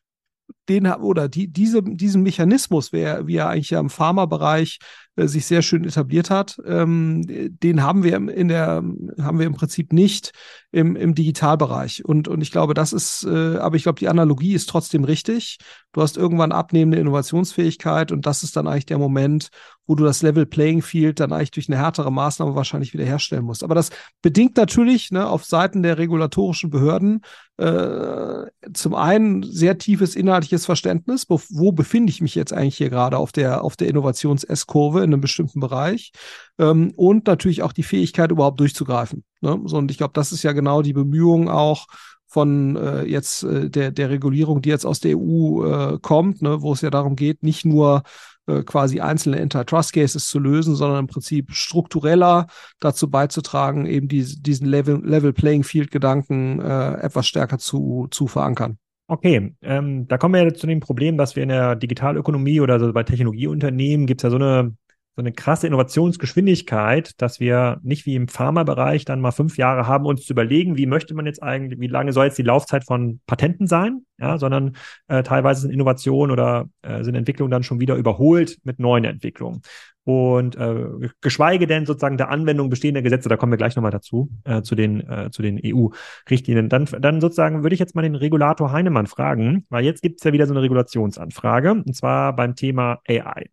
den 0.69 0.87
oder 0.87 1.27
die, 1.27 1.47
diese, 1.47 1.81
diesen 1.83 2.23
Mechanismus, 2.23 2.93
wer, 2.93 3.27
wie 3.27 3.37
er 3.37 3.49
eigentlich 3.49 3.71
ja 3.71 3.79
im 3.79 3.89
Pharmabereich 3.89 4.79
äh, 5.17 5.27
sich 5.27 5.45
sehr 5.45 5.61
schön 5.61 5.83
etabliert 5.83 6.29
hat, 6.29 6.57
ähm, 6.65 7.23
den 7.27 7.83
haben 7.83 8.03
wir 8.03 8.15
in 8.15 8.47
der, 8.47 8.83
haben 9.21 9.39
wir 9.39 9.45
im 9.45 9.55
Prinzip 9.55 9.91
nicht 9.91 10.31
im, 10.71 10.95
im 10.95 11.15
Digitalbereich. 11.15 12.05
Und, 12.05 12.27
und 12.27 12.41
ich 12.41 12.51
glaube, 12.51 12.73
das 12.73 12.93
ist, 12.93 13.25
äh, 13.25 13.57
aber 13.57 13.75
ich 13.75 13.83
glaube, 13.83 13.99
die 13.99 14.07
Analogie 14.07 14.53
ist 14.53 14.69
trotzdem 14.69 15.03
richtig. 15.03 15.57
Du 15.91 16.01
hast 16.01 16.15
irgendwann 16.15 16.53
abnehmende 16.53 16.99
Innovationsfähigkeit 16.99 18.13
und 18.13 18.25
das 18.25 18.43
ist 18.43 18.55
dann 18.55 18.67
eigentlich 18.67 18.85
der 18.85 18.99
Moment, 18.99 19.49
wo 19.85 19.95
du 19.95 20.05
das 20.05 20.21
Level 20.21 20.45
Playing 20.45 20.81
Field 20.81 21.19
dann 21.19 21.33
eigentlich 21.33 21.51
durch 21.51 21.67
eine 21.67 21.77
härtere 21.77 22.11
Maßnahme 22.11 22.55
wahrscheinlich 22.55 22.93
wieder 22.93 23.03
herstellen 23.03 23.43
musst. 23.43 23.65
Aber 23.65 23.75
das 23.75 23.89
bedingt 24.21 24.55
natürlich 24.55 25.11
ne, 25.11 25.27
auf 25.27 25.43
Seiten 25.43 25.83
der 25.83 25.97
regulatorischen 25.97 26.69
Behörden 26.69 27.21
äh, 27.57 28.45
zum 28.73 28.95
einen 28.95 29.43
sehr 29.43 29.77
tiefes 29.77 30.15
inhaltliches 30.15 30.50
Verständnis, 30.65 31.25
wo, 31.29 31.71
befinde 31.71 32.11
ich 32.11 32.21
mich 32.21 32.35
jetzt 32.35 32.53
eigentlich 32.53 32.77
hier 32.77 32.89
gerade 32.89 33.17
auf 33.17 33.31
der, 33.31 33.63
auf 33.63 33.75
der 33.75 33.87
Innovations-S-Kurve 33.87 34.99
in 34.99 35.13
einem 35.13 35.21
bestimmten 35.21 35.59
Bereich 35.59 36.11
ähm, 36.59 36.91
und 36.95 37.27
natürlich 37.27 37.63
auch 37.63 37.73
die 37.73 37.83
Fähigkeit, 37.83 38.31
überhaupt 38.31 38.59
durchzugreifen. 38.59 39.23
Ne? 39.41 39.61
So, 39.65 39.77
und 39.77 39.91
ich 39.91 39.97
glaube, 39.97 40.13
das 40.13 40.31
ist 40.31 40.43
ja 40.43 40.51
genau 40.51 40.81
die 40.81 40.93
Bemühung 40.93 41.49
auch 41.49 41.87
von 42.27 42.77
äh, 42.77 43.03
jetzt 43.03 43.43
äh, 43.43 43.69
der, 43.69 43.91
der 43.91 44.09
Regulierung, 44.09 44.61
die 44.61 44.69
jetzt 44.69 44.85
aus 44.85 45.01
der 45.01 45.17
EU 45.17 45.65
äh, 45.65 45.99
kommt, 46.01 46.41
ne, 46.41 46.61
wo 46.61 46.71
es 46.71 46.81
ja 46.81 46.89
darum 46.89 47.17
geht, 47.17 47.43
nicht 47.43 47.65
nur 47.65 48.03
äh, 48.47 48.63
quasi 48.63 49.01
einzelne 49.01 49.41
Antitrust-Cases 49.41 50.27
zu 50.27 50.39
lösen, 50.39 50.75
sondern 50.75 50.99
im 50.99 51.07
Prinzip 51.07 51.51
struktureller 51.51 52.47
dazu 52.79 53.09
beizutragen, 53.09 53.85
eben 53.85 54.07
die, 54.07 54.23
diesen 54.41 54.65
Level, 54.65 55.01
Level 55.03 55.33
Playing 55.33 55.63
Field-Gedanken 55.63 56.59
äh, 56.61 56.93
etwas 57.01 57.27
stärker 57.27 57.57
zu, 57.57 58.07
zu 58.11 58.27
verankern. 58.27 58.77
Okay, 59.11 59.53
ähm, 59.61 60.07
da 60.07 60.17
kommen 60.17 60.35
wir 60.35 60.43
ja 60.45 60.53
zu 60.53 60.67
dem 60.67 60.79
Problem, 60.79 61.17
dass 61.17 61.35
wir 61.35 61.43
in 61.43 61.49
der 61.49 61.75
Digitalökonomie 61.75 62.61
oder 62.61 62.79
so 62.79 62.93
bei 62.93 63.03
Technologieunternehmen 63.03 64.05
gibt 64.07 64.21
es 64.21 64.23
ja 64.23 64.29
so 64.29 64.37
eine 64.37 64.77
so 65.17 65.21
eine 65.21 65.33
krasse 65.33 65.67
Innovationsgeschwindigkeit, 65.67 67.21
dass 67.21 67.41
wir 67.41 67.81
nicht 67.83 68.05
wie 68.05 68.15
im 68.15 68.29
Pharmabereich 68.29 69.03
dann 69.03 69.19
mal 69.19 69.31
fünf 69.31 69.57
Jahre 69.57 69.85
haben, 69.85 70.05
uns 70.05 70.25
zu 70.25 70.31
überlegen, 70.31 70.77
wie 70.77 70.85
möchte 70.85 71.13
man 71.13 71.25
jetzt 71.25 71.43
eigentlich, 71.43 71.81
wie 71.81 71.87
lange 71.87 72.13
soll 72.13 72.27
jetzt 72.27 72.37
die 72.37 72.43
Laufzeit 72.43 72.85
von 72.85 73.19
Patenten 73.27 73.67
sein, 73.67 74.05
ja, 74.17 74.37
sondern 74.37 74.77
äh, 75.09 75.21
teilweise 75.23 75.61
sind 75.61 75.71
Innovationen 75.71 76.31
oder 76.31 76.69
äh, 76.81 77.03
sind 77.03 77.15
Entwicklungen 77.15 77.51
dann 77.51 77.63
schon 77.63 77.81
wieder 77.81 77.95
überholt 77.95 78.59
mit 78.63 78.79
neuen 78.79 79.03
Entwicklungen. 79.03 79.61
Und 80.03 80.55
äh, 80.55 81.09
geschweige 81.21 81.67
denn 81.67 81.85
sozusagen 81.85 82.17
der 82.17 82.29
Anwendung 82.29 82.69
bestehender 82.69 83.03
Gesetze, 83.03 83.29
da 83.29 83.37
kommen 83.37 83.51
wir 83.51 83.57
gleich 83.57 83.75
nochmal 83.75 83.91
dazu, 83.91 84.29
äh, 84.45 84.63
zu 84.63 84.73
den, 84.73 85.07
äh, 85.07 85.29
zu 85.31 85.43
den 85.43 85.59
EU-Richtlinien. 85.63 86.69
Dann, 86.69 86.85
dann 86.99 87.21
sozusagen 87.21 87.61
würde 87.61 87.75
ich 87.75 87.79
jetzt 87.79 87.93
mal 87.93 88.01
den 88.01 88.15
Regulator 88.15 88.71
Heinemann 88.71 89.05
fragen, 89.05 89.65
weil 89.69 89.85
jetzt 89.85 90.01
gibt 90.01 90.19
es 90.19 90.23
ja 90.23 90.33
wieder 90.33 90.47
so 90.47 90.53
eine 90.53 90.63
Regulationsanfrage, 90.63 91.71
und 91.71 91.95
zwar 91.95 92.35
beim 92.35 92.55
Thema 92.55 92.99
AI. 93.07 93.45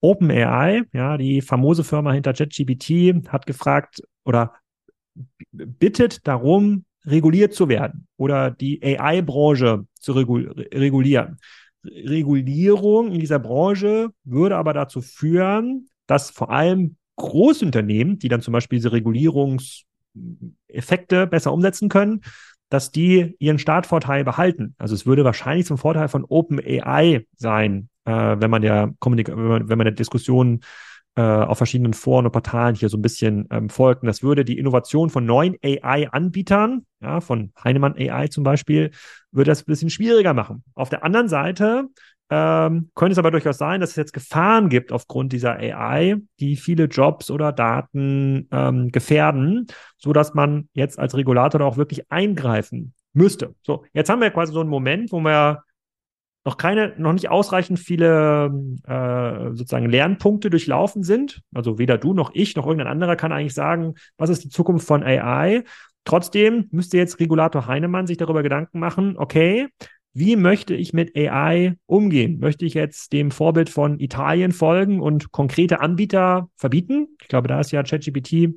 OpenAI, 0.00 0.84
ja, 0.92 1.18
die 1.18 1.42
famose 1.42 1.84
Firma 1.84 2.12
hinter 2.12 2.32
ChatGPT, 2.34 3.28
hat 3.28 3.46
gefragt 3.46 4.02
oder 4.24 4.54
bittet 5.52 6.26
darum, 6.26 6.84
reguliert 7.04 7.54
zu 7.54 7.68
werden 7.68 8.06
oder 8.16 8.50
die 8.50 8.82
AI-Branche 8.82 9.86
zu 9.94 10.12
regulieren. 10.12 11.38
Regulierung 11.84 13.12
in 13.12 13.20
dieser 13.20 13.38
Branche 13.38 14.10
würde 14.24 14.56
aber 14.56 14.72
dazu 14.72 15.00
führen, 15.00 15.88
dass 16.06 16.30
vor 16.30 16.50
allem 16.50 16.96
Großunternehmen, 17.16 18.18
die 18.18 18.28
dann 18.28 18.40
zum 18.40 18.52
Beispiel 18.52 18.78
diese 18.78 18.92
Regulierungseffekte 18.92 21.26
besser 21.26 21.52
umsetzen 21.52 21.88
können, 21.88 22.22
dass 22.70 22.90
die 22.90 23.36
ihren 23.38 23.58
Startvorteil 23.58 24.24
behalten. 24.24 24.74
Also 24.78 24.94
es 24.94 25.04
würde 25.04 25.24
wahrscheinlich 25.24 25.66
zum 25.66 25.76
Vorteil 25.76 26.08
von 26.08 26.24
OpenAI 26.24 27.26
sein, 27.36 27.88
äh, 28.04 28.12
wenn 28.12 28.50
man 28.50 28.62
der 28.62 28.94
Kommunik 29.00 29.28
wenn 29.28 29.36
man, 29.36 29.68
wenn 29.68 29.78
man 29.78 29.86
der 29.86 29.94
Diskussion 29.94 30.60
äh, 31.20 31.44
auf 31.44 31.58
verschiedenen 31.58 31.92
Foren 31.92 32.24
und 32.24 32.32
Portalen 32.32 32.74
hier 32.74 32.88
so 32.88 32.96
ein 32.96 33.02
bisschen 33.02 33.46
ähm, 33.50 33.68
folgt. 33.68 34.06
das 34.06 34.22
würde 34.22 34.42
die 34.42 34.58
Innovation 34.58 35.10
von 35.10 35.26
neuen 35.26 35.56
AI-Anbietern, 35.62 36.86
ja, 37.02 37.20
von 37.20 37.52
Heinemann 37.62 37.94
AI 37.98 38.28
zum 38.28 38.42
Beispiel, 38.42 38.90
würde 39.30 39.50
das 39.50 39.62
ein 39.62 39.66
bisschen 39.66 39.90
schwieriger 39.90 40.32
machen. 40.32 40.64
Auf 40.74 40.88
der 40.88 41.04
anderen 41.04 41.28
Seite 41.28 41.88
ähm, 42.30 42.90
könnte 42.94 43.12
es 43.12 43.18
aber 43.18 43.30
durchaus 43.30 43.58
sein, 43.58 43.82
dass 43.82 43.90
es 43.90 43.96
jetzt 43.96 44.14
Gefahren 44.14 44.70
gibt 44.70 44.92
aufgrund 44.92 45.34
dieser 45.34 45.56
AI, 45.56 46.16
die 46.38 46.56
viele 46.56 46.84
Jobs 46.84 47.30
oder 47.30 47.52
Daten 47.52 48.48
ähm, 48.50 48.90
gefährden, 48.90 49.66
so 49.98 50.14
man 50.32 50.70
jetzt 50.72 50.98
als 50.98 51.14
Regulator 51.14 51.60
auch 51.60 51.76
wirklich 51.76 52.10
eingreifen 52.10 52.94
müsste. 53.12 53.54
So, 53.60 53.84
jetzt 53.92 54.08
haben 54.08 54.22
wir 54.22 54.30
quasi 54.30 54.54
so 54.54 54.60
einen 54.60 54.70
Moment, 54.70 55.12
wo 55.12 55.20
wir 55.20 55.64
noch 56.44 56.56
keine, 56.56 56.94
noch 56.96 57.12
nicht 57.12 57.28
ausreichend 57.28 57.78
viele 57.78 58.50
äh, 58.86 59.54
sozusagen 59.54 59.90
Lernpunkte 59.90 60.48
durchlaufen 60.48 61.02
sind. 61.02 61.42
Also 61.54 61.78
weder 61.78 61.98
du 61.98 62.14
noch 62.14 62.30
ich 62.34 62.56
noch 62.56 62.66
irgendein 62.66 62.90
anderer 62.90 63.16
kann 63.16 63.32
eigentlich 63.32 63.54
sagen, 63.54 63.94
was 64.16 64.30
ist 64.30 64.44
die 64.44 64.48
Zukunft 64.48 64.86
von 64.86 65.02
AI. 65.02 65.64
Trotzdem 66.04 66.68
müsste 66.70 66.96
jetzt 66.96 67.20
Regulator 67.20 67.66
Heinemann 67.66 68.06
sich 68.06 68.16
darüber 68.16 68.42
Gedanken 68.42 68.78
machen, 68.78 69.16
okay, 69.18 69.68
wie 70.12 70.34
möchte 70.34 70.74
ich 70.74 70.92
mit 70.92 71.16
AI 71.16 71.76
umgehen? 71.86 72.40
Möchte 72.40 72.64
ich 72.64 72.74
jetzt 72.74 73.12
dem 73.12 73.30
Vorbild 73.30 73.70
von 73.70 74.00
Italien 74.00 74.50
folgen 74.52 75.00
und 75.00 75.30
konkrete 75.30 75.80
Anbieter 75.80 76.48
verbieten? 76.56 77.16
Ich 77.20 77.28
glaube, 77.28 77.48
da 77.48 77.60
ist 77.60 77.70
ja 77.70 77.82
ChatGPT 77.82 78.32
äh, 78.32 78.50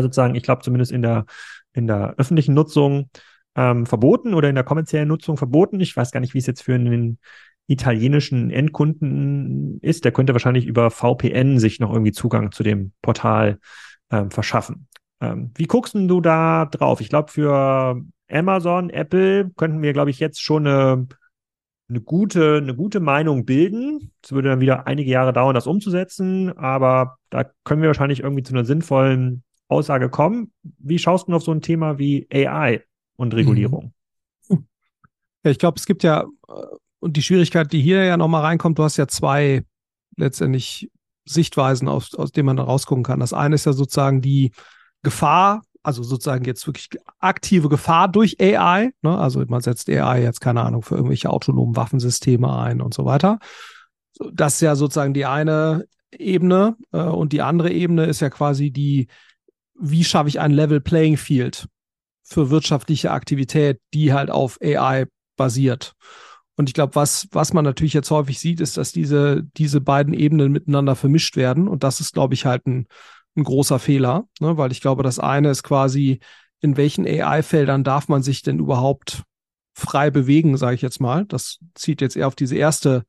sozusagen, 0.00 0.34
ich 0.34 0.42
glaube 0.42 0.62
zumindest 0.62 0.92
in 0.92 1.02
der, 1.02 1.26
in 1.74 1.86
der 1.86 2.14
öffentlichen 2.16 2.54
Nutzung 2.54 3.10
ähm, 3.56 3.86
verboten 3.86 4.34
oder 4.34 4.48
in 4.48 4.54
der 4.54 4.64
kommerziellen 4.64 5.08
Nutzung 5.08 5.36
verboten. 5.36 5.80
Ich 5.80 5.96
weiß 5.96 6.10
gar 6.10 6.20
nicht, 6.20 6.34
wie 6.34 6.38
es 6.38 6.46
jetzt 6.46 6.62
für 6.62 6.74
einen 6.74 7.18
italienischen 7.66 8.50
Endkunden 8.50 9.78
ist. 9.80 10.04
Der 10.04 10.12
könnte 10.12 10.32
wahrscheinlich 10.32 10.66
über 10.66 10.90
VPN 10.90 11.58
sich 11.58 11.80
noch 11.80 11.92
irgendwie 11.92 12.12
Zugang 12.12 12.52
zu 12.52 12.62
dem 12.62 12.92
Portal 13.02 13.58
ähm, 14.10 14.30
verschaffen. 14.30 14.88
Ähm, 15.20 15.52
wie 15.54 15.66
guckst 15.66 15.94
du 15.94 16.20
da 16.20 16.66
drauf? 16.66 17.00
Ich 17.00 17.08
glaube, 17.08 17.30
für 17.30 18.02
Amazon, 18.30 18.90
Apple 18.90 19.50
könnten 19.56 19.82
wir, 19.82 19.92
glaube 19.92 20.10
ich, 20.10 20.18
jetzt 20.18 20.42
schon 20.42 20.66
eine, 20.66 21.06
eine, 21.88 22.00
gute, 22.00 22.56
eine 22.56 22.74
gute 22.74 23.00
Meinung 23.00 23.44
bilden. 23.44 24.12
Es 24.22 24.32
würde 24.32 24.48
dann 24.50 24.60
wieder 24.60 24.86
einige 24.86 25.10
Jahre 25.10 25.32
dauern, 25.32 25.54
das 25.54 25.66
umzusetzen, 25.66 26.56
aber 26.56 27.18
da 27.30 27.44
können 27.64 27.82
wir 27.82 27.88
wahrscheinlich 27.88 28.20
irgendwie 28.20 28.42
zu 28.42 28.54
einer 28.54 28.64
sinnvollen 28.64 29.44
Aussage 29.68 30.10
kommen. 30.10 30.52
Wie 30.62 30.98
schaust 30.98 31.28
du 31.28 31.34
auf 31.34 31.42
so 31.42 31.52
ein 31.52 31.62
Thema 31.62 31.98
wie 31.98 32.26
AI? 32.32 32.82
Und 33.22 33.34
Regulierung. 33.34 33.92
Ja, 35.44 35.50
ich 35.50 35.58
glaube, 35.58 35.78
es 35.78 35.86
gibt 35.86 36.02
ja, 36.02 36.22
äh, 36.48 36.52
und 37.00 37.16
die 37.16 37.22
Schwierigkeit, 37.22 37.72
die 37.72 37.80
hier 37.80 38.04
ja 38.04 38.16
nochmal 38.16 38.42
reinkommt, 38.42 38.78
du 38.78 38.84
hast 38.84 38.96
ja 38.96 39.08
zwei 39.08 39.64
letztendlich 40.16 40.90
Sichtweisen, 41.24 41.88
aus, 41.88 42.14
aus 42.14 42.32
denen 42.32 42.46
man 42.46 42.56
da 42.56 42.64
rausgucken 42.64 43.04
kann. 43.04 43.20
Das 43.20 43.32
eine 43.32 43.54
ist 43.54 43.66
ja 43.66 43.72
sozusagen 43.72 44.20
die 44.20 44.52
Gefahr, 45.02 45.62
also 45.82 46.02
sozusagen 46.02 46.44
jetzt 46.44 46.66
wirklich 46.66 46.90
aktive 47.18 47.68
Gefahr 47.68 48.08
durch 48.08 48.40
AI. 48.40 48.92
Ne? 49.02 49.18
Also 49.18 49.44
man 49.46 49.62
setzt 49.62 49.88
AI 49.88 50.22
jetzt, 50.22 50.40
keine 50.40 50.62
Ahnung, 50.62 50.82
für 50.82 50.94
irgendwelche 50.94 51.30
autonomen 51.30 51.76
Waffensysteme 51.76 52.56
ein 52.56 52.80
und 52.80 52.94
so 52.94 53.04
weiter. 53.04 53.38
Das 54.32 54.54
ist 54.54 54.60
ja 54.60 54.76
sozusagen 54.76 55.14
die 55.14 55.26
eine 55.26 55.86
Ebene. 56.12 56.76
Äh, 56.92 57.02
und 57.02 57.32
die 57.32 57.42
andere 57.42 57.70
Ebene 57.72 58.04
ist 58.04 58.20
ja 58.20 58.30
quasi 58.30 58.70
die, 58.70 59.08
wie 59.78 60.04
schaffe 60.04 60.28
ich 60.28 60.38
ein 60.38 60.52
Level 60.52 60.80
Playing 60.80 61.16
Field? 61.16 61.68
Für 62.22 62.50
wirtschaftliche 62.50 63.10
Aktivität, 63.10 63.80
die 63.94 64.12
halt 64.12 64.30
auf 64.30 64.58
AI 64.62 65.06
basiert. 65.36 65.94
Und 66.56 66.68
ich 66.68 66.74
glaube, 66.74 66.94
was, 66.94 67.28
was 67.32 67.52
man 67.52 67.64
natürlich 67.64 67.94
jetzt 67.94 68.10
häufig 68.10 68.38
sieht, 68.38 68.60
ist, 68.60 68.76
dass 68.76 68.92
diese, 68.92 69.42
diese 69.56 69.80
beiden 69.80 70.14
Ebenen 70.14 70.52
miteinander 70.52 70.94
vermischt 70.96 71.36
werden. 71.36 71.66
Und 71.66 71.82
das 71.82 72.00
ist, 72.00 72.12
glaube 72.12 72.34
ich, 72.34 72.44
halt 72.44 72.66
ein, 72.66 72.86
ein 73.36 73.44
großer 73.44 73.78
Fehler, 73.78 74.24
ne? 74.40 74.56
weil 74.58 74.72
ich 74.72 74.80
glaube, 74.80 75.02
das 75.02 75.18
eine 75.18 75.50
ist 75.50 75.62
quasi, 75.62 76.20
in 76.60 76.76
welchen 76.76 77.06
AI-Feldern 77.06 77.84
darf 77.84 78.08
man 78.08 78.22
sich 78.22 78.42
denn 78.42 78.58
überhaupt 78.58 79.22
frei 79.74 80.10
bewegen, 80.10 80.56
sage 80.58 80.74
ich 80.74 80.82
jetzt 80.82 81.00
mal. 81.00 81.24
Das 81.24 81.58
zieht 81.74 82.02
jetzt 82.02 82.16
eher 82.16 82.28
auf 82.28 82.36
diese 82.36 82.56
erste 82.56 83.04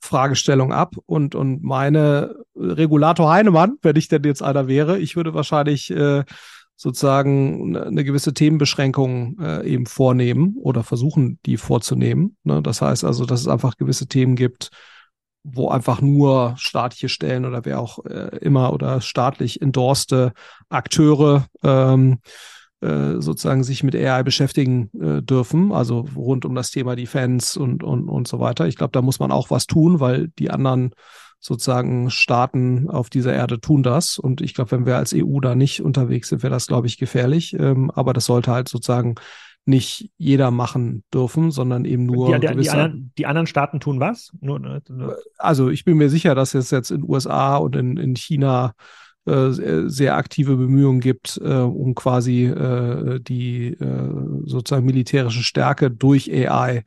Fragestellung 0.00 0.72
ab. 0.72 0.94
Und, 1.06 1.34
und 1.34 1.62
meine 1.62 2.36
Regulator 2.54 3.30
Heinemann, 3.30 3.78
wenn 3.82 3.96
ich 3.96 4.08
denn 4.08 4.22
jetzt 4.24 4.42
einer 4.42 4.68
wäre, 4.68 4.98
ich 4.98 5.16
würde 5.16 5.34
wahrscheinlich 5.34 5.90
äh, 5.90 6.24
sozusagen 6.80 7.76
eine 7.76 8.04
gewisse 8.04 8.32
Themenbeschränkung 8.32 9.36
äh, 9.40 9.66
eben 9.66 9.86
vornehmen 9.86 10.54
oder 10.62 10.84
versuchen, 10.84 11.40
die 11.44 11.56
vorzunehmen. 11.56 12.36
Ne? 12.44 12.62
Das 12.62 12.80
heißt 12.80 13.02
also, 13.02 13.24
dass 13.24 13.40
es 13.40 13.48
einfach 13.48 13.76
gewisse 13.76 14.06
Themen 14.06 14.36
gibt, 14.36 14.70
wo 15.42 15.70
einfach 15.70 16.00
nur 16.00 16.54
staatliche 16.56 17.08
Stellen 17.08 17.44
oder 17.44 17.64
wer 17.64 17.80
auch 17.80 18.04
äh, 18.04 18.38
immer 18.40 18.72
oder 18.72 19.00
staatlich 19.00 19.60
endorste 19.60 20.32
Akteure 20.68 21.46
ähm, 21.64 22.20
äh, 22.80 23.14
sozusagen 23.20 23.64
sich 23.64 23.82
mit 23.82 23.96
AI 23.96 24.22
beschäftigen 24.22 24.88
äh, 25.00 25.20
dürfen, 25.20 25.72
also 25.72 26.06
rund 26.14 26.44
um 26.44 26.54
das 26.54 26.70
Thema 26.70 26.94
Defense 26.94 27.58
und, 27.58 27.82
und, 27.82 28.08
und 28.08 28.28
so 28.28 28.38
weiter. 28.38 28.68
Ich 28.68 28.76
glaube, 28.76 28.92
da 28.92 29.02
muss 29.02 29.18
man 29.18 29.32
auch 29.32 29.50
was 29.50 29.66
tun, 29.66 29.98
weil 29.98 30.28
die 30.38 30.50
anderen 30.50 30.92
sozusagen 31.40 32.10
Staaten 32.10 32.90
auf 32.90 33.10
dieser 33.10 33.32
Erde 33.32 33.60
tun 33.60 33.82
das. 33.82 34.18
Und 34.18 34.40
ich 34.40 34.54
glaube, 34.54 34.72
wenn 34.72 34.86
wir 34.86 34.96
als 34.96 35.14
EU 35.14 35.40
da 35.40 35.54
nicht 35.54 35.82
unterwegs 35.82 36.28
sind, 36.28 36.42
wäre 36.42 36.52
das, 36.52 36.66
glaube 36.66 36.86
ich, 36.86 36.98
gefährlich. 36.98 37.54
Ähm, 37.58 37.90
aber 37.92 38.12
das 38.12 38.24
sollte 38.24 38.50
halt 38.50 38.68
sozusagen 38.68 39.14
nicht 39.64 40.10
jeder 40.16 40.50
machen 40.50 41.04
dürfen, 41.12 41.50
sondern 41.50 41.84
eben 41.84 42.06
nur 42.06 42.34
die, 42.34 42.40
die, 42.40 42.46
gewisse, 42.46 42.70
die, 42.70 42.70
anderen, 42.70 43.12
die 43.18 43.26
anderen 43.26 43.46
Staaten 43.46 43.80
tun 43.80 44.00
was? 44.00 44.32
Nur, 44.40 44.58
nur. 44.58 44.82
Also 45.36 45.68
ich 45.68 45.84
bin 45.84 45.98
mir 45.98 46.08
sicher, 46.08 46.34
dass 46.34 46.54
es 46.54 46.70
jetzt 46.70 46.90
in 46.90 47.04
USA 47.04 47.56
und 47.56 47.76
in, 47.76 47.98
in 47.98 48.16
China 48.16 48.72
äh, 49.26 49.50
sehr 49.50 50.16
aktive 50.16 50.56
Bemühungen 50.56 51.00
gibt, 51.00 51.38
äh, 51.44 51.52
um 51.52 51.94
quasi 51.94 52.46
äh, 52.46 53.20
die 53.20 53.74
äh, 53.74 54.10
sozusagen 54.44 54.86
militärische 54.86 55.42
Stärke 55.42 55.90
durch 55.90 56.32
AI 56.32 56.84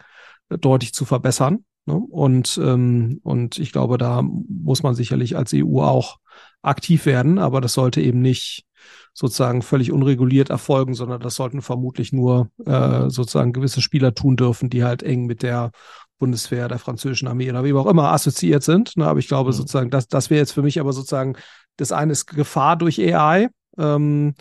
deutlich 0.49 0.93
zu 0.93 1.05
verbessern. 1.05 1.63
Ne? 1.85 1.95
Und, 1.95 2.59
ähm, 2.61 3.19
und 3.23 3.57
ich 3.59 3.71
glaube, 3.71 3.97
da 3.97 4.21
muss 4.21 4.83
man 4.83 4.95
sicherlich 4.95 5.35
als 5.37 5.53
EU 5.53 5.81
auch 5.81 6.17
aktiv 6.61 7.05
werden, 7.05 7.39
aber 7.39 7.61
das 7.61 7.73
sollte 7.73 8.01
eben 8.01 8.21
nicht 8.21 8.65
sozusagen 9.13 9.61
völlig 9.61 9.91
unreguliert 9.91 10.49
erfolgen, 10.49 10.93
sondern 10.93 11.21
das 11.21 11.35
sollten 11.35 11.61
vermutlich 11.61 12.13
nur 12.13 12.49
äh, 12.65 13.09
sozusagen 13.09 13.53
gewisse 13.53 13.81
Spieler 13.81 14.13
tun 14.13 14.37
dürfen, 14.37 14.69
die 14.69 14.83
halt 14.83 15.03
eng 15.03 15.25
mit 15.25 15.43
der 15.43 15.71
Bundeswehr, 16.17 16.67
der 16.67 16.79
französischen 16.79 17.27
Armee 17.27 17.49
oder 17.49 17.63
wie 17.63 17.73
auch 17.73 17.87
immer 17.87 18.11
assoziiert 18.13 18.63
sind. 18.63 18.95
Ne? 18.95 19.07
Aber 19.07 19.19
ich 19.19 19.27
glaube 19.27 19.49
mhm. 19.49 19.55
sozusagen, 19.55 19.89
das, 19.89 20.07
das 20.07 20.29
wäre 20.29 20.39
jetzt 20.39 20.53
für 20.53 20.61
mich 20.61 20.79
aber 20.79 20.93
sozusagen, 20.93 21.35
das 21.77 21.91
eine 21.91 22.11
ist 22.11 22.27
Gefahr 22.27 22.77
durch 22.77 22.99
AI 22.99 23.49
ähm, 23.77 24.35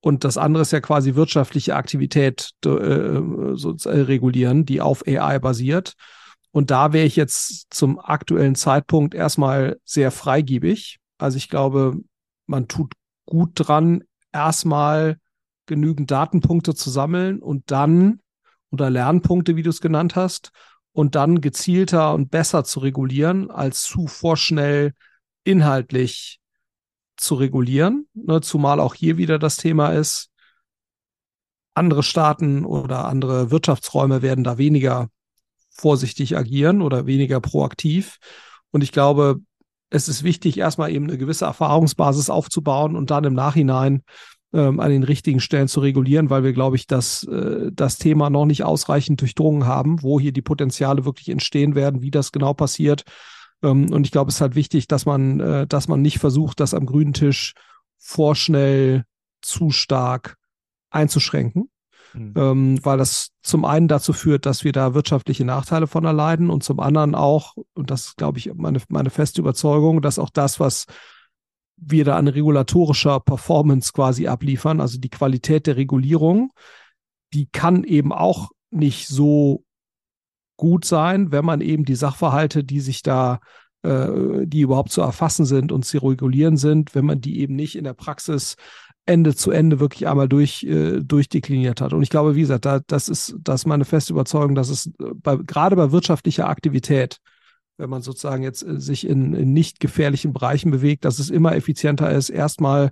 und 0.00 0.24
das 0.24 0.38
andere 0.38 0.62
ist 0.62 0.72
ja 0.72 0.80
quasi 0.80 1.14
wirtschaftliche 1.14 1.76
Aktivität 1.76 2.50
äh, 2.64 3.20
so, 3.54 3.76
äh, 3.84 4.00
regulieren, 4.00 4.64
die 4.64 4.80
auf 4.80 5.02
AI 5.06 5.38
basiert. 5.38 5.94
Und 6.56 6.70
da 6.70 6.94
wäre 6.94 7.04
ich 7.04 7.16
jetzt 7.16 7.66
zum 7.68 7.98
aktuellen 7.98 8.54
Zeitpunkt 8.54 9.14
erstmal 9.14 9.78
sehr 9.84 10.10
freigiebig. 10.10 11.00
Also 11.18 11.36
ich 11.36 11.50
glaube, 11.50 11.98
man 12.46 12.66
tut 12.66 12.94
gut 13.26 13.50
dran, 13.56 14.04
erstmal 14.32 15.18
genügend 15.66 16.10
Datenpunkte 16.10 16.74
zu 16.74 16.88
sammeln 16.88 17.40
und 17.40 17.70
dann 17.70 18.20
oder 18.70 18.88
Lernpunkte, 18.88 19.54
wie 19.56 19.62
du 19.62 19.68
es 19.68 19.82
genannt 19.82 20.16
hast, 20.16 20.50
und 20.92 21.14
dann 21.14 21.42
gezielter 21.42 22.14
und 22.14 22.30
besser 22.30 22.64
zu 22.64 22.80
regulieren, 22.80 23.50
als 23.50 23.82
zu 23.82 24.06
vorschnell 24.06 24.94
inhaltlich 25.44 26.40
zu 27.18 27.34
regulieren. 27.34 28.08
Ne, 28.14 28.40
zumal 28.40 28.80
auch 28.80 28.94
hier 28.94 29.18
wieder 29.18 29.38
das 29.38 29.58
Thema 29.58 29.90
ist, 29.90 30.30
andere 31.74 32.02
Staaten 32.02 32.64
oder 32.64 33.04
andere 33.04 33.50
Wirtschaftsräume 33.50 34.22
werden 34.22 34.42
da 34.42 34.56
weniger 34.56 35.10
vorsichtig 35.76 36.36
agieren 36.36 36.82
oder 36.82 37.06
weniger 37.06 37.40
proaktiv. 37.40 38.18
Und 38.70 38.82
ich 38.82 38.92
glaube, 38.92 39.40
es 39.90 40.08
ist 40.08 40.22
wichtig, 40.24 40.58
erstmal 40.58 40.90
eben 40.90 41.06
eine 41.06 41.18
gewisse 41.18 41.44
Erfahrungsbasis 41.44 42.30
aufzubauen 42.30 42.96
und 42.96 43.10
dann 43.10 43.24
im 43.24 43.34
Nachhinein 43.34 44.02
ähm, 44.52 44.80
an 44.80 44.90
den 44.90 45.02
richtigen 45.02 45.40
Stellen 45.40 45.68
zu 45.68 45.80
regulieren, 45.80 46.30
weil 46.30 46.44
wir, 46.44 46.52
glaube 46.52 46.76
ich, 46.76 46.86
das, 46.86 47.24
äh, 47.24 47.70
das 47.72 47.98
Thema 47.98 48.30
noch 48.30 48.46
nicht 48.46 48.64
ausreichend 48.64 49.20
durchdrungen 49.20 49.66
haben, 49.66 50.02
wo 50.02 50.18
hier 50.18 50.32
die 50.32 50.42
Potenziale 50.42 51.04
wirklich 51.04 51.28
entstehen 51.28 51.74
werden, 51.74 52.02
wie 52.02 52.10
das 52.10 52.32
genau 52.32 52.54
passiert. 52.54 53.04
Ähm, 53.62 53.92
und 53.92 54.06
ich 54.06 54.12
glaube, 54.12 54.28
es 54.28 54.36
ist 54.36 54.40
halt 54.40 54.54
wichtig, 54.54 54.88
dass 54.88 55.06
man, 55.06 55.40
äh, 55.40 55.66
dass 55.66 55.88
man 55.88 56.02
nicht 56.02 56.18
versucht, 56.18 56.60
das 56.60 56.74
am 56.74 56.86
grünen 56.86 57.12
Tisch 57.12 57.54
vorschnell 57.98 59.04
zu 59.42 59.70
stark 59.70 60.36
einzuschränken, 60.90 61.68
mhm. 62.16 62.34
ähm, 62.36 62.84
weil 62.84 62.98
das 62.98 63.30
zum 63.42 63.64
einen 63.64 63.88
dazu 63.88 64.12
führt, 64.12 64.46
dass 64.46 64.64
wir 64.64 64.72
da 64.72 64.94
wirtschaftliche 64.94 65.44
Nachteile 65.44 65.86
von 65.86 66.04
erleiden 66.04 66.50
und 66.50 66.64
zum 66.64 66.80
anderen 66.80 67.14
auch, 67.14 67.54
und 67.74 67.90
das 67.90 68.06
ist, 68.06 68.16
glaube 68.16 68.38
ich, 68.38 68.52
meine, 68.54 68.80
meine 68.88 69.10
feste 69.10 69.40
Überzeugung, 69.40 70.02
dass 70.02 70.18
auch 70.18 70.30
das, 70.30 70.58
was 70.58 70.86
wir 71.76 72.04
da 72.04 72.16
an 72.16 72.28
regulatorischer 72.28 73.20
Performance 73.20 73.92
quasi 73.92 74.26
abliefern, 74.26 74.80
also 74.80 74.98
die 74.98 75.10
Qualität 75.10 75.66
der 75.66 75.76
Regulierung, 75.76 76.52
die 77.34 77.46
kann 77.46 77.84
eben 77.84 78.12
auch 78.12 78.50
nicht 78.70 79.08
so 79.08 79.64
gut 80.56 80.84
sein, 80.84 81.32
wenn 81.32 81.44
man 81.44 81.60
eben 81.60 81.84
die 81.84 81.94
Sachverhalte, 81.94 82.64
die 82.64 82.80
sich 82.80 83.02
da, 83.02 83.40
äh, 83.82 84.46
die 84.46 84.62
überhaupt 84.62 84.90
zu 84.90 85.02
erfassen 85.02 85.44
sind 85.44 85.70
und 85.70 85.84
zu 85.84 85.98
regulieren 85.98 86.56
sind, 86.56 86.94
wenn 86.94 87.04
man 87.04 87.20
die 87.20 87.40
eben 87.40 87.54
nicht 87.56 87.76
in 87.76 87.84
der 87.84 87.94
Praxis 87.94 88.56
Ende 89.06 89.34
zu 89.34 89.52
Ende 89.52 89.80
wirklich 89.80 90.08
einmal 90.08 90.28
durch, 90.28 90.64
äh, 90.64 91.00
durchdekliniert 91.00 91.80
hat. 91.80 91.92
Und 91.92 92.02
ich 92.02 92.10
glaube, 92.10 92.34
wie 92.34 92.40
gesagt, 92.40 92.64
da, 92.64 92.80
das 92.86 93.08
ist, 93.08 93.36
das 93.40 93.62
ist 93.62 93.66
meine 93.66 93.84
feste 93.84 94.12
Überzeugung, 94.12 94.54
dass 94.54 94.68
es 94.68 94.90
bei, 94.98 95.36
gerade 95.36 95.76
bei 95.76 95.92
wirtschaftlicher 95.92 96.48
Aktivität, 96.48 97.18
wenn 97.78 97.88
man 97.88 98.02
sozusagen 98.02 98.42
jetzt 98.42 98.66
äh, 98.66 98.80
sich 98.80 99.06
in, 99.06 99.32
in 99.32 99.52
nicht 99.52 99.80
gefährlichen 99.80 100.32
Bereichen 100.32 100.70
bewegt, 100.70 101.04
dass 101.04 101.20
es 101.20 101.30
immer 101.30 101.54
effizienter 101.54 102.10
ist, 102.10 102.30
erstmal 102.30 102.90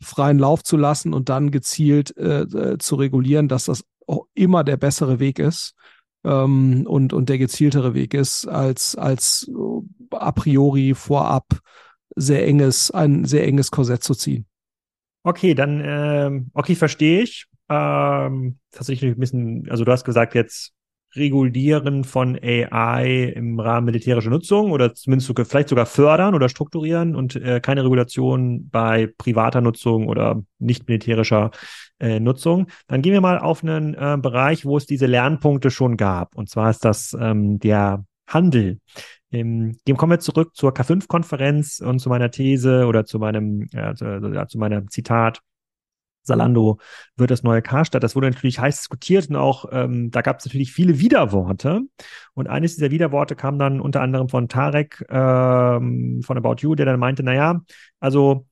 freien 0.00 0.38
Lauf 0.38 0.62
zu 0.62 0.76
lassen 0.76 1.12
und 1.12 1.28
dann 1.28 1.50
gezielt 1.50 2.16
äh, 2.16 2.42
äh 2.42 2.78
zu 2.78 2.94
regulieren, 2.96 3.48
dass 3.48 3.64
das 3.64 3.82
auch 4.06 4.26
immer 4.34 4.62
der 4.62 4.76
bessere 4.76 5.18
Weg 5.18 5.38
ist 5.38 5.74
ähm, 6.24 6.86
und, 6.86 7.12
und 7.12 7.28
der 7.28 7.38
gezieltere 7.38 7.94
Weg 7.94 8.14
ist, 8.14 8.46
als, 8.46 8.94
als 8.94 9.50
a 10.10 10.32
priori 10.32 10.94
vorab 10.94 11.46
sehr 12.14 12.46
enges, 12.46 12.90
ein 12.90 13.24
sehr 13.24 13.46
enges 13.46 13.70
Korsett 13.70 14.04
zu 14.04 14.14
ziehen. 14.14 14.46
Okay, 15.26 15.54
dann, 15.54 15.82
ähm, 15.84 16.50
okay, 16.54 16.76
verstehe 16.76 17.22
ich. 17.22 17.46
Ähm, 17.68 18.58
tatsächlich 18.70 19.10
ein 19.10 19.18
bisschen, 19.18 19.66
also 19.68 19.84
du 19.84 19.90
hast 19.90 20.04
gesagt 20.04 20.36
jetzt 20.36 20.72
Regulieren 21.16 22.04
von 22.04 22.38
AI 22.40 23.32
im 23.34 23.58
Rahmen 23.58 23.86
militärischer 23.86 24.30
Nutzung 24.30 24.70
oder 24.70 24.94
zumindest 24.94 25.26
sogar, 25.26 25.44
vielleicht 25.44 25.70
sogar 25.70 25.86
fördern 25.86 26.36
oder 26.36 26.48
strukturieren 26.48 27.16
und 27.16 27.34
äh, 27.34 27.58
keine 27.58 27.82
Regulation 27.82 28.68
bei 28.68 29.08
privater 29.18 29.60
Nutzung 29.62 30.06
oder 30.06 30.44
nicht 30.60 30.86
militärischer 30.86 31.50
äh, 31.98 32.20
Nutzung. 32.20 32.68
Dann 32.86 33.02
gehen 33.02 33.12
wir 33.12 33.20
mal 33.20 33.40
auf 33.40 33.64
einen 33.64 33.94
äh, 33.94 34.18
Bereich, 34.20 34.64
wo 34.64 34.76
es 34.76 34.86
diese 34.86 35.06
Lernpunkte 35.06 35.72
schon 35.72 35.96
gab. 35.96 36.36
Und 36.36 36.50
zwar 36.50 36.70
ist 36.70 36.84
das 36.84 37.16
ähm, 37.18 37.58
der 37.58 38.04
Handel. 38.28 38.78
Ähm, 39.32 39.76
dem 39.86 39.96
kommen 39.96 40.12
wir 40.12 40.20
zurück 40.20 40.54
zur 40.54 40.72
K5-Konferenz 40.72 41.80
und 41.80 41.98
zu 41.98 42.08
meiner 42.08 42.30
These 42.30 42.86
oder 42.86 43.04
zu 43.04 43.18
meinem, 43.18 43.68
äh, 43.72 43.94
zu, 43.94 44.04
äh, 44.04 44.46
zu 44.46 44.58
meinem 44.58 44.90
Zitat. 44.90 45.42
Salando 46.26 46.78
wird 47.16 47.30
das 47.30 47.42
neue 47.42 47.62
Karstadt. 47.62 48.02
Das 48.02 48.16
wurde 48.16 48.28
natürlich 48.28 48.58
heiß 48.58 48.78
diskutiert 48.78 49.30
und 49.30 49.36
auch 49.36 49.66
ähm, 49.70 50.10
da 50.10 50.22
gab 50.22 50.40
es 50.40 50.46
natürlich 50.46 50.72
viele 50.72 50.98
Widerworte. 50.98 51.82
Und 52.34 52.48
eines 52.48 52.74
dieser 52.74 52.90
Widerworte 52.90 53.36
kam 53.36 53.58
dann 53.58 53.80
unter 53.80 54.00
anderem 54.02 54.28
von 54.28 54.48
Tarek 54.48 55.04
ähm, 55.08 56.22
von 56.24 56.36
About 56.36 56.56
You, 56.58 56.74
der 56.74 56.86
dann 56.86 57.00
meinte, 57.00 57.22
naja, 57.22 57.62
also 58.00 58.46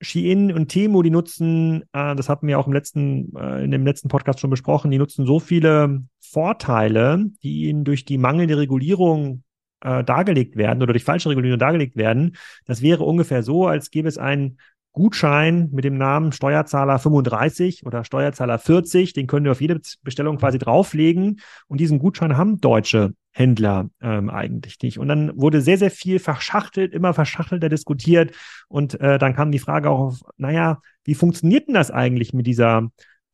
Shein 0.00 0.52
und 0.52 0.68
Temu, 0.68 1.02
die 1.02 1.10
nutzen, 1.10 1.82
äh, 1.92 2.14
das 2.14 2.28
hatten 2.28 2.46
wir 2.46 2.58
auch 2.58 2.68
im 2.68 2.72
letzten, 2.72 3.34
äh, 3.36 3.64
in 3.64 3.72
dem 3.72 3.84
letzten 3.84 4.08
Podcast 4.08 4.40
schon 4.40 4.50
besprochen, 4.50 4.90
die 4.90 4.98
nutzen 4.98 5.26
so 5.26 5.40
viele 5.40 6.02
Vorteile, 6.20 7.26
die 7.42 7.68
ihnen 7.68 7.84
durch 7.84 8.04
die 8.04 8.18
mangelnde 8.18 8.58
Regulierung 8.58 9.42
äh, 9.80 10.04
dargelegt 10.04 10.56
werden 10.56 10.82
oder 10.82 10.92
durch 10.92 11.04
falsche 11.04 11.30
Regulierung 11.30 11.58
dargelegt 11.58 11.96
werden. 11.96 12.36
Das 12.66 12.82
wäre 12.82 13.04
ungefähr 13.04 13.42
so, 13.42 13.66
als 13.66 13.90
gäbe 13.90 14.08
es 14.08 14.18
einen 14.18 14.58
Gutschein 14.92 15.68
mit 15.70 15.84
dem 15.84 15.96
Namen 15.96 16.32
Steuerzahler 16.32 16.98
35 16.98 17.86
oder 17.86 18.04
Steuerzahler 18.04 18.58
40, 18.58 19.12
den 19.12 19.26
können 19.28 19.44
wir 19.44 19.52
auf 19.52 19.60
jede 19.60 19.80
Bestellung 20.02 20.38
quasi 20.38 20.58
drauflegen. 20.58 21.40
Und 21.68 21.78
diesen 21.80 22.00
Gutschein 22.00 22.36
haben 22.36 22.60
deutsche 22.60 23.14
Händler 23.30 23.90
ähm, 24.00 24.28
eigentlich 24.28 24.76
nicht. 24.82 24.98
Und 24.98 25.06
dann 25.06 25.30
wurde 25.40 25.60
sehr, 25.60 25.78
sehr 25.78 25.92
viel 25.92 26.18
verschachtelt, 26.18 26.94
immer 26.94 27.14
verschachtelter 27.14 27.68
diskutiert. 27.68 28.34
Und 28.66 29.00
äh, 29.00 29.18
dann 29.18 29.34
kam 29.34 29.52
die 29.52 29.60
Frage 29.60 29.90
auch 29.90 30.00
auf, 30.00 30.20
naja, 30.36 30.80
wie 31.04 31.14
funktioniert 31.14 31.68
denn 31.68 31.74
das 31.74 31.92
eigentlich 31.92 32.32
mit 32.32 32.48
dieser 32.48 32.88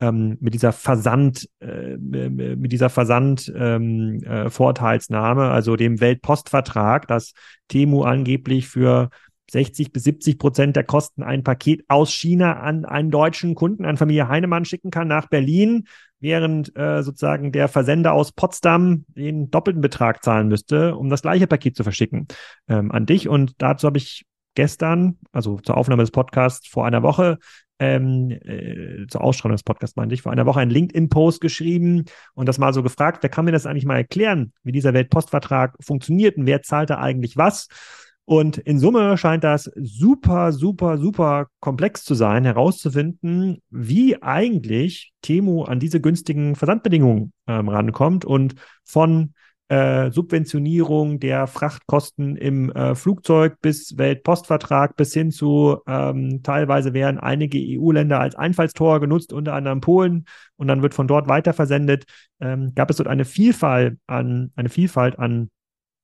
ähm, 0.05 0.37
mit 0.41 0.55
dieser 0.55 0.73
Versand, 0.73 1.49
äh, 1.61 1.97
mit 1.97 2.73
dieser 2.73 2.91
Versand 2.91 3.53
ähm, 3.57 4.21
äh, 4.25 4.51
also 4.51 5.77
dem 5.77 6.01
Weltpostvertrag, 6.01 7.09
dass 7.09 7.33
Temu 7.69 8.03
angeblich 8.03 8.69
für 8.69 9.11
60 9.51 9.93
bis 9.93 10.05
70 10.05 10.39
Prozent 10.39 10.77
der 10.77 10.85
Kosten 10.85 11.23
ein 11.23 11.43
Paket 11.43 11.85
aus 11.89 12.13
China 12.13 12.61
an 12.61 12.85
einen 12.85 13.11
deutschen 13.11 13.55
Kunden, 13.55 13.85
an 13.85 13.97
Familie 13.97 14.29
Heinemann 14.29 14.65
schicken 14.65 14.91
kann 14.91 15.09
nach 15.09 15.29
Berlin, 15.29 15.85
während 16.21 16.77
äh, 16.77 17.03
sozusagen 17.03 17.53
der 17.53 17.69
Versender 17.69 18.13
aus 18.13 18.33
Potsdam 18.33 19.05
den 19.09 19.51
doppelten 19.51 19.83
Betrag 19.83 20.25
zahlen 20.25 20.49
müsste, 20.49 20.97
um 20.97 21.11
das 21.11 21.23
gleiche 21.23 21.47
Paket 21.47 21.77
zu 21.77 21.83
verschicken 21.83 22.27
ähm, 22.69 22.91
an 22.91 23.07
dich. 23.07 23.29
Und 23.29 23.55
dazu 23.59 23.87
habe 23.87 23.99
ich 23.99 24.25
gestern, 24.55 25.19
also 25.33 25.59
zur 25.59 25.77
Aufnahme 25.77 26.03
des 26.03 26.11
Podcasts 26.11 26.67
vor 26.67 26.87
einer 26.87 27.03
Woche, 27.03 27.39
ähm, 27.79 28.31
äh, 28.31 29.07
zur 29.09 29.23
Ausstrahlung 29.23 29.55
des 29.55 29.63
Podcasts 29.63 29.97
meinte 29.97 30.15
ich, 30.15 30.23
vor 30.23 30.33
einer 30.33 30.47
Woche 30.47 30.61
einen 30.61 30.71
LinkedIn-Post 30.71 31.41
geschrieben 31.41 32.05
und 32.35 32.49
das 32.49 32.59
mal 32.59 32.73
so 32.73 32.83
gefragt, 32.83 33.23
wer 33.23 33.31
kann 33.31 33.45
mir 33.45 33.53
das 33.53 33.67
eigentlich 33.67 33.87
mal 33.87 33.97
erklären, 33.97 34.53
wie 34.63 34.73
dieser 34.73 34.95
Weltpostvertrag 34.95 35.77
funktioniert 35.81 36.37
und 36.37 36.47
wer 36.47 36.63
zahlt 36.63 36.91
da 36.91 36.99
eigentlich 36.99 37.37
was? 37.37 37.69
Und 38.27 38.57
in 38.57 38.79
Summe 38.79 39.19
scheint 39.19 39.45
das 39.45 39.71
super, 39.77 40.53
super, 40.53 40.97
super 40.97 41.49
komplex 41.61 42.05
zu 42.05 42.15
sein, 42.15 42.45
herauszufinden, 42.45 43.61
wie 43.69 44.23
eigentlich 44.23 45.13
Temu 45.21 45.65
an 45.65 45.79
diese 45.79 46.01
günstigen 46.01 46.57
Versandbedingungen 46.57 47.33
ähm, 47.47 47.69
rankommt 47.69 48.25
und 48.25 48.55
von 48.83 49.35
äh, 49.69 50.11
Subventionierung 50.11 51.21
der 51.21 51.47
Frachtkosten 51.47 52.37
im 52.37 52.71
äh, 52.73 52.95
Flugzeug 52.95 53.57
bis 53.63 53.97
Weltpostvertrag 53.97 54.97
bis 54.97 55.15
hin 55.15 55.31
zu 55.31 55.79
ähm, 55.87 56.43
teilweise 56.43 56.93
werden 56.93 57.19
einige 57.19 57.59
EU-Länder 57.59 58.21
als 58.21 58.35
Einfallstor 58.35 59.01
genutzt, 59.01 59.33
unter 59.33 59.55
anderem 59.55 59.81
Polen, 59.81 60.27
und 60.57 60.69
dann 60.69 60.83
wird 60.83 60.95
von 60.95 61.09
dort 61.09 61.29
weiterversendet. 61.29 62.05
Ähm, 62.41 62.75
gab 62.75 62.91
es 62.91 62.97
dort 62.97 63.09
eine 63.09 63.25
Vielfalt 63.25 63.99
an, 64.07 64.53
eine 64.55 64.69
Vielfalt 64.69 65.19
an, 65.19 65.51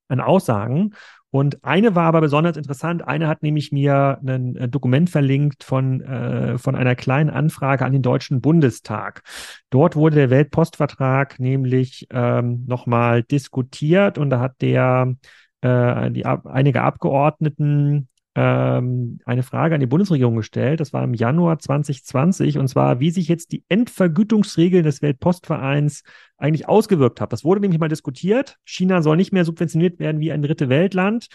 an 0.09 0.21
Aussagen. 0.21 0.95
Und 1.33 1.63
eine 1.65 1.95
war 1.95 2.07
aber 2.07 2.21
besonders 2.21 2.57
interessant. 2.57 3.07
Eine 3.07 3.29
hat 3.29 3.43
nämlich 3.43 3.71
mir 3.71 4.19
ein 4.27 4.57
äh, 4.57 4.69
Dokument 4.69 5.09
verlinkt 5.09 5.63
von, 5.63 6.01
äh, 6.01 6.59
von 6.59 6.75
einer 6.75 6.97
kleinen 6.97 7.31
Anfrage 7.31 7.85
an 7.85 7.93
den 7.93 8.03
Deutschen 8.03 8.41
Bundestag. 8.41 9.23
Dort 9.71 9.95
wurde 9.95 10.17
der 10.17 10.31
Weltpostvertrag 10.31 11.39
nämlich 11.39 12.09
ähm, 12.11 12.65
nochmal 12.67 13.23
diskutiert 13.23 14.19
und 14.19 14.31
da 14.31 14.41
hat 14.41 14.61
der 14.61 15.15
äh, 15.61 16.11
die, 16.11 16.27
einige 16.27 16.83
Abgeordneten 16.83 18.09
ähm, 18.35 19.19
eine 19.25 19.43
Frage 19.43 19.75
an 19.75 19.81
die 19.81 19.87
Bundesregierung 19.87 20.37
gestellt. 20.37 20.81
Das 20.81 20.93
war 20.93 21.03
im 21.03 21.15
Januar 21.15 21.59
2020 21.59 22.59
und 22.59 22.69
zwar, 22.69 23.01
wie 23.01 23.11
sich 23.11 23.29
jetzt 23.29 23.53
die 23.53 23.65
Endvergütungsregeln 23.69 24.85
des 24.85 25.03
Weltpostvereins 25.03 26.05
eigentlich 26.37 26.69
ausgewirkt 26.69 27.21
haben. 27.21 27.31
Das 27.31 27.45
wurde 27.45 27.61
nämlich 27.61 27.81
mal 27.81 27.89
diskutiert. 27.89 28.57
China 28.65 29.03
soll 29.03 29.17
nicht 29.17 29.33
mehr 29.33 29.45
subventioniert 29.45 29.99
werden 29.99 30.21
wie 30.21 30.33
ein 30.33 30.43
dritte 30.43 30.69
Weltland 30.69 31.29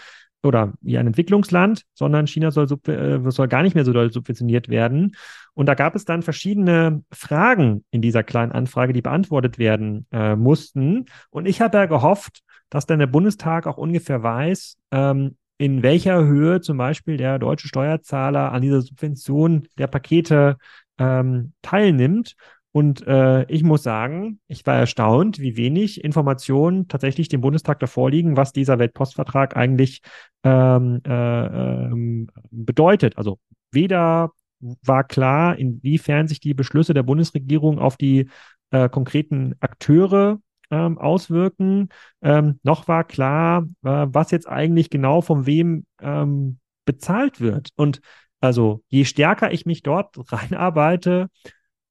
oder 0.44 0.74
wie 0.82 0.98
ein 0.98 1.08
Entwicklungsland, 1.08 1.84
sondern 1.94 2.28
China 2.28 2.52
soll, 2.52 2.68
äh, 2.88 3.20
soll 3.32 3.48
gar 3.48 3.64
nicht 3.64 3.76
mehr 3.76 3.84
so 3.84 3.92
doll 3.92 4.12
subventioniert 4.12 4.70
werden. 4.70 5.16
Und 5.54 5.66
da 5.66 5.74
gab 5.74 5.96
es 5.96 6.06
dann 6.06 6.22
verschiedene 6.22 7.04
Fragen 7.12 7.84
in 7.92 8.02
dieser 8.02 8.24
kleinen 8.24 8.52
Anfrage, 8.52 8.94
die 8.94 9.02
beantwortet 9.02 9.58
werden 9.58 10.06
äh, 10.12 10.36
mussten. 10.36 11.06
Und 11.30 11.46
ich 11.46 11.62
habe 11.62 11.78
ja 11.78 11.86
gehofft, 11.88 12.42
dass 12.70 12.86
dann 12.86 13.00
der 13.00 13.08
Bundestag 13.08 13.68
auch 13.68 13.78
ungefähr 13.78 14.24
weiß, 14.24 14.78
ähm, 14.92 15.38
in 15.58 15.84
welcher 15.84 16.26
Höhe 16.26 16.62
zum 16.62 16.78
Beispiel 16.78 17.18
der 17.18 17.40
deutsche 17.40 17.68
Steuerzahler 17.68 18.52
an 18.52 18.62
dieser 18.62 18.82
Subvention 18.82 19.68
der 19.78 19.88
Pakete 19.88 20.58
ähm, 20.98 21.54
teilnimmt. 21.62 22.36
Und 22.72 23.08
äh, 23.08 23.46
ich 23.50 23.64
muss 23.64 23.84
sagen, 23.84 24.42
ich 24.48 24.66
war 24.66 24.76
erstaunt, 24.76 25.40
wie 25.40 25.56
wenig 25.56 26.04
Informationen 26.04 26.90
tatsächlich 26.90 27.30
dem 27.30 27.40
Bundestag 27.40 27.80
davor 27.80 28.10
liegen, 28.10 28.36
was 28.36 28.52
dieser 28.52 28.80
Weltpostvertrag 28.80 29.56
eigentlich 29.56 30.02
ähm, 30.44 31.02
äh, 31.08 31.46
ähm, 31.46 32.28
bedeutet. 32.52 33.18
Also 33.18 33.40
weder 33.72 34.32
war 34.60 35.06
klar, 35.06 35.58
inwiefern 35.58 36.28
sich 36.28 36.42
die 36.42 36.54
Beschlüsse 36.54 36.94
der 36.94 37.04
Bundesregierung 37.04 37.80
auf 37.80 37.96
die 37.96 38.30
äh, 38.72 38.90
konkreten 38.90 39.56
Akteure 39.62 40.40
ähm, 40.72 40.98
auswirken. 40.98 41.90
Ähm, 42.22 42.60
noch 42.64 42.88
war 42.88 43.04
klar, 43.04 43.64
äh, 43.84 44.08
was 44.10 44.32
jetzt 44.32 44.48
eigentlich 44.48 44.90
genau 44.90 45.22
von 45.22 45.46
wem 45.46 45.86
ähm, 46.02 46.60
bezahlt 46.86 47.42
wird. 47.42 47.70
Und 47.76 48.02
also 48.42 48.84
je 48.88 49.06
stärker 49.06 49.52
ich 49.52 49.66
mich 49.66 49.84
dort 49.84 50.16
reinarbeite, 50.32 51.30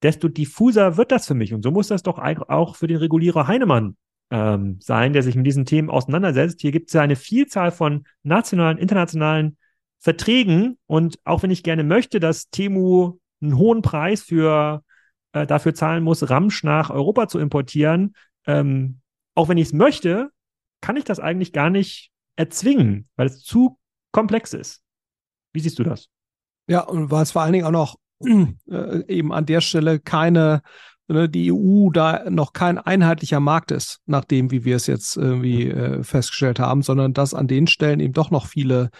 desto 0.02 0.28
diffuser 0.28 0.96
wird 0.96 1.12
das 1.12 1.26
für 1.26 1.34
mich. 1.34 1.54
Und 1.54 1.62
so 1.62 1.70
muss 1.70 1.88
das 1.88 2.02
doch 2.02 2.18
auch 2.18 2.76
für 2.76 2.86
den 2.86 2.98
Regulierer 2.98 3.46
Heinemann 3.46 3.96
ähm, 4.30 4.78
sein, 4.80 5.12
der 5.12 5.22
sich 5.22 5.34
mit 5.34 5.46
diesen 5.46 5.64
Themen 5.64 5.90
auseinandersetzt. 5.90 6.60
Hier 6.60 6.72
gibt 6.72 6.88
es 6.88 6.94
ja 6.94 7.02
eine 7.02 7.16
Vielzahl 7.16 7.70
von 7.70 8.04
nationalen, 8.22 8.78
internationalen 8.78 9.56
Verträgen. 9.98 10.78
Und 10.86 11.18
auch 11.24 11.42
wenn 11.42 11.50
ich 11.50 11.62
gerne 11.62 11.84
möchte, 11.84 12.20
dass 12.20 12.50
Temu 12.50 13.18
einen 13.40 13.56
hohen 13.56 13.80
Preis 13.82 14.22
für 14.22 14.82
äh, 15.32 15.46
dafür 15.46 15.74
zahlen 15.74 16.04
muss, 16.04 16.28
Ramsch 16.28 16.64
nach 16.64 16.90
Europa 16.90 17.28
zu 17.28 17.38
importieren, 17.38 18.14
ähm, 18.46 19.00
auch 19.34 19.48
wenn 19.48 19.58
ich 19.58 19.68
es 19.68 19.72
möchte, 19.72 20.30
kann 20.80 20.96
ich 20.96 21.04
das 21.04 21.20
eigentlich 21.20 21.52
gar 21.52 21.70
nicht 21.70 22.10
erzwingen, 22.36 23.08
weil 23.16 23.26
es 23.26 23.42
zu 23.42 23.78
komplex 24.12 24.52
ist. 24.52 24.82
Wie 25.52 25.60
siehst 25.60 25.78
du 25.78 25.84
das? 25.84 26.08
Ja, 26.68 26.80
und 26.80 27.10
weil 27.10 27.22
es 27.22 27.32
vor 27.32 27.42
allen 27.42 27.52
Dingen 27.52 27.66
auch 27.66 27.70
noch 27.70 27.96
äh, 28.70 29.04
eben 29.08 29.32
an 29.32 29.46
der 29.46 29.60
Stelle 29.60 30.00
keine, 30.00 30.62
ne, 31.08 31.28
die 31.28 31.52
EU 31.52 31.90
da 31.90 32.28
noch 32.30 32.52
kein 32.52 32.78
einheitlicher 32.78 33.40
Markt 33.40 33.70
ist, 33.70 34.00
nach 34.06 34.24
dem, 34.24 34.50
wie 34.50 34.64
wir 34.64 34.76
es 34.76 34.86
jetzt 34.86 35.16
irgendwie 35.16 35.68
äh, 35.68 36.02
festgestellt 36.02 36.58
haben, 36.58 36.82
sondern 36.82 37.12
dass 37.12 37.34
an 37.34 37.48
den 37.48 37.66
Stellen 37.66 38.00
eben 38.00 38.14
doch 38.14 38.30
noch 38.30 38.46
viele 38.46 38.90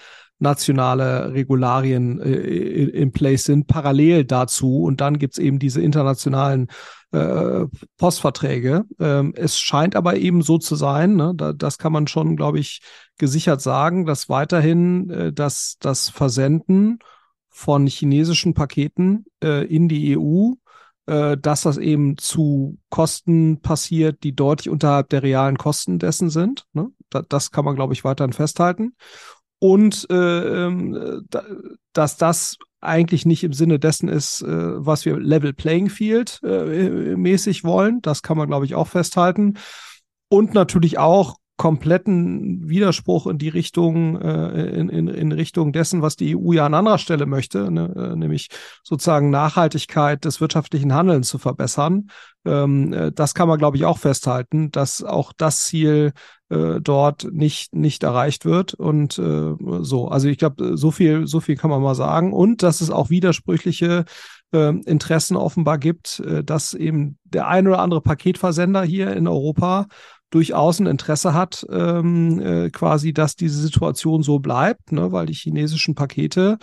nationale 0.44 1.32
Regularien 1.32 2.20
äh, 2.20 2.30
in 2.30 3.10
place 3.10 3.44
sind, 3.44 3.66
parallel 3.66 4.24
dazu. 4.24 4.84
Und 4.84 5.00
dann 5.00 5.18
gibt's 5.18 5.38
eben 5.38 5.58
diese 5.58 5.80
internationalen 5.80 6.68
äh, 7.10 7.66
Postverträge. 7.96 8.84
Ähm, 9.00 9.32
es 9.36 9.58
scheint 9.58 9.96
aber 9.96 10.16
eben 10.16 10.42
so 10.42 10.58
zu 10.58 10.76
sein, 10.76 11.16
ne, 11.16 11.32
da, 11.34 11.52
das 11.52 11.78
kann 11.78 11.92
man 11.92 12.06
schon, 12.06 12.36
glaube 12.36 12.58
ich, 12.58 12.80
gesichert 13.18 13.60
sagen, 13.60 14.06
dass 14.06 14.28
weiterhin 14.28 15.10
äh, 15.10 15.32
das, 15.32 15.76
das 15.80 16.08
Versenden 16.08 16.98
von 17.50 17.86
chinesischen 17.86 18.54
Paketen 18.54 19.26
äh, 19.42 19.64
in 19.64 19.88
die 19.88 20.18
EU, 20.18 20.54
äh, 21.06 21.36
dass 21.36 21.62
das 21.62 21.76
eben 21.76 22.16
zu 22.18 22.78
Kosten 22.90 23.60
passiert, 23.60 24.24
die 24.24 24.34
deutlich 24.34 24.68
unterhalb 24.68 25.08
der 25.10 25.22
realen 25.22 25.56
Kosten 25.56 25.98
dessen 25.98 26.30
sind. 26.30 26.66
Ne? 26.72 26.88
Da, 27.10 27.22
das 27.22 27.52
kann 27.52 27.64
man, 27.64 27.76
glaube 27.76 27.92
ich, 27.92 28.02
weiterhin 28.04 28.32
festhalten. 28.32 28.96
Und 29.64 30.06
äh, 30.10 30.14
ähm, 30.66 31.24
da, 31.30 31.42
dass 31.94 32.18
das 32.18 32.58
eigentlich 32.82 33.24
nicht 33.24 33.44
im 33.44 33.54
Sinne 33.54 33.78
dessen 33.78 34.10
ist, 34.10 34.42
äh, 34.42 34.46
was 34.46 35.06
wir 35.06 35.18
Level 35.18 35.54
Playing 35.54 35.88
Field 35.88 36.38
äh, 36.44 37.16
mäßig 37.16 37.64
wollen. 37.64 38.02
Das 38.02 38.20
kann 38.20 38.36
man, 38.36 38.46
glaube 38.46 38.66
ich, 38.66 38.74
auch 38.74 38.88
festhalten. 38.88 39.54
Und 40.28 40.52
natürlich 40.52 40.98
auch 40.98 41.36
kompletten 41.56 42.68
Widerspruch 42.68 43.26
in 43.26 43.38
die 43.38 43.48
Richtung, 43.48 44.20
äh, 44.20 44.66
in, 44.66 44.90
in, 44.90 45.08
in 45.08 45.32
Richtung 45.32 45.72
dessen, 45.72 46.02
was 46.02 46.16
die 46.16 46.36
EU 46.36 46.52
ja 46.52 46.66
an 46.66 46.74
anderer 46.74 46.98
Stelle 46.98 47.24
möchte, 47.24 47.70
ne? 47.70 47.90
äh, 47.96 48.16
nämlich 48.16 48.48
sozusagen 48.82 49.30
Nachhaltigkeit 49.30 50.26
des 50.26 50.42
wirtschaftlichen 50.42 50.92
Handelns 50.92 51.28
zu 51.28 51.38
verbessern. 51.38 52.08
Ähm, 52.44 52.92
äh, 52.92 53.12
das 53.12 53.32
kann 53.32 53.48
man, 53.48 53.58
glaube 53.58 53.78
ich, 53.78 53.86
auch 53.86 53.98
festhalten, 53.98 54.72
dass 54.72 55.02
auch 55.02 55.32
das 55.32 55.64
Ziel 55.64 56.12
äh, 56.54 56.80
dort 56.80 57.28
nicht, 57.32 57.74
nicht 57.74 58.02
erreicht 58.02 58.44
wird. 58.44 58.74
Und 58.74 59.18
äh, 59.18 59.54
so, 59.80 60.08
also 60.08 60.28
ich 60.28 60.38
glaube, 60.38 60.76
so 60.76 60.90
viel, 60.90 61.26
so 61.26 61.40
viel 61.40 61.56
kann 61.56 61.70
man 61.70 61.82
mal 61.82 61.94
sagen. 61.94 62.32
Und 62.32 62.62
dass 62.62 62.80
es 62.80 62.90
auch 62.90 63.10
widersprüchliche 63.10 64.04
äh, 64.52 64.68
Interessen 64.86 65.36
offenbar 65.36 65.78
gibt, 65.78 66.20
äh, 66.20 66.44
dass 66.44 66.74
eben 66.74 67.18
der 67.24 67.48
ein 67.48 67.66
oder 67.66 67.80
andere 67.80 68.00
Paketversender 68.00 68.82
hier 68.84 69.14
in 69.14 69.26
Europa 69.26 69.86
durchaus 70.30 70.80
ein 70.80 70.86
Interesse 70.86 71.34
hat, 71.34 71.66
ähm, 71.70 72.40
äh, 72.40 72.70
quasi, 72.70 73.12
dass 73.12 73.36
diese 73.36 73.60
Situation 73.60 74.22
so 74.22 74.38
bleibt, 74.38 74.92
ne, 74.92 75.12
weil 75.12 75.26
die 75.26 75.34
chinesischen 75.34 75.94
Pakete 75.94 76.58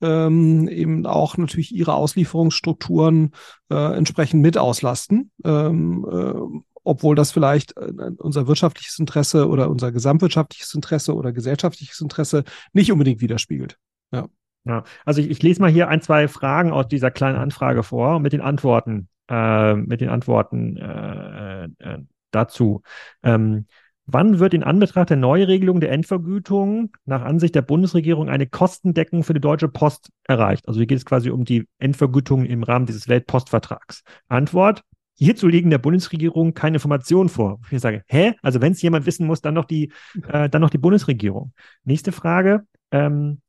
ähm, 0.00 0.66
eben 0.68 1.06
auch 1.06 1.36
natürlich 1.36 1.74
ihre 1.74 1.94
Auslieferungsstrukturen 1.94 3.30
äh, 3.70 3.96
entsprechend 3.96 4.42
mit 4.42 4.58
auslasten. 4.58 5.30
Ähm, 5.44 6.04
äh, 6.10 6.62
obwohl 6.84 7.14
das 7.14 7.32
vielleicht 7.32 7.76
äh, 7.76 7.92
unser 8.18 8.46
wirtschaftliches 8.46 8.98
Interesse 8.98 9.48
oder 9.48 9.70
unser 9.70 9.92
gesamtwirtschaftliches 9.92 10.74
Interesse 10.74 11.14
oder 11.14 11.32
gesellschaftliches 11.32 12.00
Interesse 12.00 12.44
nicht 12.72 12.92
unbedingt 12.92 13.20
widerspiegelt. 13.20 13.78
Ja. 14.12 14.28
Ja, 14.64 14.84
also 15.04 15.20
ich, 15.20 15.28
ich 15.28 15.42
lese 15.42 15.60
mal 15.60 15.70
hier 15.70 15.88
ein, 15.88 16.00
zwei 16.02 16.28
Fragen 16.28 16.72
aus 16.72 16.86
dieser 16.86 17.10
kleinen 17.10 17.36
Anfrage 17.36 17.82
vor 17.82 18.20
mit 18.20 18.32
den 18.32 18.40
Antworten, 18.40 19.08
äh, 19.28 19.74
mit 19.74 20.00
den 20.00 20.08
Antworten 20.08 20.76
äh, 20.76 21.64
äh, 21.64 21.98
dazu. 22.30 22.82
Ähm, 23.24 23.66
wann 24.06 24.38
wird 24.38 24.54
in 24.54 24.62
Anbetracht 24.62 25.10
der 25.10 25.16
Neuregelung 25.16 25.80
der 25.80 25.90
Endvergütung 25.90 26.92
nach 27.06 27.22
Ansicht 27.22 27.56
der 27.56 27.62
Bundesregierung 27.62 28.28
eine 28.28 28.46
Kostendeckung 28.46 29.24
für 29.24 29.34
die 29.34 29.40
Deutsche 29.40 29.68
Post 29.68 30.10
erreicht? 30.24 30.68
Also 30.68 30.78
hier 30.78 30.86
geht 30.86 30.98
es 30.98 31.06
quasi 31.06 31.30
um 31.30 31.44
die 31.44 31.66
Endvergütung 31.78 32.44
im 32.44 32.62
Rahmen 32.62 32.86
dieses 32.86 33.08
Weltpostvertrags. 33.08 34.04
Antwort, 34.28 34.84
Hierzu 35.22 35.46
liegen 35.46 35.70
der 35.70 35.78
Bundesregierung 35.78 36.52
keine 36.52 36.78
Informationen 36.78 37.28
vor. 37.28 37.60
Ich 37.70 37.80
sage, 37.80 38.02
hä? 38.08 38.34
Also 38.42 38.60
wenn 38.60 38.72
es 38.72 38.82
jemand 38.82 39.06
wissen 39.06 39.24
muss, 39.24 39.40
dann 39.40 39.54
noch 39.54 39.66
die, 39.66 39.92
äh, 40.26 40.48
dann 40.48 40.60
noch 40.60 40.70
die 40.70 40.78
Bundesregierung. 40.78 41.52
Nächste 41.84 42.10
Frage. 42.10 42.66
Ähm, 42.90 43.40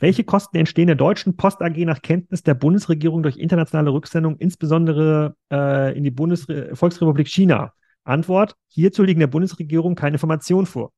welche 0.00 0.24
Kosten 0.24 0.56
entstehen 0.56 0.88
der 0.88 0.96
Deutschen 0.96 1.36
Post 1.36 1.62
AG 1.62 1.76
nach 1.84 2.02
Kenntnis 2.02 2.42
der 2.42 2.54
Bundesregierung 2.54 3.22
durch 3.22 3.36
internationale 3.36 3.92
Rücksendung, 3.92 4.38
insbesondere 4.38 5.36
äh, 5.52 5.96
in 5.96 6.02
die 6.02 6.10
Bundesre 6.10 6.74
Volksrepublik 6.74 7.28
China? 7.28 7.72
Antwort, 8.02 8.56
hierzu 8.66 9.04
liegen 9.04 9.20
der 9.20 9.28
Bundesregierung 9.28 9.94
keine 9.94 10.14
Informationen 10.14 10.66
vor. 10.66 10.92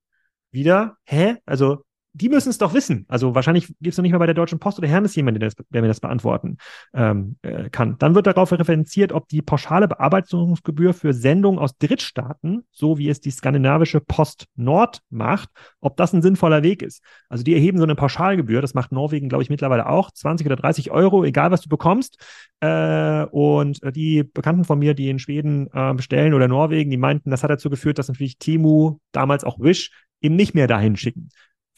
Wieder, 0.51 0.97
hä? 1.05 1.37
Also 1.45 1.85
die 2.15 2.29
müssen 2.29 2.51
es 2.51 2.59
doch 2.59 2.75
wissen. 2.75 3.07
Also 3.09 3.35
wahrscheinlich 3.35 3.69
gibt 3.69 3.93
es 3.93 3.97
noch 3.97 4.03
nicht 4.03 4.13
mal 4.13 4.19
bei 4.19 4.27
der 4.27 4.35
Deutschen 4.35 4.59
Post 4.59 4.79
oder 4.79 4.89
Hermes 4.89 5.15
jemanden, 5.15 5.41
der, 5.41 5.49
das, 5.49 5.65
der 5.71 5.81
mir 5.81 5.89
das 5.89 6.01
beantworten 6.01 6.59
ähm, 6.93 7.37
äh, 7.43 7.71
kann. 7.71 7.97
Dann 7.99 8.15
wird 8.15 8.27
darauf 8.27 8.53
referenziert, 8.53 9.13
ob 9.13 9.29
die 9.29 9.41
pauschale 9.41 9.89
Bearbeitungsgebühr 9.89 10.93
für 10.93 11.15
Sendungen 11.15 11.59
aus 11.59 11.79
Drittstaaten, 11.79 12.65
so 12.71 12.99
wie 12.99 13.09
es 13.09 13.21
die 13.21 13.31
skandinavische 13.31 14.01
Post 14.01 14.47
Nord 14.57 15.01
macht, 15.09 15.49
ob 15.81 15.97
das 15.97 16.13
ein 16.13 16.21
sinnvoller 16.21 16.63
Weg 16.63 16.83
ist. 16.83 17.03
Also 17.31 17.45
die 17.45 17.55
erheben 17.55 17.79
so 17.79 17.85
eine 17.85 17.95
Pauschalgebühr, 17.95 18.61
das 18.61 18.75
macht 18.75 18.93
Norwegen, 18.93 19.31
glaube 19.31 19.43
ich, 19.43 19.51
mittlerweile 19.51 19.89
auch, 19.89 20.11
20 20.11 20.47
oder 20.47 20.57
30 20.57 20.91
Euro, 20.91 21.25
egal 21.25 21.51
was 21.51 21.63
du 21.63 21.71
bekommst. 21.71 22.19
Äh, 22.61 23.25
und 23.31 23.81
die 23.97 24.23
Bekannten 24.23 24.65
von 24.65 24.79
mir, 24.79 24.93
die 24.93 25.09
in 25.09 25.19
Schweden 25.19 25.69
äh, 25.73 25.95
bestellen 25.95 26.35
oder 26.35 26.47
Norwegen, 26.47 26.91
die 26.91 26.99
meinten, 26.99 27.31
das 27.31 27.43
hat 27.43 27.51
dazu 27.51 27.71
geführt, 27.71 27.99
dass 27.99 28.09
natürlich 28.09 28.39
Temu, 28.39 28.99
damals 29.13 29.45
auch 29.45 29.59
Wish, 29.59 29.91
eben 30.21 30.37
nicht 30.37 30.55
mehr 30.55 30.67
dahin 30.67 30.97
schicken 30.97 31.31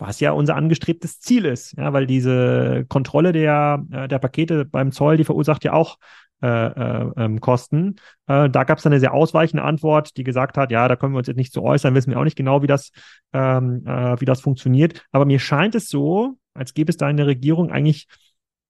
was 0.07 0.21
ja 0.21 0.33
unser 0.33 0.57
angestrebtes 0.57 1.21
Ziel 1.21 1.45
ist, 1.45 1.77
ja, 1.77 1.93
weil 1.93 2.07
diese 2.07 2.85
Kontrolle 2.89 3.33
der, 3.33 3.85
äh, 3.91 4.09
der 4.09 4.19
Pakete 4.19 4.65
beim 4.65 4.93
Zoll, 4.93 5.17
die 5.17 5.25
verursacht 5.25 5.65
ja 5.65 5.73
auch 5.73 5.99
äh, 6.43 6.47
äh, 6.47 7.11
ähm, 7.17 7.41
Kosten. 7.41 7.97
Äh, 8.27 8.51
da 8.51 8.65
gab 8.65 8.79
es 8.79 8.87
eine 8.87 9.01
sehr 9.01 9.15
ausweichende 9.15 9.63
Antwort, 9.63 10.17
die 10.17 10.25
gesagt 10.25 10.59
hat, 10.59 10.71
ja, 10.71 10.89
da 10.89 10.97
können 10.97 11.15
wir 11.15 11.19
uns 11.19 11.29
jetzt 11.29 11.39
nicht 11.39 11.53
zu 11.53 11.61
so 11.61 11.67
äußern, 11.67 11.95
wissen 11.95 12.11
wir 12.11 12.19
auch 12.19 12.25
nicht 12.25 12.37
genau, 12.37 12.63
wie 12.63 12.67
das, 12.67 12.91
ähm, 13.33 13.83
äh, 13.87 14.21
wie 14.21 14.27
das 14.27 14.43
funktioniert. 14.43 15.07
Aber 15.11 15.25
mir 15.25 15.39
scheint 15.39 15.75
es 15.75 15.89
so, 15.89 16.35
als 16.53 16.75
gäbe 16.75 16.91
es 16.91 16.97
da 16.97 17.09
in 17.09 17.17
der 17.17 17.27
Regierung 17.27 17.71
eigentlich 17.71 18.09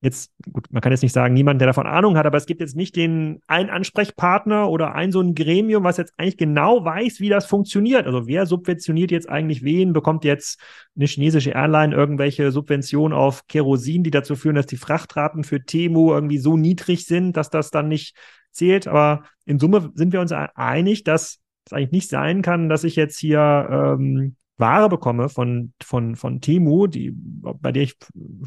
jetzt, 0.05 0.33
gut, 0.53 0.67
man 0.71 0.81
kann 0.81 0.93
jetzt 0.93 1.03
nicht 1.03 1.13
sagen, 1.13 1.35
niemand, 1.35 1.61
der 1.61 1.67
davon 1.67 1.87
Ahnung 1.87 2.17
hat, 2.17 2.27
aber 2.27 2.37
es 2.37 2.47
gibt 2.47 2.61
jetzt 2.61 2.77
nicht 2.77 2.97
den 2.97 3.41
einen 3.47 3.71
Ansprechpartner 3.71 4.69
oder 4.69 4.95
ein 4.95 5.13
so 5.13 5.21
ein 5.21 5.35
Gremium, 5.35 5.85
was 5.85 5.97
jetzt 5.97 6.15
eigentlich 6.17 6.37
genau 6.37 6.85
weiß, 6.85 7.21
wie 7.21 7.29
das 7.29 7.47
funktioniert. 7.47 8.07
Also 8.07 8.27
wer 8.27 8.47
subventioniert 8.47 9.11
jetzt 9.11 9.29
eigentlich 9.29 9.63
wen? 9.65 9.93
Bekommt 9.93 10.25
jetzt 10.25 10.61
eine 10.97 11.07
chinesische 11.07 11.51
Airline 11.51 11.95
irgendwelche 11.95 12.53
Subventionen 12.53 13.17
auf 13.17 13.47
Kerosin, 13.47 14.03
die 14.03 14.11
dazu 14.11 14.37
führen, 14.37 14.57
dass 14.57 14.67
die 14.67 14.77
Frachtraten 14.77 15.45
für 15.45 15.65
Temu 15.65 16.13
irgendwie 16.13 16.39
so 16.39 16.57
niedrig 16.57 17.07
sind, 17.07 17.37
dass 17.37 17.51
das 17.51 17.71
dann 17.71 17.89
nicht 17.89 18.17
zählt. 18.51 18.87
Aber 18.87 19.25
in 19.45 19.59
Summe 19.59 19.91
sind 19.95 20.13
wir 20.13 20.21
uns 20.21 20.33
einig, 20.33 21.05
dass 21.05 21.41
es 21.67 21.73
eigentlich 21.73 21.93
nicht 21.93 22.11
sein 22.11 22.43
kann, 22.43 22.69
dass 22.69 22.85
ich 22.85 22.97
jetzt 22.97 23.19
hier 23.19 23.97
ähm, 23.99 24.37
Ware 24.57 24.89
bekomme 24.89 25.29
von, 25.29 25.73
von, 25.83 26.15
von 26.15 26.41
Temu, 26.41 26.87
die, 26.87 27.13
bei 27.15 27.73
der 27.73 27.83
ich 27.83 27.97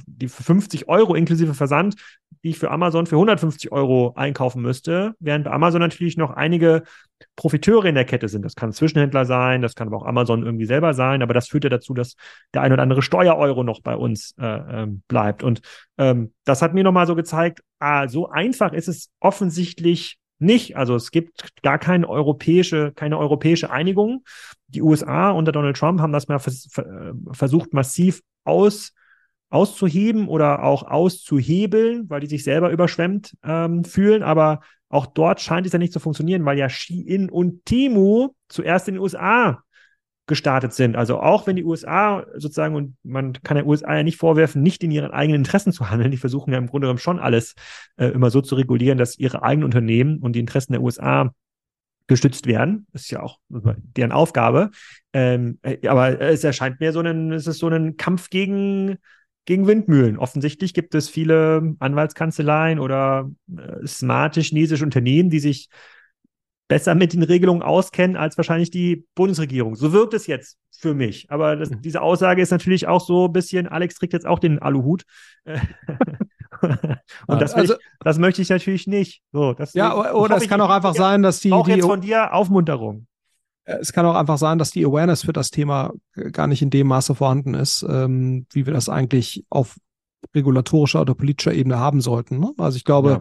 die 0.06 0.28
für 0.28 0.44
50 0.44 0.88
Euro 0.88 1.16
inklusive 1.16 1.54
Versand, 1.54 1.96
die 2.44 2.50
ich 2.52 2.60
für 2.60 2.72
Amazon 2.72 3.08
für 3.08 3.16
150 3.16 3.72
Euro 3.72 4.14
einkaufen 4.16 4.62
müsste, 4.62 5.16
während 5.20 5.46
bei 5.46 5.52
Amazon 5.52 5.82
natürlich 5.82 6.18
noch 6.18 6.32
einige 6.32 6.84
Profiteure 7.36 7.86
in 7.86 7.96
der 7.96 8.06
Kette 8.06 8.30
sind. 8.30 8.44
Das 8.44 8.56
kann 8.56 8.72
Zwischenhändler 8.72 9.26
sein, 9.26 9.62
das 9.62 9.76
kann 9.76 9.88
aber 9.88 9.98
auch 9.98 10.06
Amazon 10.06 10.44
irgendwie 10.44 10.66
selber 10.66 10.94
sein, 10.94 11.22
aber 11.22 11.34
das 11.34 11.48
führt 11.48 11.66
ja 11.66 11.70
dazu, 11.70 11.94
dass 11.94 12.16
der 12.54 12.62
ein 12.62 12.72
oder 12.72 12.84
andere 12.84 13.02
Steuereuro 13.02 13.64
noch 13.64 13.82
bei 13.82 13.96
uns 13.96 14.34
äh, 14.40 14.46
ähm, 14.46 15.04
bleibt. 15.08 15.44
Und 15.44 15.62
ähm, 15.98 16.34
das 16.46 16.62
hat 16.62 16.74
mir 16.74 16.84
nochmal 16.84 17.08
so 17.08 17.16
gezeigt, 17.16 17.64
ah, 17.80 18.08
so 18.08 18.30
einfach 18.30 18.72
ist 18.72 18.88
es 18.88 19.10
offensichtlich 19.20 20.18
nicht. 20.40 20.78
Also 20.78 20.96
es 20.96 21.12
gibt 21.12 21.62
gar 21.64 21.80
keine 21.80 22.08
europäische, 22.08 22.92
keine 22.96 23.18
europäische 23.18 23.70
Einigung. 23.70 24.24
Die 24.68 24.82
USA 24.82 25.32
unter 25.32 25.52
Donald 25.52 25.78
Trump 25.78 26.00
haben 26.02 26.14
das 26.14 26.28
mal 26.28 26.40
vers 26.40 26.70
versucht, 27.32 27.74
massiv 27.74 28.22
aus, 28.44 28.94
auszuheben 29.50 30.28
oder 30.28 30.64
auch 30.64 30.84
auszuhebeln, 30.84 32.10
weil 32.10 32.22
die 32.22 32.28
sich 32.28 32.44
selber 32.44 32.70
überschwemmt 32.72 33.36
ähm, 33.44 33.84
fühlen. 33.84 34.24
Aber 34.24 34.62
auch 34.90 35.06
dort 35.06 35.42
scheint 35.42 35.66
es 35.66 35.74
ja 35.74 35.80
nicht 35.80 35.94
zu 35.94 36.00
funktionieren, 36.00 36.46
weil 36.46 36.58
ja 36.58 36.70
Shein 36.70 37.30
und 37.30 37.66
Temu 37.66 38.30
zuerst 38.48 38.88
in 38.88 38.96
den 38.96 39.04
USA 39.04 39.64
gestartet 40.28 40.74
sind. 40.74 40.96
Also 40.96 41.20
auch 41.20 41.48
wenn 41.48 41.56
die 41.56 41.64
USA 41.64 42.26
sozusagen, 42.36 42.76
und 42.76 42.98
man 43.04 43.34
kann 43.34 43.56
der 43.56 43.66
USA 43.66 43.96
ja 43.96 44.04
nicht 44.04 44.18
vorwerfen, 44.18 44.62
nicht 44.62 44.84
in 44.84 44.92
ihren 44.92 45.12
eigenen 45.12 45.42
Interessen 45.42 45.72
zu 45.72 45.90
handeln, 45.90 46.12
die 46.12 46.18
versuchen 46.18 46.52
ja 46.52 46.58
im 46.58 46.68
Grunde 46.68 46.86
genommen 46.86 47.00
schon 47.00 47.20
alles 47.20 47.56
äh, 47.96 48.08
immer 48.08 48.30
so 48.30 48.42
zu 48.42 48.56
regulieren, 48.56 48.98
dass 48.98 49.18
ihre 49.18 49.42
eigenen 49.42 49.66
Unternehmen 49.66 50.20
und 50.20 50.34
die 50.34 50.42
Interessen 50.42 50.74
der 50.74 50.82
USA 50.82 51.34
gestützt 52.08 52.46
werden. 52.46 52.88
Das 52.92 53.04
ist 53.04 53.12
ja 53.12 53.22
auch 53.22 53.40
deren 53.50 54.12
Aufgabe. 54.12 54.72
Ähm, 55.14 55.60
äh, 55.62 55.88
aber 55.88 56.20
es 56.20 56.44
erscheint 56.44 56.80
mir 56.80 56.92
so 56.92 57.00
ein, 57.00 57.32
es 57.32 57.48
ist 57.48 57.60
so 57.60 57.68
ein 57.70 57.96
Kampf 57.96 58.30
gegen, 58.30 58.98
gegen 59.46 59.66
Windmühlen. 59.66 60.18
Offensichtlich 60.18 60.74
gibt 60.74 60.94
es 60.94 61.10
viele 61.10 61.76
Anwaltskanzleien 61.80 62.80
oder 62.80 63.32
äh, 63.56 63.88
smarte 63.88 64.42
chinesische 64.42 64.84
Unternehmen, 64.84 65.30
die 65.30 65.40
sich 65.40 65.70
besser 66.68 66.96
mit 66.96 67.14
den 67.14 67.24
Regelungen 67.24 67.62
auskennen 67.62 68.18
als 68.18 68.38
wahrscheinlich 68.38 68.72
die 68.72 69.06
Bundesregierung. 69.16 69.76
So 69.76 69.94
wirkt 69.94 70.14
es 70.14 70.28
jetzt 70.28 70.58
für 70.72 70.94
mich. 70.94 71.28
Aber 71.30 71.56
das, 71.56 71.70
mhm. 71.70 71.82
diese 71.82 72.02
Aussage 72.02 72.42
ist 72.42 72.52
natürlich 72.52 72.88
auch 72.88 73.02
so 73.02 73.26
ein 73.26 73.34
bisschen, 73.34 73.68
Alex 73.68 73.96
trägt 73.96 74.14
jetzt 74.14 74.26
auch 74.26 74.40
den 74.40 74.60
Aluhut. 74.60 75.04
Und 77.28 77.42
das, 77.42 77.54
also, 77.54 77.74
ich, 77.74 77.80
das 78.00 78.18
möchte 78.18 78.42
ich 78.42 78.50
natürlich 78.50 78.88
nicht. 78.88 79.22
So, 79.32 79.54
das, 79.54 79.74
ja, 79.74 80.12
oder 80.14 80.38
es 80.38 80.48
kann 80.48 80.62
auch 80.62 80.70
einfach 80.70 80.96
sein, 80.96 81.22
dass 81.22 81.40
die. 81.40 81.52
Auch 81.52 81.66
die, 81.66 81.74
jetzt 81.74 81.86
von 81.86 82.02
dir 82.02 82.34
Aufmunterung. 82.34 83.08
Es 83.64 83.94
kann 83.94 84.06
auch 84.06 84.16
einfach 84.16 84.38
sein, 84.38 84.58
dass 84.58 84.72
die 84.72 84.86
Awareness 84.86 85.24
für 85.24 85.34
das 85.34 85.52
Thema 85.52 85.94
gar 86.32 86.48
nicht 86.48 86.62
in 86.62 86.70
dem 86.70 86.88
Maße 86.88 87.16
vorhanden 87.16 87.54
ist, 87.54 87.86
ähm, 87.88 88.48
wie 88.52 88.66
wir 88.66 88.74
das 88.74 88.88
eigentlich 88.88 89.46
auf 89.50 89.76
regulatorischer 90.34 91.02
oder 91.02 91.16
politischer 91.16 91.54
Ebene 91.54 91.78
haben 91.78 92.02
sollten. 92.02 92.40
Ne? 92.40 92.54
Also 92.58 92.78
ich 92.78 92.86
glaube, 92.86 93.10
ja 93.10 93.20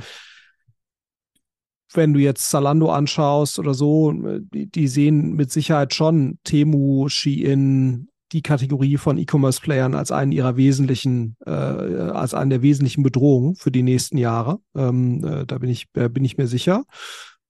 wenn 1.96 2.12
du 2.12 2.20
jetzt 2.20 2.50
Zalando 2.50 2.90
anschaust 2.90 3.58
oder 3.58 3.74
so, 3.74 4.12
die, 4.12 4.66
die 4.66 4.88
sehen 4.88 5.34
mit 5.34 5.50
Sicherheit 5.50 5.94
schon 5.94 6.38
Temu, 6.44 7.08
Shein, 7.08 8.08
die 8.32 8.42
Kategorie 8.42 8.96
von 8.96 9.18
E-Commerce-Playern 9.18 9.94
als 9.94 10.10
einen 10.10 10.32
ihrer 10.32 10.56
wesentlichen, 10.56 11.36
äh, 11.46 11.50
als 11.50 12.34
einen 12.34 12.50
der 12.50 12.62
wesentlichen 12.62 13.02
Bedrohungen 13.02 13.54
für 13.54 13.70
die 13.70 13.82
nächsten 13.82 14.18
Jahre. 14.18 14.58
Ähm, 14.76 15.24
äh, 15.24 15.46
da 15.46 15.58
bin 15.58 15.70
ich, 15.70 15.86
äh, 15.94 16.08
bin 16.08 16.24
ich 16.24 16.36
mir 16.36 16.46
sicher. 16.46 16.84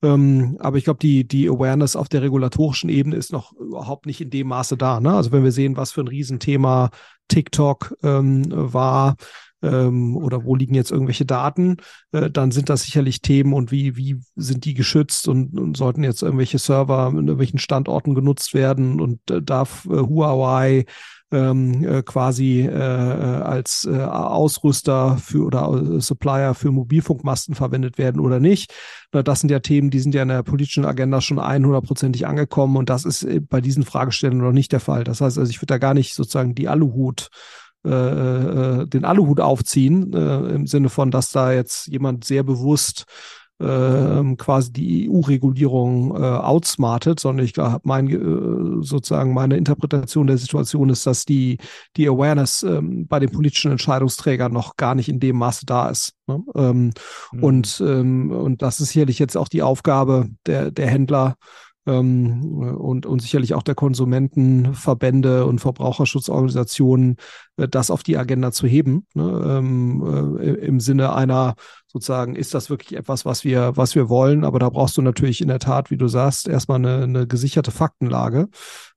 Ähm, 0.03 0.57
aber 0.61 0.77
ich 0.77 0.85
glaube, 0.85 0.99
die, 1.01 1.27
die 1.27 1.49
Awareness 1.49 1.97
auf 1.97 2.09
der 2.09 2.23
regulatorischen 2.23 2.91
Ebene 2.91 3.17
ist 3.17 3.33
noch 3.33 3.53
überhaupt 3.55 4.05
nicht 4.05 4.21
in 4.21 4.31
dem 4.31 4.49
Maße 4.49 4.77
da. 4.77 5.01
Ne? 5.01 5.15
Also 5.15 5.33
wenn 5.33 5.45
wir 5.45 5.53
sehen, 5.53 5.77
was 5.77 5.93
für 5.93 6.03
ein 6.03 6.09
Riesenthema 6.09 6.91
TikTok 7.29 7.97
ähm, 8.03 8.45
war, 8.49 9.17
ähm, 9.63 10.17
oder 10.17 10.45
wo 10.45 10.55
liegen 10.55 10.75
jetzt 10.75 10.91
irgendwelche 10.91 11.25
Daten, 11.25 11.77
äh, 12.13 12.31
dann 12.31 12.51
sind 12.51 12.69
das 12.69 12.83
sicherlich 12.83 13.23
Themen 13.23 13.53
und 13.53 13.71
wie, 13.71 13.97
wie 13.97 14.21
sind 14.37 14.65
die 14.65 14.75
geschützt 14.75 15.29
und, 15.29 15.59
und 15.59 15.77
sollten 15.77 16.05
jetzt 16.05 16.23
irgendwelche 16.23 16.59
Server 16.59 17.09
in 17.09 17.19
irgendwelchen 17.19 17.59
Standorten 17.59 18.15
genutzt 18.15 18.55
werden 18.55 19.01
und 19.01 19.31
äh, 19.31 19.43
darf 19.43 19.87
äh, 19.87 19.99
Huawei 19.99 20.85
ähm, 21.33 21.85
äh, 21.85 22.03
quasi 22.03 22.61
äh, 22.61 22.69
äh 22.69 23.43
als 23.43 23.89
äh, 23.91 23.99
Ausrüster 23.99 25.19
für 25.19 25.45
oder 25.45 25.97
äh, 25.97 26.01
Supplier 26.01 26.55
für 26.55 26.71
Mobilfunkmasten 26.71 27.55
verwendet 27.55 27.99
werden 27.99 28.21
oder 28.21 28.39
nicht. 28.39 28.73
Das 29.11 29.41
sind 29.41 29.51
ja 29.51 29.61
Themen, 29.61 29.91
die 29.91 29.99
sind 29.99 30.15
ja 30.15 30.23
in 30.23 30.29
der 30.29 30.43
politischen 30.43 30.85
Agenda 30.85 31.21
schon 31.21 31.41
100%ig 31.41 32.27
angekommen 32.27 32.77
und 32.77 32.91
das 32.91 33.05
ist 33.05 33.27
bei 33.49 33.61
diesen 33.61 33.85
Fragestellungen 33.85 34.45
noch 34.45 34.53
nicht 34.53 34.73
der 34.73 34.81
Fall. 34.81 35.05
Das 35.05 35.21
heißt 35.21 35.39
also, 35.39 35.51
ich 35.51 35.59
würde 35.59 35.75
da 35.75 35.79
gar 35.79 35.95
nicht 35.95 36.15
sozusagen 36.15 36.55
die 36.55 36.69
Aluhut 36.69 37.31
äh, 37.87 38.83
äh, 38.83 38.87
den 38.87 39.05
Aluhut 39.05 39.41
aufziehen, 39.41 40.13
äh, 40.13 40.55
im 40.55 40.67
Sinne 40.67 40.89
von, 40.89 41.11
dass 41.11 41.31
da 41.31 41.53
jetzt 41.53 41.87
jemand 41.87 42.25
sehr 42.25 42.43
bewusst 42.43 43.07
äh, 43.59 44.37
quasi 44.37 44.73
die 44.73 45.09
EU-Regulierung 45.09 46.15
äh, 46.15 46.23
outsmartet, 46.23 47.21
sondern 47.21 47.45
ich 47.45 47.55
glaube, 47.55 47.81
mein, 47.85 48.09
äh, 48.09 48.85
sozusagen 48.85 49.33
meine 49.33 49.57
Interpretation 49.57 50.27
der 50.27 50.37
Situation 50.37 50.91
ist, 50.91 51.07
dass 51.07 51.25
die, 51.25 51.59
die 51.97 52.09
Awareness 52.09 52.63
ähm, 52.63 53.07
bei 53.07 53.19
den 53.19 53.31
politischen 53.31 53.71
Entscheidungsträgern 53.71 54.53
noch 54.53 54.77
gar 54.77 54.95
nicht 54.95 55.09
in 55.09 55.21
dem 55.21 55.37
Maße 55.37 55.65
da 55.65 55.89
ist. 55.89 56.13
Ne? 56.27 56.43
Ähm, 56.55 56.93
mhm. 57.33 57.43
und, 57.43 57.83
ähm, 57.87 58.31
und 58.31 58.63
das 58.63 58.81
ist 58.81 58.91
sicherlich 58.91 59.19
jetzt 59.19 59.37
auch 59.37 59.49
die 59.49 59.63
Aufgabe 59.63 60.29
der, 60.45 60.71
der 60.71 60.89
Händler, 60.89 61.37
und, 61.93 63.07
und 63.07 63.23
sicherlich 63.23 63.55
auch 63.55 63.63
der 63.63 63.77
Konsumentenverbände 63.77 65.47
und 65.47 65.61
Verbraucherschutzorganisationen, 65.61 67.17
äh, 67.57 67.69
das 67.69 67.93
auf 67.93 68.03
die 68.03 68.17
Agenda 68.17 68.51
zu 68.51 68.67
heben, 68.67 69.07
ne? 69.15 69.59
ähm, 69.59 70.37
äh, 70.41 70.67
im 70.67 70.81
Sinne 70.81 71.15
einer 71.15 71.55
sozusagen, 71.87 72.35
ist 72.35 72.55
das 72.55 72.71
wirklich 72.71 72.99
etwas, 72.99 73.25
was 73.25 73.45
wir, 73.45 73.77
was 73.77 73.95
wir 73.95 74.09
wollen? 74.09 74.45
Aber 74.45 74.59
da 74.59 74.69
brauchst 74.69 74.97
du 74.97 75.03
natürlich 75.03 75.41
in 75.41 75.49
der 75.49 75.61
Tat, 75.61 75.93
wie 75.93 75.97
du 75.97 76.09
sagst, 76.09 76.49
erstmal 76.49 76.79
eine, 76.79 77.05
eine 77.05 77.27
gesicherte 77.29 77.71
Faktenlage. 77.71 78.49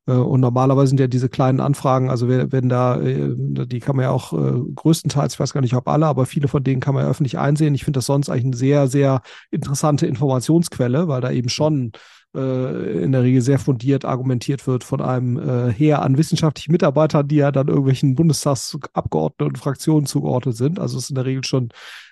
Äh, 0.08 0.14
und 0.14 0.40
normalerweise 0.40 0.88
sind 0.88 1.00
ja 1.00 1.08
diese 1.08 1.30
kleinen 1.30 1.60
Anfragen, 1.60 2.10
also 2.10 2.28
wenn 2.28 2.70
da, 2.70 2.98
die 3.00 3.80
kann 3.80 3.98
man 3.98 4.04
ja 4.04 4.10
auch 4.10 4.32
größtenteils, 4.32 5.36
ich 5.36 5.40
weiß 5.40 5.54
gar 5.54 5.62
nicht, 5.62 5.76
ob 5.76 5.88
alle, 5.88 6.08
aber 6.08 6.26
viele 6.26 6.48
von 6.48 6.64
denen 6.64 6.82
kann 6.82 6.96
man 6.96 7.04
ja 7.04 7.10
öffentlich 7.10 7.38
einsehen. 7.38 7.76
Ich 7.76 7.84
finde 7.84 8.00
das 8.00 8.08
sonst 8.08 8.30
eigentlich 8.30 8.46
eine 8.46 8.58
sehr, 8.58 8.88
sehr 8.88 9.22
interessante 9.52 10.08
Informationsquelle, 10.08 11.08
weil 11.08 11.22
da 11.22 11.30
eben 11.30 11.50
schon 11.50 11.92
äh, 12.36 13.04
in 13.04 13.12
der 13.12 13.24
Regel 13.24 13.42
sehr 13.42 13.60
fundiert 13.60 14.06
argumentiert 14.06 14.68
wird 14.68 14.84
von 14.84 15.02
einem 15.02 15.38
äh, 15.38 15.72
Heer 15.72 16.02
an 16.02 16.18
wissenschaftlichen 16.18 16.72
Mitarbeitern, 16.72 17.28
die 17.28 17.38
ja 17.38 17.52
dann 17.52 17.68
irgendwelchen 17.68 18.16
Bundestagsabgeordneten 18.16 19.48
und 19.48 19.58
Fraktionen 19.58 20.06
zugeordnet 20.06 20.56
sind. 20.56 20.80
Also 20.80 20.98
es 20.98 21.06
ist 21.06 21.10
in 21.10 21.16
der 21.16 21.26
Regel 21.26 21.44
schon 21.44 21.70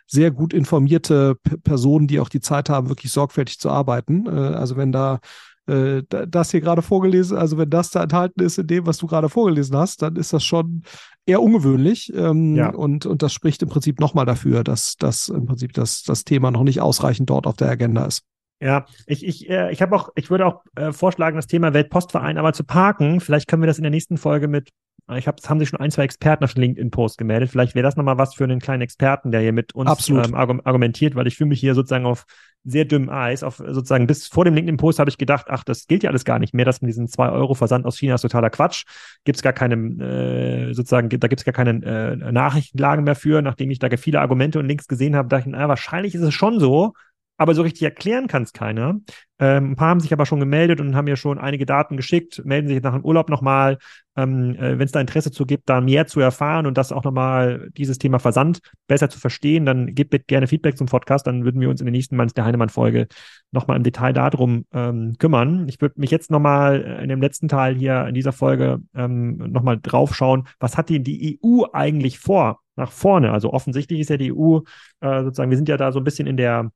sehr 0.08 0.32
gut 0.32 0.54
informierte 0.54 1.36
P 1.36 1.58
Personen, 1.58 2.08
die 2.08 2.20
auch 2.20 2.30
die 2.30 2.40
Zeit 2.40 2.70
haben, 2.70 2.90
wirklich 2.90 3.12
sorgfältig 3.12 3.60
zu 3.60 3.70
arbeiten. 3.70 4.26
Äh, 4.26 4.56
also 4.56 4.78
wenn 4.78 4.92
da 4.92 5.20
äh, 5.68 6.04
das 6.10 6.52
hier 6.52 6.62
gerade 6.62 6.82
vorgelesen, 6.82 7.38
also 7.38 7.58
wenn 7.58 7.70
das 7.70 7.92
da 7.92 8.02
enthalten 8.02 8.42
ist 8.42 8.58
in 8.58 8.68
dem, 8.68 8.86
was 8.88 8.98
du 8.98 9.08
gerade 9.08 9.30
vorgelesen 9.30 9.76
hast, 9.76 10.02
dann 10.02 10.16
ist 10.16 10.34
das 10.34 10.44
schon 10.44 10.84
eher 11.26 11.42
ungewöhnlich. 11.42 12.12
Ähm, 12.16 12.56
ja. 12.56 12.70
und, 12.70 13.06
und 13.06 13.22
das 13.22 13.34
spricht 13.34 13.62
im 13.62 13.70
Prinzip 13.70 14.00
nochmal 14.00 14.26
dafür, 14.26 14.64
dass, 14.64 14.96
dass 14.96 15.28
im 15.28 15.46
Prinzip 15.46 15.74
das, 15.74 16.04
das 16.04 16.24
Thema 16.24 16.52
noch 16.52 16.64
nicht 16.64 16.82
ausreichend 16.82 17.30
dort 17.30 17.46
auf 17.46 17.58
der 17.58 17.70
Agenda 17.70 18.06
ist. 18.06 18.24
Ja, 18.60 18.86
ich, 19.06 19.26
ich, 19.26 19.50
äh, 19.50 19.72
ich 19.72 19.82
habe 19.82 19.96
auch, 19.96 20.10
ich 20.16 20.30
würde 20.30 20.46
auch 20.46 20.64
äh, 20.76 20.92
vorschlagen, 20.92 21.36
das 21.36 21.48
Thema 21.48 21.74
Weltpostverein 21.74 22.38
aber 22.38 22.54
zu 22.54 22.64
parken. 22.64 23.20
Vielleicht 23.20 23.48
können 23.48 23.62
wir 23.62 23.68
das 23.68 23.78
in 23.78 23.84
der 23.84 23.92
nächsten 23.92 24.18
Folge 24.18 24.48
mit 24.48 24.72
ich 25.16 25.26
habe, 25.26 25.38
es 25.42 25.50
haben 25.50 25.60
sich 25.60 25.70
schon 25.70 25.80
ein, 25.80 25.90
zwei 25.90 26.04
Experten 26.04 26.44
auf 26.44 26.54
den 26.54 26.64
LinkedIn-Post 26.64 27.18
gemeldet. 27.18 27.50
Vielleicht 27.50 27.76
wäre 27.76 27.84
das 27.84 27.96
nochmal 27.96 28.18
was 28.18 28.36
für 28.36 28.44
einen 28.44 28.60
kleinen 28.60 28.82
Experten, 28.82 29.32
der 29.32 29.40
hier 29.40 29.54
mit 29.54 29.74
uns 29.74 30.10
ähm, 30.10 30.36
argumentiert, 30.36 31.16
weil 31.16 31.28
ich 31.28 31.38
fühle 31.38 31.48
mich 31.48 31.62
hier 31.62 31.76
sozusagen 31.76 32.06
auf 32.06 32.26
sehr 32.66 32.84
dünnem 32.84 33.10
Eis. 33.10 33.42
Auf 33.42 33.56
sozusagen 33.56 34.06
bis 34.06 34.28
vor 34.28 34.44
dem 34.44 34.54
LinkedIn-Post 34.54 35.00
habe 35.00 35.10
ich 35.10 35.18
gedacht, 35.18 35.46
ach, 35.50 35.64
das 35.64 35.88
gilt 35.88 36.04
ja 36.04 36.10
alles 36.10 36.26
gar 36.26 36.40
nicht 36.40 36.54
mehr. 36.54 36.66
Das 36.66 36.82
mit 36.82 36.90
diesen 36.90 37.08
zwei 37.08 37.30
Euro 37.30 37.54
Versand 37.54 37.86
aus 37.86 37.98
China 37.98 38.16
ist 38.16 38.22
totaler 38.22 38.50
Quatsch. 38.50 38.84
Gibt 39.24 39.38
es 39.38 39.44
gar 39.44 39.54
keine, 39.54 39.76
äh, 40.04 40.74
sozusagen, 40.74 41.08
da 41.08 41.28
gibt 41.30 41.40
es 41.40 41.46
gar 41.46 41.54
keine 41.54 41.86
äh, 41.86 42.32
Nachrichtenlagen 42.34 43.06
mehr 43.06 43.16
für. 43.16 43.42
Nachdem 43.42 43.72
ich 43.72 43.80
da 43.80 43.88
viele 43.96 44.20
Argumente 44.20 44.60
und 44.60 44.66
Links 44.66 44.88
gesehen 44.88 45.16
habe, 45.16 45.30
dachte 45.30 45.48
ich, 45.48 45.56
na, 45.56 45.70
wahrscheinlich 45.70 46.16
ist 46.16 46.22
es 46.22 46.34
schon 46.34 46.60
so, 46.60 46.92
aber 47.38 47.54
so 47.54 47.62
richtig 47.62 47.84
erklären 47.84 48.28
kann 48.28 48.44
es 48.44 48.54
keiner. 48.54 49.00
Ähm, 49.40 49.72
ein 49.72 49.76
paar 49.76 49.90
haben 49.90 50.00
sich 50.00 50.12
aber 50.12 50.26
schon 50.26 50.40
gemeldet 50.40 50.82
und 50.82 50.96
haben 50.96 51.06
mir 51.06 51.16
schon 51.16 51.38
einige 51.38 51.68
Daten 51.68 51.96
geschickt, 51.96 52.42
melden 52.44 52.68
sich 52.68 52.82
nach 52.82 52.94
dem 52.94 53.06
Urlaub 53.06 53.30
nochmal, 53.30 53.78
ähm, 54.16 54.56
äh, 54.56 54.80
wenn 54.80 54.86
es 54.86 54.92
da 54.92 55.00
Interesse 55.00 55.32
zu 55.32 55.46
gibt, 55.46 55.70
da 55.70 55.80
mehr 55.80 56.08
zu 56.08 56.20
erfahren 56.20 56.66
und 56.66 56.76
das 56.78 56.92
auch 56.92 57.04
nochmal 57.04 57.70
dieses 57.78 58.00
Thema 58.00 58.18
Versand 58.18 58.60
besser 58.88 59.10
zu 59.10 59.20
verstehen, 59.20 59.66
dann 59.66 59.94
gebt 59.94 60.10
bitte 60.10 60.26
gerne 60.26 60.48
Feedback 60.48 60.76
zum 60.76 60.88
Podcast, 60.88 61.28
dann 61.28 61.46
würden 61.46 61.62
wir 61.62 61.70
uns 61.70 61.80
in 61.82 61.86
der 61.86 61.92
nächsten 61.92 62.16
Manns 62.16 62.34
der 62.34 62.46
Heinemann-Folge 62.46 63.08
nochmal 63.52 63.78
im 63.78 63.84
Detail 63.84 64.14
darum 64.14 64.66
ähm, 64.74 65.16
kümmern. 65.20 65.68
Ich 65.70 65.80
würde 65.80 66.00
mich 66.00 66.10
jetzt 66.10 66.32
nochmal 66.32 66.82
in 67.04 67.10
dem 67.10 67.22
letzten 67.22 67.48
Teil 67.48 67.76
hier 67.76 68.08
in 68.08 68.16
dieser 68.16 68.32
Folge 68.32 68.80
ähm, 68.96 69.38
nochmal 69.38 69.80
draufschauen, 69.80 70.48
was 70.60 70.78
hat 70.78 70.90
denn 70.90 71.04
die 71.04 71.40
EU 71.44 71.66
eigentlich 71.72 72.18
vor? 72.20 72.62
Nach 72.76 72.92
vorne. 72.92 73.32
Also 73.32 73.54
offensichtlich 73.54 74.00
ist 74.00 74.12
ja 74.12 74.18
die 74.18 74.32
EU 74.32 74.60
äh, 75.02 75.24
sozusagen, 75.24 75.50
wir 75.50 75.58
sind 75.58 75.68
ja 75.68 75.78
da 75.78 75.92
so 75.92 76.00
ein 76.00 76.04
bisschen 76.04 76.28
in 76.28 76.38
der 76.38 76.70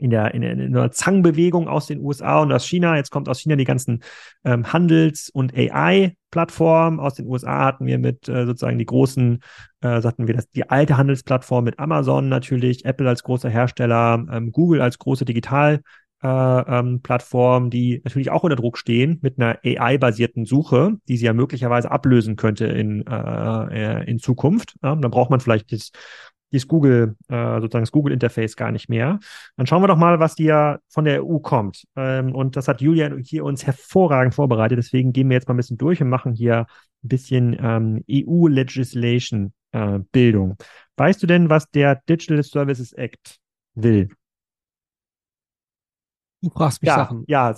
in 0.00 0.10
der, 0.10 0.34
in, 0.34 0.42
in 0.42 0.76
einer 0.76 0.90
Zangbewegung 0.90 1.68
aus 1.68 1.86
den 1.86 2.00
USA 2.00 2.40
und 2.40 2.52
aus 2.52 2.66
China. 2.66 2.96
Jetzt 2.96 3.10
kommt 3.10 3.28
aus 3.28 3.40
China 3.40 3.56
die 3.56 3.64
ganzen 3.64 4.02
ähm, 4.44 4.72
Handels- 4.72 5.30
und 5.30 5.54
AI-Plattformen. 5.54 6.98
Aus 7.00 7.14
den 7.14 7.26
USA 7.26 7.66
hatten 7.66 7.86
wir 7.86 7.98
mit 7.98 8.28
äh, 8.28 8.46
sozusagen 8.46 8.78
die 8.78 8.86
großen, 8.86 9.40
äh, 9.82 10.00
sagten 10.00 10.26
wir 10.26 10.34
das, 10.34 10.48
die 10.50 10.68
alte 10.68 10.96
Handelsplattform 10.96 11.64
mit 11.64 11.78
Amazon 11.78 12.28
natürlich, 12.28 12.84
Apple 12.84 13.08
als 13.08 13.22
großer 13.22 13.50
Hersteller, 13.50 14.24
ähm, 14.30 14.52
Google 14.52 14.80
als 14.80 14.98
große 14.98 15.24
Digital- 15.24 15.80
äh, 16.22 16.28
ähm, 16.28 17.00
Plattform, 17.00 17.70
die 17.70 18.02
natürlich 18.04 18.30
auch 18.30 18.42
unter 18.42 18.56
Druck 18.56 18.76
stehen 18.76 19.18
mit 19.22 19.38
einer 19.38 19.58
AI-basierten 19.64 20.44
Suche, 20.44 20.98
die 21.08 21.16
sie 21.16 21.24
ja 21.24 21.32
möglicherweise 21.32 21.90
ablösen 21.90 22.36
könnte 22.36 22.66
in, 22.66 23.06
äh, 23.06 24.00
äh 24.02 24.04
in 24.04 24.18
Zukunft. 24.18 24.74
Ja, 24.82 24.94
dann 24.96 25.10
braucht 25.10 25.30
man 25.30 25.40
vielleicht 25.40 25.72
das 25.72 25.92
dieses 26.52 26.68
Google, 26.68 27.16
äh, 27.28 27.60
sozusagen 27.60 27.82
das 27.82 27.92
Google-Interface 27.92 28.56
gar 28.56 28.72
nicht 28.72 28.88
mehr. 28.88 29.20
Dann 29.56 29.66
schauen 29.66 29.82
wir 29.82 29.88
doch 29.88 29.96
mal, 29.96 30.20
was 30.20 30.34
dir 30.34 30.80
von 30.88 31.04
der 31.04 31.22
EU 31.24 31.38
kommt. 31.38 31.86
Ähm, 31.96 32.34
und 32.34 32.56
das 32.56 32.68
hat 32.68 32.80
Julia 32.80 33.14
hier 33.22 33.44
uns 33.44 33.66
hervorragend 33.66 34.34
vorbereitet. 34.34 34.78
Deswegen 34.78 35.12
gehen 35.12 35.28
wir 35.28 35.34
jetzt 35.34 35.48
mal 35.48 35.54
ein 35.54 35.58
bisschen 35.58 35.78
durch 35.78 36.02
und 36.02 36.08
machen 36.08 36.32
hier 36.32 36.66
ein 37.04 37.08
bisschen 37.08 37.56
ähm, 37.60 38.04
EU-Legislation-Bildung. 38.10 40.52
Äh, 40.52 40.56
weißt 40.96 41.22
du 41.22 41.26
denn, 41.26 41.50
was 41.50 41.70
der 41.70 41.96
Digital 42.08 42.42
Services 42.42 42.92
Act 42.92 43.38
will? 43.74 44.08
Du 46.42 46.50
fragst 46.50 46.82
mich 46.82 46.88
ja, 46.88 46.96
Sachen. 46.96 47.24
Ja, 47.26 47.54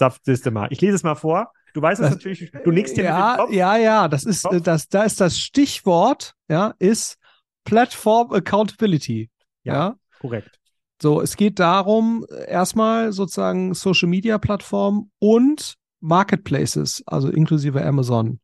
mal. 0.50 0.68
Ich 0.70 0.80
lese 0.80 0.96
es 0.96 1.02
mal 1.02 1.14
vor. 1.14 1.52
Du 1.72 1.80
weißt 1.80 2.02
es 2.02 2.10
natürlich, 2.10 2.52
du 2.64 2.70
nickst 2.70 2.96
hier 2.96 3.04
ja, 3.04 3.30
mit 3.30 3.36
dem 3.36 3.44
Kopf. 3.44 3.54
Ja, 3.54 3.76
ja, 3.76 4.08
das 4.08 4.24
ist, 4.24 4.46
das, 4.62 4.88
da 4.88 5.04
ist 5.04 5.20
das 5.20 5.38
Stichwort, 5.38 6.34
ja, 6.48 6.74
ist 6.78 7.16
Platform 7.64 8.32
Accountability. 8.32 9.30
Ja, 9.64 9.74
ja, 9.74 9.96
korrekt. 10.20 10.58
So, 11.00 11.20
es 11.20 11.36
geht 11.36 11.58
darum, 11.58 12.24
erstmal 12.46 13.12
sozusagen 13.12 13.74
Social 13.74 14.08
Media 14.08 14.38
Plattformen 14.38 15.10
und 15.18 15.74
Marketplaces, 16.00 17.02
also 17.06 17.28
inklusive 17.28 17.84
Amazon, 17.84 18.40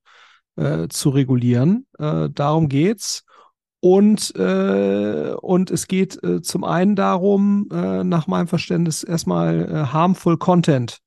äh, 0.56 0.88
zu 0.88 1.10
regulieren. 1.10 1.86
Äh, 1.98 2.30
darum 2.30 2.68
geht's. 2.68 3.24
Und, 3.80 4.34
äh, 4.34 5.34
und 5.40 5.70
es 5.70 5.86
geht 5.86 6.20
äh, 6.24 6.42
zum 6.42 6.64
einen 6.64 6.96
darum, 6.96 7.68
äh, 7.70 8.02
nach 8.02 8.26
meinem 8.26 8.48
Verständnis 8.48 9.04
erstmal 9.04 9.70
äh, 9.70 9.92
harmful 9.92 10.36
Content 10.36 10.98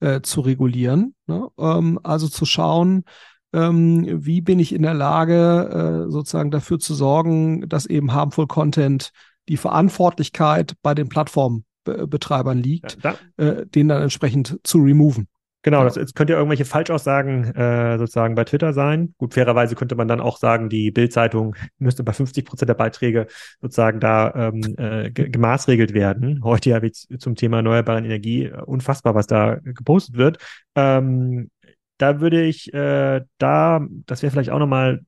äh, 0.00 0.20
zu 0.20 0.42
regulieren. 0.42 1.14
Ne? 1.26 1.48
Ähm, 1.58 1.98
also 2.02 2.28
zu 2.28 2.44
schauen, 2.44 3.04
ähm, 3.52 4.06
wie 4.24 4.40
bin 4.40 4.58
ich 4.58 4.74
in 4.74 4.82
der 4.82 4.94
Lage, 4.94 6.06
äh, 6.06 6.10
sozusagen 6.10 6.50
dafür 6.50 6.78
zu 6.78 6.94
sorgen, 6.94 7.68
dass 7.68 7.86
eben 7.86 8.12
harmful 8.12 8.46
Content 8.46 9.10
die 9.48 9.56
Verantwortlichkeit 9.56 10.74
bei 10.82 10.94
den 10.94 11.08
Plattformbetreibern 11.08 12.58
liegt, 12.58 12.98
ja, 13.02 13.16
äh, 13.36 13.66
den 13.66 13.88
dann 13.88 14.02
entsprechend 14.02 14.58
zu 14.64 14.78
removen. 14.78 15.28
Genau, 15.62 15.82
das 15.82 15.96
jetzt 15.96 16.14
könnte 16.14 16.34
ja 16.34 16.38
irgendwelche 16.38 16.64
Falschaussagen 16.64 17.52
äh, 17.54 17.98
sozusagen 17.98 18.36
bei 18.36 18.44
Twitter 18.44 18.72
sein. 18.72 19.14
Gut, 19.18 19.34
fairerweise 19.34 19.74
könnte 19.74 19.96
man 19.96 20.06
dann 20.06 20.20
auch 20.20 20.38
sagen, 20.38 20.68
die 20.68 20.92
Bildzeitung 20.92 21.56
müsste 21.78 22.04
bei 22.04 22.12
50 22.12 22.44
Prozent 22.44 22.68
der 22.68 22.74
Beiträge 22.74 23.26
sozusagen 23.60 23.98
da 23.98 24.32
ähm, 24.34 24.62
äh, 24.78 25.10
gemaßregelt 25.10 25.94
werden. 25.94 26.42
Heute 26.44 26.70
ja 26.70 26.82
wie 26.82 26.92
zum 26.92 27.34
Thema 27.34 27.58
erneuerbare 27.58 27.98
Energie 27.98 28.44
äh, 28.44 28.62
unfassbar, 28.62 29.16
was 29.16 29.26
da 29.26 29.56
gepostet 29.56 30.16
wird. 30.16 30.38
Ähm, 30.76 31.50
da 31.98 32.20
würde 32.20 32.44
ich 32.44 32.72
äh, 32.72 33.22
da, 33.38 33.86
das 34.06 34.22
wäre 34.22 34.30
vielleicht 34.30 34.50
auch 34.50 34.58
nochmal 34.58 35.00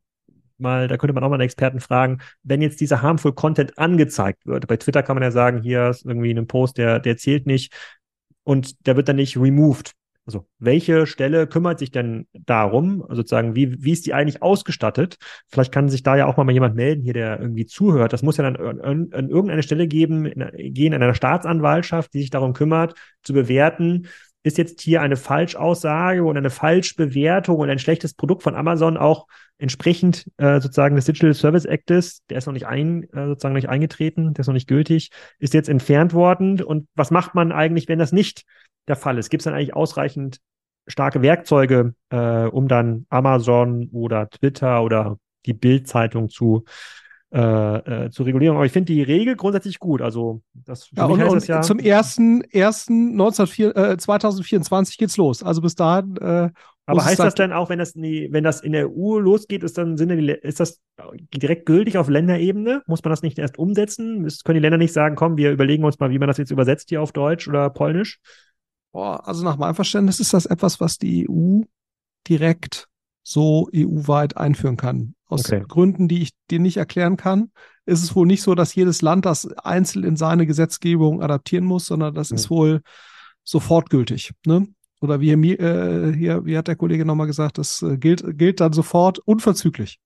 mal, 0.60 0.88
da 0.88 0.96
könnte 0.96 1.14
man 1.14 1.24
auch 1.24 1.28
mal 1.28 1.36
einen 1.36 1.44
Experten 1.44 1.80
fragen, 1.80 2.18
wenn 2.42 2.62
jetzt 2.62 2.80
dieser 2.80 3.02
harmful 3.02 3.32
Content 3.32 3.78
angezeigt 3.78 4.46
wird. 4.46 4.66
Bei 4.66 4.76
Twitter 4.76 5.02
kann 5.02 5.16
man 5.16 5.22
ja 5.22 5.30
sagen, 5.30 5.62
hier 5.62 5.88
ist 5.88 6.04
irgendwie 6.04 6.32
ein 6.32 6.46
Post, 6.46 6.78
der, 6.78 7.00
der 7.00 7.16
zählt 7.16 7.46
nicht 7.46 7.72
und 8.44 8.86
der 8.86 8.96
wird 8.96 9.08
dann 9.08 9.16
nicht 9.16 9.36
removed. 9.36 9.92
Also, 10.26 10.46
welche 10.58 11.06
Stelle 11.06 11.46
kümmert 11.46 11.78
sich 11.78 11.90
denn 11.90 12.28
darum, 12.32 13.04
sozusagen, 13.08 13.56
wie, 13.56 13.82
wie 13.82 13.90
ist 13.90 14.06
die 14.06 14.14
eigentlich 14.14 14.42
ausgestattet? 14.42 15.16
Vielleicht 15.48 15.72
kann 15.72 15.88
sich 15.88 16.02
da 16.04 16.14
ja 16.14 16.26
auch 16.26 16.36
mal 16.36 16.48
jemand 16.52 16.76
melden 16.76 17.02
hier, 17.02 17.14
der 17.14 17.40
irgendwie 17.40 17.66
zuhört. 17.66 18.12
Das 18.12 18.22
muss 18.22 18.36
ja 18.36 18.48
dann 18.48 18.80
an, 18.80 19.08
an 19.12 19.28
irgendeine 19.28 19.62
Stelle 19.62 19.88
geben, 19.88 20.26
in, 20.26 20.72
gehen 20.72 20.92
in 20.92 21.02
einer 21.02 21.14
Staatsanwaltschaft, 21.14 22.12
die 22.14 22.20
sich 22.20 22.30
darum 22.30 22.52
kümmert, 22.52 22.94
zu 23.22 23.32
bewerten, 23.32 24.06
ist 24.42 24.58
jetzt 24.58 24.80
hier 24.80 25.02
eine 25.02 25.16
Falschaussage 25.16 26.24
und 26.24 26.36
eine 26.36 26.50
Falschbewertung 26.50 27.58
und 27.58 27.68
ein 27.68 27.78
schlechtes 27.78 28.14
Produkt 28.14 28.42
von 28.42 28.54
Amazon 28.54 28.96
auch 28.96 29.26
entsprechend 29.58 30.26
äh, 30.38 30.60
sozusagen 30.60 30.96
des 30.96 31.04
Digital 31.04 31.34
Service 31.34 31.66
Actes, 31.66 32.24
der 32.30 32.38
ist 32.38 32.46
noch 32.46 32.54
nicht 32.54 32.66
ein, 32.66 33.04
äh, 33.12 33.26
sozusagen 33.26 33.54
nicht 33.54 33.68
eingetreten, 33.68 34.32
der 34.32 34.40
ist 34.40 34.46
noch 34.46 34.54
nicht 34.54 34.68
gültig, 34.68 35.10
ist 35.38 35.52
jetzt 35.52 35.68
entfernt 35.68 36.14
worden. 36.14 36.62
Und 36.62 36.88
was 36.94 37.10
macht 37.10 37.34
man 37.34 37.52
eigentlich, 37.52 37.88
wenn 37.88 37.98
das 37.98 38.12
nicht 38.12 38.44
der 38.88 38.96
Fall 38.96 39.18
ist? 39.18 39.28
Gibt 39.28 39.42
es 39.42 39.44
dann 39.44 39.54
eigentlich 39.54 39.74
ausreichend 39.74 40.38
starke 40.86 41.20
Werkzeuge, 41.20 41.94
äh, 42.08 42.44
um 42.44 42.68
dann 42.68 43.06
Amazon 43.10 43.88
oder 43.92 44.30
Twitter 44.30 44.82
oder 44.82 45.18
die 45.46 45.54
Bild-Zeitung 45.54 46.30
zu 46.30 46.64
äh, 47.32 48.06
äh, 48.06 48.10
zur 48.10 48.26
Regulierung. 48.26 48.56
Aber 48.56 48.66
ich 48.66 48.72
finde 48.72 48.92
die 48.92 49.02
Regel 49.02 49.36
grundsätzlich 49.36 49.78
gut. 49.78 50.02
Also 50.02 50.42
das, 50.52 50.90
ja, 50.90 51.04
und, 51.04 51.22
und 51.22 51.46
ja 51.46 51.62
zum 51.62 51.78
ersten, 51.78 52.42
ersten 52.42 53.14
19, 53.14 53.72
äh, 53.76 53.96
2024 53.96 54.98
geht's 54.98 55.16
los. 55.16 55.42
Also 55.42 55.60
bis 55.60 55.74
dahin. 55.74 56.16
Äh, 56.16 56.50
aber 56.86 57.04
heißt 57.04 57.20
das 57.20 57.36
dann 57.36 57.52
auch, 57.52 57.70
wenn 57.70 57.78
das, 57.78 57.92
in 57.92 58.02
die, 58.02 58.28
wenn 58.32 58.42
das 58.42 58.60
in 58.60 58.72
der 58.72 58.90
EU 58.90 59.18
losgeht, 59.18 59.62
ist 59.62 59.78
dann 59.78 59.96
sind 59.96 60.10
ist 60.10 60.58
das 60.58 60.80
direkt 61.32 61.66
gültig 61.66 61.96
auf 61.98 62.08
Länderebene? 62.08 62.82
Muss 62.86 63.04
man 63.04 63.10
das 63.10 63.22
nicht 63.22 63.38
erst 63.38 63.58
umsetzen? 63.58 64.26
können 64.44 64.56
die 64.56 64.60
Länder 64.60 64.78
nicht 64.78 64.92
sagen, 64.92 65.14
komm, 65.14 65.36
wir 65.36 65.52
überlegen 65.52 65.84
uns 65.84 66.00
mal, 66.00 66.10
wie 66.10 66.18
man 66.18 66.26
das 66.26 66.38
jetzt 66.38 66.50
übersetzt 66.50 66.88
hier 66.88 67.00
auf 67.00 67.12
Deutsch 67.12 67.46
oder 67.46 67.70
Polnisch? 67.70 68.18
Boah, 68.92 69.26
also 69.26 69.44
nach 69.44 69.56
meinem 69.56 69.76
Verständnis 69.76 70.18
ist 70.18 70.34
das 70.34 70.46
etwas, 70.46 70.80
was 70.80 70.98
die 70.98 71.28
EU 71.30 71.60
direkt 72.28 72.89
so 73.30 73.68
EU-weit 73.72 74.36
einführen 74.36 74.76
kann. 74.76 75.14
Aus 75.26 75.44
okay. 75.44 75.62
Gründen, 75.68 76.08
die 76.08 76.22
ich 76.22 76.30
dir 76.50 76.58
nicht 76.58 76.78
erklären 76.78 77.16
kann, 77.16 77.52
ist 77.86 78.02
es 78.02 78.16
wohl 78.16 78.26
nicht 78.26 78.42
so, 78.42 78.56
dass 78.56 78.74
jedes 78.74 79.02
Land 79.02 79.24
das 79.24 79.46
einzeln 79.58 80.04
in 80.04 80.16
seine 80.16 80.46
Gesetzgebung 80.46 81.22
adaptieren 81.22 81.64
muss, 81.64 81.86
sondern 81.86 82.12
das 82.12 82.30
mhm. 82.30 82.36
ist 82.36 82.50
wohl 82.50 82.80
sofort 83.44 83.88
gültig. 83.88 84.32
Ne? 84.44 84.66
Oder 85.00 85.20
wie, 85.20 85.30
äh, 85.30 86.12
hier, 86.12 86.44
wie 86.44 86.58
hat 86.58 86.66
der 86.66 86.74
Kollege 86.74 87.04
nochmal 87.04 87.28
gesagt, 87.28 87.58
das 87.58 87.82
äh, 87.82 87.98
gilt, 87.98 88.36
gilt 88.36 88.58
dann 88.58 88.72
sofort 88.72 89.20
unverzüglich. 89.20 90.00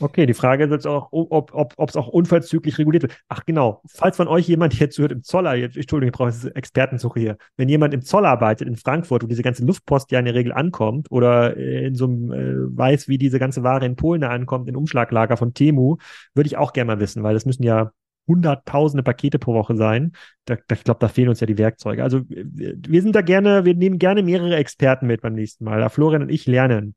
Okay, 0.00 0.26
die 0.26 0.34
Frage 0.34 0.64
ist 0.64 0.70
jetzt 0.70 0.86
auch, 0.86 1.08
ob 1.10 1.50
es 1.50 1.76
ob, 1.76 1.96
auch 1.96 2.08
unverzüglich 2.08 2.78
reguliert 2.78 3.02
wird. 3.02 3.16
Ach 3.28 3.44
genau, 3.46 3.80
falls 3.86 4.16
von 4.16 4.28
euch 4.28 4.48
jemand 4.48 4.78
jetzt 4.78 4.98
hört 4.98 5.12
im 5.12 5.22
Zoller, 5.22 5.54
jetzt, 5.54 5.76
Entschuldigung, 5.76 6.08
ich 6.08 6.16
brauche 6.16 6.30
jetzt 6.30 6.56
Expertensuche 6.56 7.20
hier, 7.20 7.36
wenn 7.56 7.68
jemand 7.68 7.94
im 7.94 8.02
Zoll 8.02 8.26
arbeitet 8.26 8.66
in 8.66 8.76
Frankfurt, 8.76 9.22
wo 9.22 9.26
diese 9.26 9.42
ganze 9.42 9.64
Luftpost 9.64 10.10
ja 10.10 10.18
in 10.18 10.24
der 10.24 10.34
Regel 10.34 10.52
ankommt 10.52 11.10
oder 11.10 11.56
in 11.56 11.94
so 11.94 12.06
einem 12.06 12.32
äh, 12.32 12.76
weiß, 12.76 13.08
wie 13.08 13.18
diese 13.18 13.38
ganze 13.38 13.62
Ware 13.62 13.86
in 13.86 13.96
Polen 13.96 14.22
da 14.22 14.30
ankommt, 14.30 14.68
in 14.68 14.76
Umschlaglager 14.76 15.36
von 15.36 15.54
Temu, 15.54 15.96
würde 16.34 16.48
ich 16.48 16.56
auch 16.56 16.72
gerne 16.72 16.88
mal 16.88 17.00
wissen, 17.00 17.22
weil 17.22 17.34
das 17.34 17.46
müssen 17.46 17.62
ja 17.62 17.92
hunderttausende 18.26 19.02
Pakete 19.02 19.38
pro 19.38 19.54
Woche 19.54 19.76
sein. 19.76 20.12
Da, 20.44 20.56
da, 20.66 20.74
ich 20.74 20.84
glaube, 20.84 21.00
da 21.00 21.08
fehlen 21.08 21.28
uns 21.28 21.40
ja 21.40 21.46
die 21.46 21.58
Werkzeuge. 21.58 22.02
Also 22.02 22.22
wir 22.26 23.02
sind 23.02 23.14
da 23.14 23.20
gerne, 23.20 23.64
wir 23.64 23.74
nehmen 23.74 23.98
gerne 23.98 24.22
mehrere 24.22 24.56
Experten 24.56 25.06
mit 25.06 25.20
beim 25.20 25.34
nächsten 25.34 25.64
Mal. 25.64 25.80
Da 25.80 25.88
Florian 25.88 26.22
und 26.22 26.30
ich 26.30 26.46
lernen 26.46 26.94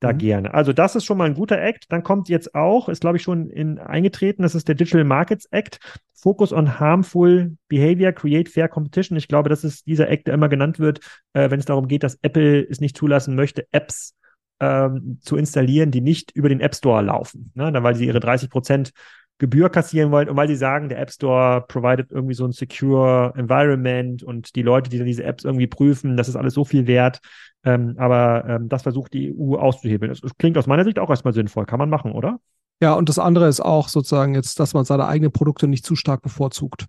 da 0.00 0.12
mhm. 0.12 0.18
gerne. 0.18 0.54
Also 0.54 0.72
das 0.72 0.96
ist 0.96 1.04
schon 1.04 1.18
mal 1.18 1.26
ein 1.26 1.34
guter 1.34 1.60
Act. 1.60 1.86
Dann 1.90 2.02
kommt 2.02 2.28
jetzt 2.28 2.54
auch, 2.54 2.88
ist 2.88 3.02
glaube 3.02 3.18
ich 3.18 3.22
schon 3.22 3.48
in, 3.50 3.78
eingetreten, 3.78 4.42
das 4.42 4.54
ist 4.54 4.66
der 4.66 4.74
Digital 4.74 5.04
Markets 5.04 5.46
Act. 5.50 5.78
Focus 6.14 6.52
on 6.52 6.78
harmful 6.78 7.56
behavior, 7.68 8.12
create 8.12 8.48
fair 8.48 8.68
competition. 8.68 9.16
Ich 9.16 9.28
glaube, 9.28 9.48
das 9.48 9.64
ist 9.64 9.86
dieser 9.86 10.08
Act, 10.08 10.26
der 10.26 10.34
immer 10.34 10.48
genannt 10.48 10.78
wird, 10.78 11.00
äh, 11.32 11.50
wenn 11.50 11.60
es 11.60 11.66
darum 11.66 11.88
geht, 11.88 12.02
dass 12.02 12.18
Apple 12.22 12.66
es 12.68 12.80
nicht 12.80 12.96
zulassen 12.96 13.36
möchte, 13.36 13.66
Apps 13.72 14.14
ähm, 14.60 15.18
zu 15.22 15.36
installieren, 15.36 15.90
die 15.90 16.02
nicht 16.02 16.30
über 16.32 16.48
den 16.48 16.60
App 16.60 16.74
Store 16.74 17.02
laufen. 17.02 17.52
Ne? 17.54 17.72
Dann, 17.72 17.82
weil 17.82 17.94
sie 17.94 18.06
ihre 18.06 18.20
30 18.20 18.50
Prozent 18.50 18.92
Gebühr 19.40 19.70
kassieren 19.70 20.12
wollen 20.12 20.28
und 20.28 20.36
weil 20.36 20.46
sie 20.46 20.54
sagen, 20.54 20.90
der 20.90 21.00
App 21.00 21.10
Store 21.10 21.64
provided 21.66 22.12
irgendwie 22.12 22.34
so 22.34 22.44
ein 22.44 22.52
secure 22.52 23.32
Environment 23.36 24.22
und 24.22 24.54
die 24.54 24.62
Leute, 24.62 24.90
die 24.90 24.98
dann 24.98 25.06
diese 25.06 25.24
Apps 25.24 25.44
irgendwie 25.44 25.66
prüfen, 25.66 26.16
das 26.16 26.28
ist 26.28 26.36
alles 26.36 26.54
so 26.54 26.64
viel 26.64 26.86
wert. 26.86 27.20
Ähm, 27.64 27.94
aber 27.98 28.44
ähm, 28.46 28.68
das 28.68 28.82
versucht 28.82 29.14
die 29.14 29.34
EU 29.34 29.56
auszuhebeln. 29.56 30.12
Das 30.12 30.36
klingt 30.38 30.56
aus 30.58 30.66
meiner 30.66 30.84
Sicht 30.84 30.98
auch 30.98 31.10
erstmal 31.10 31.34
sinnvoll. 31.34 31.64
Kann 31.66 31.78
man 31.78 31.90
machen, 31.90 32.12
oder? 32.12 32.38
Ja, 32.82 32.94
und 32.94 33.08
das 33.08 33.18
andere 33.18 33.48
ist 33.48 33.60
auch 33.60 33.88
sozusagen 33.88 34.34
jetzt, 34.34 34.60
dass 34.60 34.74
man 34.74 34.84
seine 34.84 35.06
eigenen 35.06 35.32
Produkte 35.32 35.66
nicht 35.66 35.84
zu 35.84 35.96
stark 35.96 36.22
bevorzugt. 36.22 36.86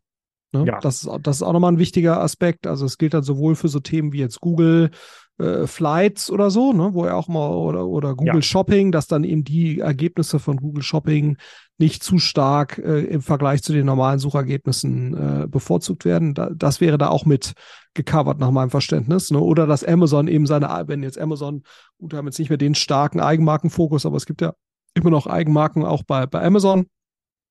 Ne? 0.53 0.65
Ja. 0.67 0.79
Das, 0.79 1.03
ist, 1.03 1.09
das 1.21 1.37
ist 1.37 1.43
auch 1.43 1.53
nochmal 1.53 1.71
ein 1.71 1.79
wichtiger 1.79 2.21
Aspekt. 2.21 2.67
Also 2.67 2.85
es 2.85 2.97
gilt 2.97 3.13
dann 3.13 3.23
sowohl 3.23 3.55
für 3.55 3.69
so 3.69 3.79
Themen 3.79 4.11
wie 4.11 4.19
jetzt 4.19 4.41
Google, 4.41 4.91
äh, 5.39 5.67
Flights 5.67 6.29
oder 6.29 6.51
so, 6.51 6.73
ne, 6.73 6.93
wo 6.93 7.05
er 7.05 7.15
auch 7.15 7.27
mal 7.27 7.49
oder, 7.49 7.87
oder 7.87 8.15
Google 8.15 8.35
ja. 8.35 8.41
Shopping, 8.41 8.91
dass 8.91 9.07
dann 9.07 9.23
eben 9.23 9.43
die 9.43 9.79
Ergebnisse 9.79 10.39
von 10.39 10.57
Google 10.57 10.83
Shopping 10.83 11.37
nicht 11.77 12.03
zu 12.03 12.19
stark 12.19 12.77
äh, 12.77 13.01
im 13.01 13.21
Vergleich 13.21 13.63
zu 13.63 13.73
den 13.73 13.85
normalen 13.85 14.19
Suchergebnissen 14.19 15.13
äh, 15.43 15.47
bevorzugt 15.47 16.05
werden. 16.05 16.33
Da, 16.33 16.49
das 16.53 16.79
wäre 16.79 16.97
da 16.97 17.09
auch 17.09 17.25
mit 17.25 17.53
gecovert 17.93 18.39
nach 18.39 18.51
meinem 18.51 18.69
Verständnis. 18.69 19.31
Ne? 19.31 19.39
Oder 19.39 19.65
dass 19.67 19.83
Amazon 19.83 20.27
eben 20.27 20.45
seine, 20.45 20.67
wenn 20.85 21.03
jetzt 21.03 21.19
Amazon, 21.19 21.63
gut, 21.97 22.13
haben 22.13 22.27
jetzt 22.27 22.39
nicht 22.39 22.49
mehr 22.49 22.57
den 22.57 22.75
starken 22.75 23.19
Eigenmarkenfokus, 23.19 24.05
aber 24.05 24.17
es 24.17 24.25
gibt 24.25 24.41
ja 24.41 24.53
immer 24.93 25.09
noch 25.09 25.27
Eigenmarken 25.27 25.83
auch 25.83 26.03
bei, 26.03 26.27
bei 26.27 26.43
Amazon. 26.43 26.85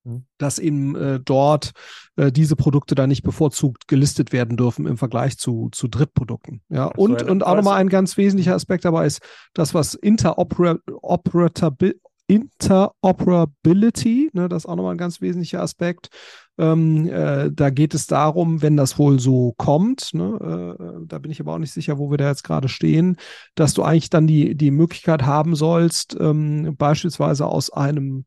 Mhm. 0.05 0.25
dass 0.39 0.59
eben 0.59 0.97
äh, 0.97 1.21
dort 1.23 1.73
äh, 2.17 2.33
diese 2.33 2.57
Produkte 2.57 2.95
da 2.95 3.07
nicht 3.07 3.23
bevorzugt 3.23 3.87
gelistet 3.87 4.33
werden 4.33 4.57
dürfen 4.57 4.87
im 4.87 4.97
Vergleich 4.97 5.37
zu, 5.37 5.69
zu 5.73 5.89
Drittprodukten. 5.89 6.63
Ja, 6.71 6.91
so, 6.97 7.03
und, 7.03 7.23
und 7.23 7.45
auch 7.45 7.57
nochmal 7.57 7.81
ein 7.81 7.91
ganz 7.91 8.17
wesentlicher 8.17 8.55
Aspekt 8.55 8.87
dabei 8.87 9.05
ist 9.05 9.21
das, 9.53 9.75
was 9.75 9.95
Interoperability 9.95 12.01
Interoperability, 12.31 14.31
ne, 14.33 14.49
das 14.49 14.63
ist 14.63 14.69
auch 14.69 14.77
nochmal 14.77 14.95
ein 14.95 14.99
ganz 14.99 15.21
wesentlicher 15.21 15.63
Aspekt. 15.63 16.11
Ähm, 16.59 17.09
äh, 17.09 17.51
da 17.53 17.71
geht 17.71 17.93
es 17.93 18.07
darum, 18.07 18.63
wenn 18.63 18.77
das 18.77 19.01
wohl 19.01 19.19
so 19.19 19.53
kommt, 19.57 20.15
ne, 20.15 20.77
äh, 20.79 21.07
da 21.09 21.19
bin 21.19 21.33
ich 21.33 21.41
aber 21.41 21.55
auch 21.55 21.59
nicht 21.59 21.73
sicher, 21.73 21.99
wo 21.99 22.13
wir 22.13 22.19
da 22.19 22.29
jetzt 22.29 22.45
gerade 22.45 22.69
stehen, 22.69 23.17
dass 23.57 23.75
du 23.75 23.83
eigentlich 23.83 24.11
dann 24.11 24.29
die, 24.29 24.55
die 24.55 24.71
Möglichkeit 24.71 25.25
haben 25.25 25.57
sollst, 25.57 26.17
ähm, 26.21 26.77
beispielsweise 26.79 27.47
aus 27.47 27.71
einem 27.71 28.27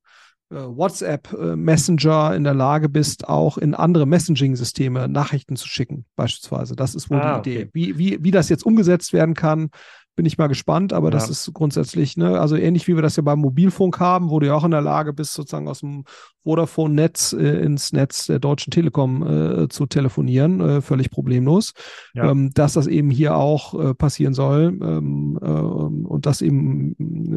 WhatsApp 0.53 1.33
äh, 1.33 1.55
Messenger 1.55 2.35
in 2.35 2.43
der 2.43 2.53
Lage 2.53 2.89
bist, 2.89 3.27
auch 3.27 3.57
in 3.57 3.73
andere 3.73 4.05
Messaging-Systeme 4.05 5.07
Nachrichten 5.07 5.55
zu 5.55 5.67
schicken, 5.67 6.05
beispielsweise. 6.15 6.75
Das 6.75 6.95
ist 6.95 7.09
wohl 7.09 7.19
ah, 7.19 7.39
die 7.39 7.51
Idee. 7.51 7.61
Okay. 7.63 7.69
Wie, 7.73 7.97
wie, 7.97 8.23
wie 8.23 8.31
das 8.31 8.49
jetzt 8.49 8.65
umgesetzt 8.65 9.13
werden 9.13 9.35
kann, 9.35 9.69
bin 10.15 10.25
ich 10.25 10.37
mal 10.37 10.47
gespannt, 10.47 10.93
aber 10.93 11.07
ja. 11.07 11.11
das 11.11 11.29
ist 11.29 11.51
grundsätzlich, 11.53 12.17
ne, 12.17 12.39
also 12.39 12.55
ähnlich 12.55 12.87
wie 12.87 12.95
wir 12.95 13.01
das 13.01 13.15
ja 13.15 13.23
beim 13.23 13.39
Mobilfunk 13.39 13.99
haben, 13.99 14.29
wo 14.29 14.39
du 14.39 14.47
ja 14.47 14.53
auch 14.53 14.63
in 14.63 14.71
der 14.71 14.81
Lage 14.81 15.13
bist, 15.13 15.33
sozusagen 15.33 15.67
aus 15.67 15.79
dem 15.79 16.03
Vodafone-Netz 16.43 17.33
äh, 17.33 17.61
ins 17.61 17.93
Netz 17.93 18.27
der 18.27 18.39
Deutschen 18.39 18.71
Telekom 18.71 19.63
äh, 19.63 19.69
zu 19.69 19.85
telefonieren, 19.85 20.61
äh, 20.61 20.81
völlig 20.81 21.09
problemlos. 21.09 21.73
Ja. 22.13 22.29
Ähm, 22.29 22.51
dass 22.53 22.73
das 22.73 22.87
eben 22.87 23.09
hier 23.09 23.35
auch 23.35 23.73
äh, 23.79 23.93
passieren 23.95 24.33
soll 24.33 24.77
ähm, 24.81 25.39
äh, 25.41 25.47
und 25.47 26.25
dass 26.25 26.41
eben 26.41 26.95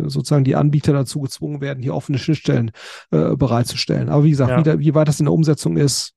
sozusagen 0.09 0.45
die 0.45 0.57
Anbieter 0.57 0.93
dazu 0.93 1.21
gezwungen 1.21 1.61
werden, 1.61 1.83
hier 1.83 1.95
offene 1.95 2.19
Schnittstellen 2.19 2.73
äh, 3.11 3.37
bereitzustellen. 3.37 4.09
Aber 4.09 4.25
wie 4.25 4.31
gesagt, 4.31 4.67
ja. 4.67 4.79
wie, 4.79 4.87
wie 4.87 4.95
weit 4.95 5.09
das 5.09 5.21
in 5.21 5.27
der 5.27 5.33
Umsetzung 5.33 5.77
ist, 5.77 6.16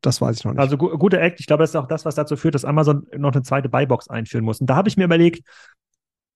das 0.00 0.20
weiß 0.20 0.38
ich 0.38 0.44
noch 0.44 0.52
nicht. 0.52 0.60
Also 0.60 0.76
gu 0.76 0.96
guter 0.98 1.20
Act. 1.20 1.40
Ich 1.40 1.46
glaube, 1.46 1.62
das 1.62 1.70
ist 1.70 1.76
auch 1.76 1.86
das, 1.86 2.04
was 2.04 2.14
dazu 2.14 2.36
führt, 2.36 2.54
dass 2.54 2.64
Amazon 2.64 3.06
noch 3.16 3.32
eine 3.32 3.42
zweite 3.42 3.68
Buybox 3.68 4.08
einführen 4.08 4.44
muss. 4.44 4.60
Und 4.60 4.68
da 4.68 4.76
habe 4.76 4.88
ich 4.88 4.96
mir 4.96 5.04
überlegt, 5.04 5.46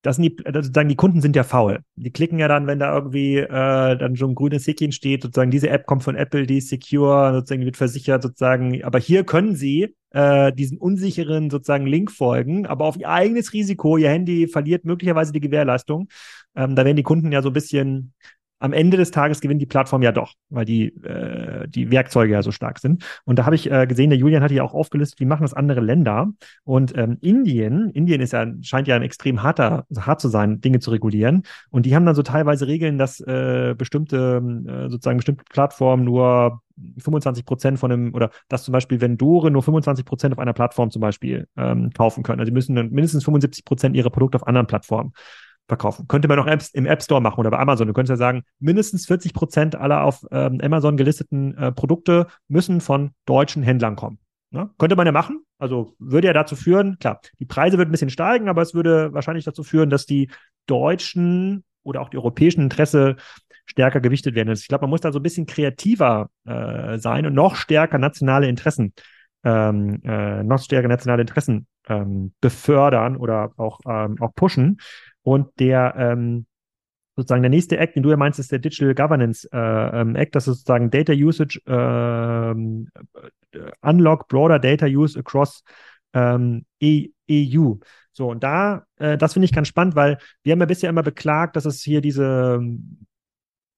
das 0.03 0.17
sind 0.17 0.25
die, 0.25 0.37
sozusagen 0.53 0.89
die 0.89 0.95
Kunden 0.97 1.21
sind 1.21 1.35
ja 1.35 1.43
faul. 1.43 1.81
Die 1.97 2.12
klicken 2.12 2.39
ja 2.39 2.47
dann, 2.47 2.69
wenn 2.69 2.79
da 2.79 2.95
irgendwie 2.95 3.39
äh, 3.39 3.97
dann 3.97 4.17
schon 4.17 4.31
ein 4.31 4.35
grünes 4.37 4.67
Häkchen 4.67 4.93
steht, 4.93 5.23
sozusagen 5.23 5.51
diese 5.51 5.69
App 5.69 5.87
kommt 5.87 6.05
von 6.05 6.14
Apple, 6.14 6.47
die 6.47 6.59
ist 6.59 6.69
secure, 6.69 7.33
sozusagen 7.35 7.64
wird 7.64 7.77
versichert, 7.77 8.23
sozusagen. 8.23 8.85
Aber 8.85 9.01
hier 9.01 9.25
können 9.25 9.57
sie 9.57 9.97
äh, 10.11 10.53
diesem 10.53 10.79
unsicheren 10.79 11.51
sozusagen 11.51 11.87
Link 11.87 12.12
folgen, 12.12 12.67
aber 12.67 12.85
auf 12.85 12.97
ihr 12.97 13.09
eigenes 13.09 13.53
Risiko. 13.53 13.97
Ihr 13.97 14.11
Handy 14.11 14.47
verliert 14.47 14.85
möglicherweise 14.85 15.33
die 15.33 15.41
Gewährleistung. 15.41 16.09
Ähm, 16.55 16.77
da 16.77 16.85
werden 16.85 16.97
die 16.97 17.03
Kunden 17.03 17.33
ja 17.33 17.43
so 17.43 17.51
ein 17.51 17.55
bisschen 17.55 18.12
am 18.59 18.73
Ende 18.73 18.97
des 18.97 19.11
Tages 19.11 19.41
gewinnt 19.41 19.61
die 19.61 19.67
Plattform 19.67 20.03
ja 20.03 20.13
doch, 20.13 20.33
weil 20.49 20.65
die, 20.65 20.87
äh, 21.05 21.69
die 21.69 21.91
Werkzeuge 21.91 22.33
ja 22.33 22.43
so 22.43 22.53
stark 22.53 22.79
sind. 22.79 23.05
Und 23.25 23.39
da 23.39 23.45
habe 23.45 23.55
ich 23.55 23.71
äh, 23.71 23.87
gesehen, 23.87 24.11
der 24.11 24.19
Julian 24.19 24.43
hatte 24.43 24.55
ja 24.55 24.63
auch 24.63 24.75
aufgelistet, 24.75 25.21
wie 25.21 25.27
machen 25.27 25.43
das 25.43 25.55
andere 25.55 25.81
Länder. 25.81 26.33
Und 26.65 26.97
ähm, 26.97 27.19
Indien, 27.21 27.91
Indien 27.91 28.21
ist 28.21 28.33
ja, 28.33 28.47
scheint 28.63 28.89
ja 28.89 28.97
ein 28.97 29.03
extrem 29.03 29.43
harter, 29.43 29.87
hart 29.99 30.21
zu 30.21 30.29
sein, 30.29 30.61
Dinge 30.61 30.79
zu 30.79 30.91
regulieren. 30.91 31.43
Und 31.71 31.87
die 31.87 31.95
haben 31.95 32.07
dann 32.07 32.15
so 32.15 32.23
teilweise 32.23 32.67
Regeln, 32.67 32.97
dass 32.99 33.21
äh, 33.21 33.75
bestimmte, 33.77 34.43
äh, 34.67 34.89
sozusagen 34.89 35.19
bestimmte 35.19 35.45
Plattformen 35.51 36.05
nur 36.05 36.63
25 36.99 37.45
Prozent 37.45 37.79
von 37.79 37.91
dem, 37.91 38.15
oder 38.15 38.31
dass 38.49 38.65
zum 38.65 38.73
Beispiel 38.73 39.01
Vendore 39.01 39.51
nur 39.51 39.63
25 39.63 40.05
Prozent 40.05 40.33
auf 40.35 40.39
einer 40.39 40.53
Plattform 40.53 40.91
zum 40.91 41.01
Beispiel 41.01 41.49
ähm, 41.57 41.91
kaufen 41.91 42.23
können. 42.23 42.41
Also 42.41 42.51
die 42.51 42.55
müssen 42.55 42.77
dann 42.77 42.91
mindestens 42.91 43.25
75 43.25 43.65
Prozent 43.65 43.97
ihrer 43.97 44.11
Produkte 44.11 44.37
auf 44.37 44.47
anderen 44.47 44.67
Plattformen 44.67 45.13
verkaufen. 45.69 46.07
Könnte 46.09 46.29
man 46.29 46.39
auch 46.39 46.47
im 46.73 46.87
App 46.87 47.03
Store 47.03 47.21
machen 47.21 47.41
oder 47.41 47.51
bei 47.51 47.59
Amazon. 47.59 47.89
Du 47.89 47.93
könntest 47.93 48.11
ja 48.11 48.17
sagen, 48.17 48.45
mindestens 48.59 49.07
40 49.07 49.35
Prozent 49.35 49.77
aller 49.77 50.05
auf 50.05 50.25
ähm, 50.31 50.61
Amazon 50.62 50.97
gelisteten 50.97 51.57
äh, 51.57 51.73
Produkte 51.73 52.27
müssen 52.49 52.81
von 52.81 53.11
deutschen 53.25 53.62
Händlern 53.62 53.97
kommen. 53.97 54.19
Ne? 54.51 54.71
Könnte 54.79 54.97
man 54.97 55.07
ja 55.07 55.12
machen. 55.12 55.45
Also 55.59 55.95
würde 55.99 56.29
ja 56.29 56.33
dazu 56.33 56.55
führen, 56.55 56.99
klar, 56.99 57.21
die 57.41 57.47
Preise 57.47 57.79
würden 57.79 57.89
ein 57.89 57.93
bisschen 57.93 58.11
steigen, 58.11 58.49
aber 58.49 58.62
es 58.62 58.75
würde 58.75 59.12
wahrscheinlich 59.12 59.45
dazu 59.45 59.62
führen, 59.62 59.91
dass 59.91 60.07
die 60.07 60.31
deutschen 60.67 61.64
oder 61.83 62.01
auch 62.01 62.11
die 62.11 62.19
europäischen 62.19 62.61
Interesse 62.61 63.17
stärker 63.64 64.01
gewichtet 64.01 64.35
werden. 64.35 64.51
Also 64.51 64.61
ich 64.61 64.69
glaube, 64.69 64.83
man 64.83 64.91
muss 64.91 65.01
da 65.01 65.12
so 65.12 65.19
ein 65.19 65.23
bisschen 65.23 65.47
kreativer 65.47 66.31
äh, 66.45 66.99
sein 66.99 67.27
und 67.27 67.35
noch 67.35 67.57
stärker 67.57 67.99
nationale 67.99 68.49
Interessen, 68.49 68.93
ähm, 69.45 70.01
äh, 70.05 70.43
noch 70.43 70.62
stärker 70.62 70.89
nationale 70.89 71.23
Interessen 71.23 71.67
ähm, 71.89 72.33
befördern 72.41 73.17
oder 73.17 73.53
auch, 73.57 73.81
ähm, 73.87 74.17
auch 74.21 74.35
pushen. 74.35 74.79
Und 75.27 75.59
der 75.59 75.97
ähm, 75.99 76.47
sozusagen 77.16 77.43
der 77.43 77.51
nächste 77.51 77.79
Act, 77.79 77.97
den 77.97 78.05
du 78.05 78.11
ja 78.11 78.16
meinst, 78.16 78.39
ist 78.39 78.53
der 78.53 78.61
Digital 78.61 78.95
Governance 78.95 79.49
äh, 79.53 80.01
ähm, 80.01 80.14
Act, 80.14 80.37
das 80.37 80.47
ist 80.47 80.59
sozusagen 80.59 80.89
Data 80.89 81.12
Usage 81.12 81.61
ähm, 81.66 82.89
äh, 83.51 83.70
Unlock 83.81 84.29
Broader 84.29 84.61
Data 84.61 84.87
Use 84.87 85.18
across 85.18 85.64
ähm, 86.12 86.64
e 86.79 87.09
EU. 87.29 87.74
So, 88.12 88.31
und 88.31 88.45
da, 88.45 88.85
äh, 88.99 89.18
das 89.18 89.33
finde 89.33 89.47
ich 89.47 89.53
ganz 89.53 89.66
spannend, 89.66 89.97
weil 89.97 90.18
wir 90.45 90.53
haben 90.53 90.61
ja 90.61 90.66
bisher 90.66 90.91
immer 90.91 91.03
beklagt, 91.03 91.57
dass 91.57 91.64
es 91.64 91.83
hier 91.83 92.01
diese 92.01 92.61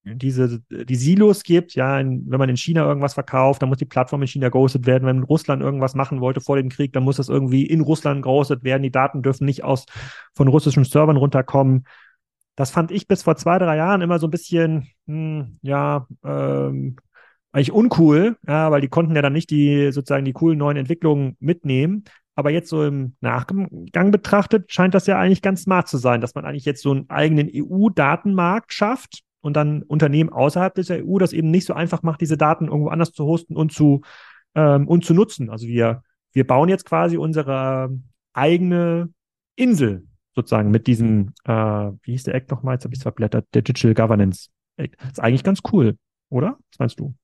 diese, 0.05 0.61
die 0.71 0.97
Silos 0.97 1.43
gibt, 1.43 1.75
ja, 1.75 1.99
in, 1.99 2.25
wenn 2.31 2.39
man 2.39 2.49
in 2.49 2.57
China 2.57 2.87
irgendwas 2.87 3.15
verkauft, 3.15 3.63
dann 3.63 3.69
muss 3.69 3.79
die 3.79 3.85
Plattform 3.85 4.23
in 4.23 4.29
China 4.29 4.49
gehostet 4.49 4.87
werden. 4.87 5.07
Wenn 5.07 5.23
Russland 5.23 5.63
irgendwas 5.63 5.95
machen 5.95 6.21
wollte 6.21 6.41
vor 6.41 6.57
dem 6.57 6.69
Krieg, 6.69 6.93
dann 6.93 7.03
muss 7.03 7.17
das 7.17 7.29
irgendwie 7.29 7.67
in 7.67 7.81
Russland 7.81 8.23
gehostet 8.23 8.65
werden. 8.65 8.83
Die 8.83 8.91
Daten 8.91 9.23
dürfen 9.23 9.45
nicht 9.45 9.65
aus 9.65 9.87
von 10.35 10.49
russischen 10.49 10.85
Servern 10.85 11.17
runterkommen. 11.17 11.85
Das 12.57 12.71
fand 12.71 12.91
ich 12.91 13.07
bis 13.07 13.23
vor 13.23 13.37
zwei, 13.37 13.59
drei 13.59 13.77
Jahren 13.77 14.01
immer 14.01 14.19
so 14.19 14.27
ein 14.27 14.33
bisschen, 14.33 14.89
hm, 15.07 15.59
ja, 15.63 16.07
ähm, 16.25 16.97
eigentlich 17.53 17.73
uncool, 17.73 18.37
ja, 18.47 18.71
weil 18.71 18.81
die 18.81 18.89
konnten 18.89 19.17
ja 19.17 19.23
dann 19.23 19.33
nicht 19.33 19.51
die 19.51 19.91
sozusagen 19.93 20.25
die 20.25 20.33
coolen 20.33 20.59
neuen 20.59 20.77
Entwicklungen 20.77 21.37
mitnehmen. 21.41 22.05
Aber 22.35 22.51
jetzt 22.51 22.69
so 22.69 22.85
im 22.85 23.17
Nachgang 23.21 23.69
betrachtet, 24.13 24.73
scheint 24.73 24.95
das 24.95 25.09
ja 25.09 25.19
eigentlich 25.19 25.43
ganz 25.43 25.63
smart 25.63 25.89
zu 25.89 25.99
sein, 25.99 26.21
dass 26.21 26.37
man 26.37 26.45
eigentlich 26.45 26.67
jetzt 26.67 26.83
so 26.83 26.93
einen 26.93 27.11
eigenen 27.11 27.49
EU-Datenmarkt 27.53 28.73
schafft, 28.73 29.25
und 29.49 29.55
dann 29.55 29.83
Unternehmen 29.83 30.31
außerhalb 30.31 30.75
der 30.75 31.05
EU 31.05 31.19
das 31.19 31.33
eben 31.33 31.51
nicht 31.51 31.67
so 31.67 31.75
einfach 31.75 32.05
macht, 32.05 32.21
diese 32.21 32.37
Daten 32.37 32.67
irgendwo 32.67 32.91
anders 32.91 33.11
zu 33.11 33.25
hosten 33.25 33.57
und 33.57 33.73
zu, 33.73 34.03
ähm, 34.55 34.87
und 34.87 35.05
zu 35.05 35.15
nutzen. 35.15 35.51
Also 35.51 35.67
wir, 35.67 36.05
wir 36.33 36.47
bauen 36.47 36.69
jetzt 36.69 36.85
quasi 36.85 37.17
unsere 37.17 37.91
eigene 38.33 39.13
Insel 39.57 40.07
sozusagen 40.35 40.71
mit 40.71 40.87
diesem, 40.87 41.33
äh, 41.45 41.53
wie 42.03 42.13
hieß 42.13 42.25
der 42.25 42.35
Act 42.35 42.51
nochmal? 42.51 42.75
Jetzt 42.75 42.85
habe 42.85 42.95
ich 42.95 43.01
es 43.01 43.03
verblättert, 43.03 43.47
der 43.55 43.63
Digital 43.63 43.95
Governance 43.95 44.51
Act. 44.77 44.95
Ist 45.03 45.21
eigentlich 45.21 45.43
ganz 45.43 45.61
cool, 45.73 45.97
oder? 46.29 46.59
Was 46.71 46.79
meinst 46.79 47.01
du? 47.01 47.15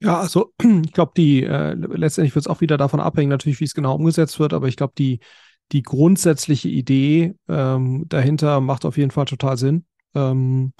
Ja, 0.00 0.20
also 0.20 0.52
ich 0.84 0.92
glaube, 0.92 1.12
die 1.16 1.42
äh, 1.42 1.72
letztendlich 1.74 2.34
wird 2.34 2.44
es 2.44 2.46
auch 2.46 2.60
wieder 2.60 2.76
davon 2.76 3.00
abhängen, 3.00 3.30
natürlich, 3.30 3.58
wie 3.60 3.64
es 3.64 3.74
genau 3.74 3.96
umgesetzt 3.96 4.38
wird, 4.38 4.52
aber 4.52 4.68
ich 4.68 4.76
glaube, 4.76 4.92
die, 4.96 5.18
die 5.72 5.82
grundsätzliche 5.82 6.68
Idee 6.68 7.34
ähm, 7.48 8.04
dahinter 8.08 8.60
macht 8.60 8.84
auf 8.84 8.96
jeden 8.96 9.10
Fall 9.10 9.24
total 9.24 9.56
Sinn. 9.56 9.84
Ähm, 10.14 10.72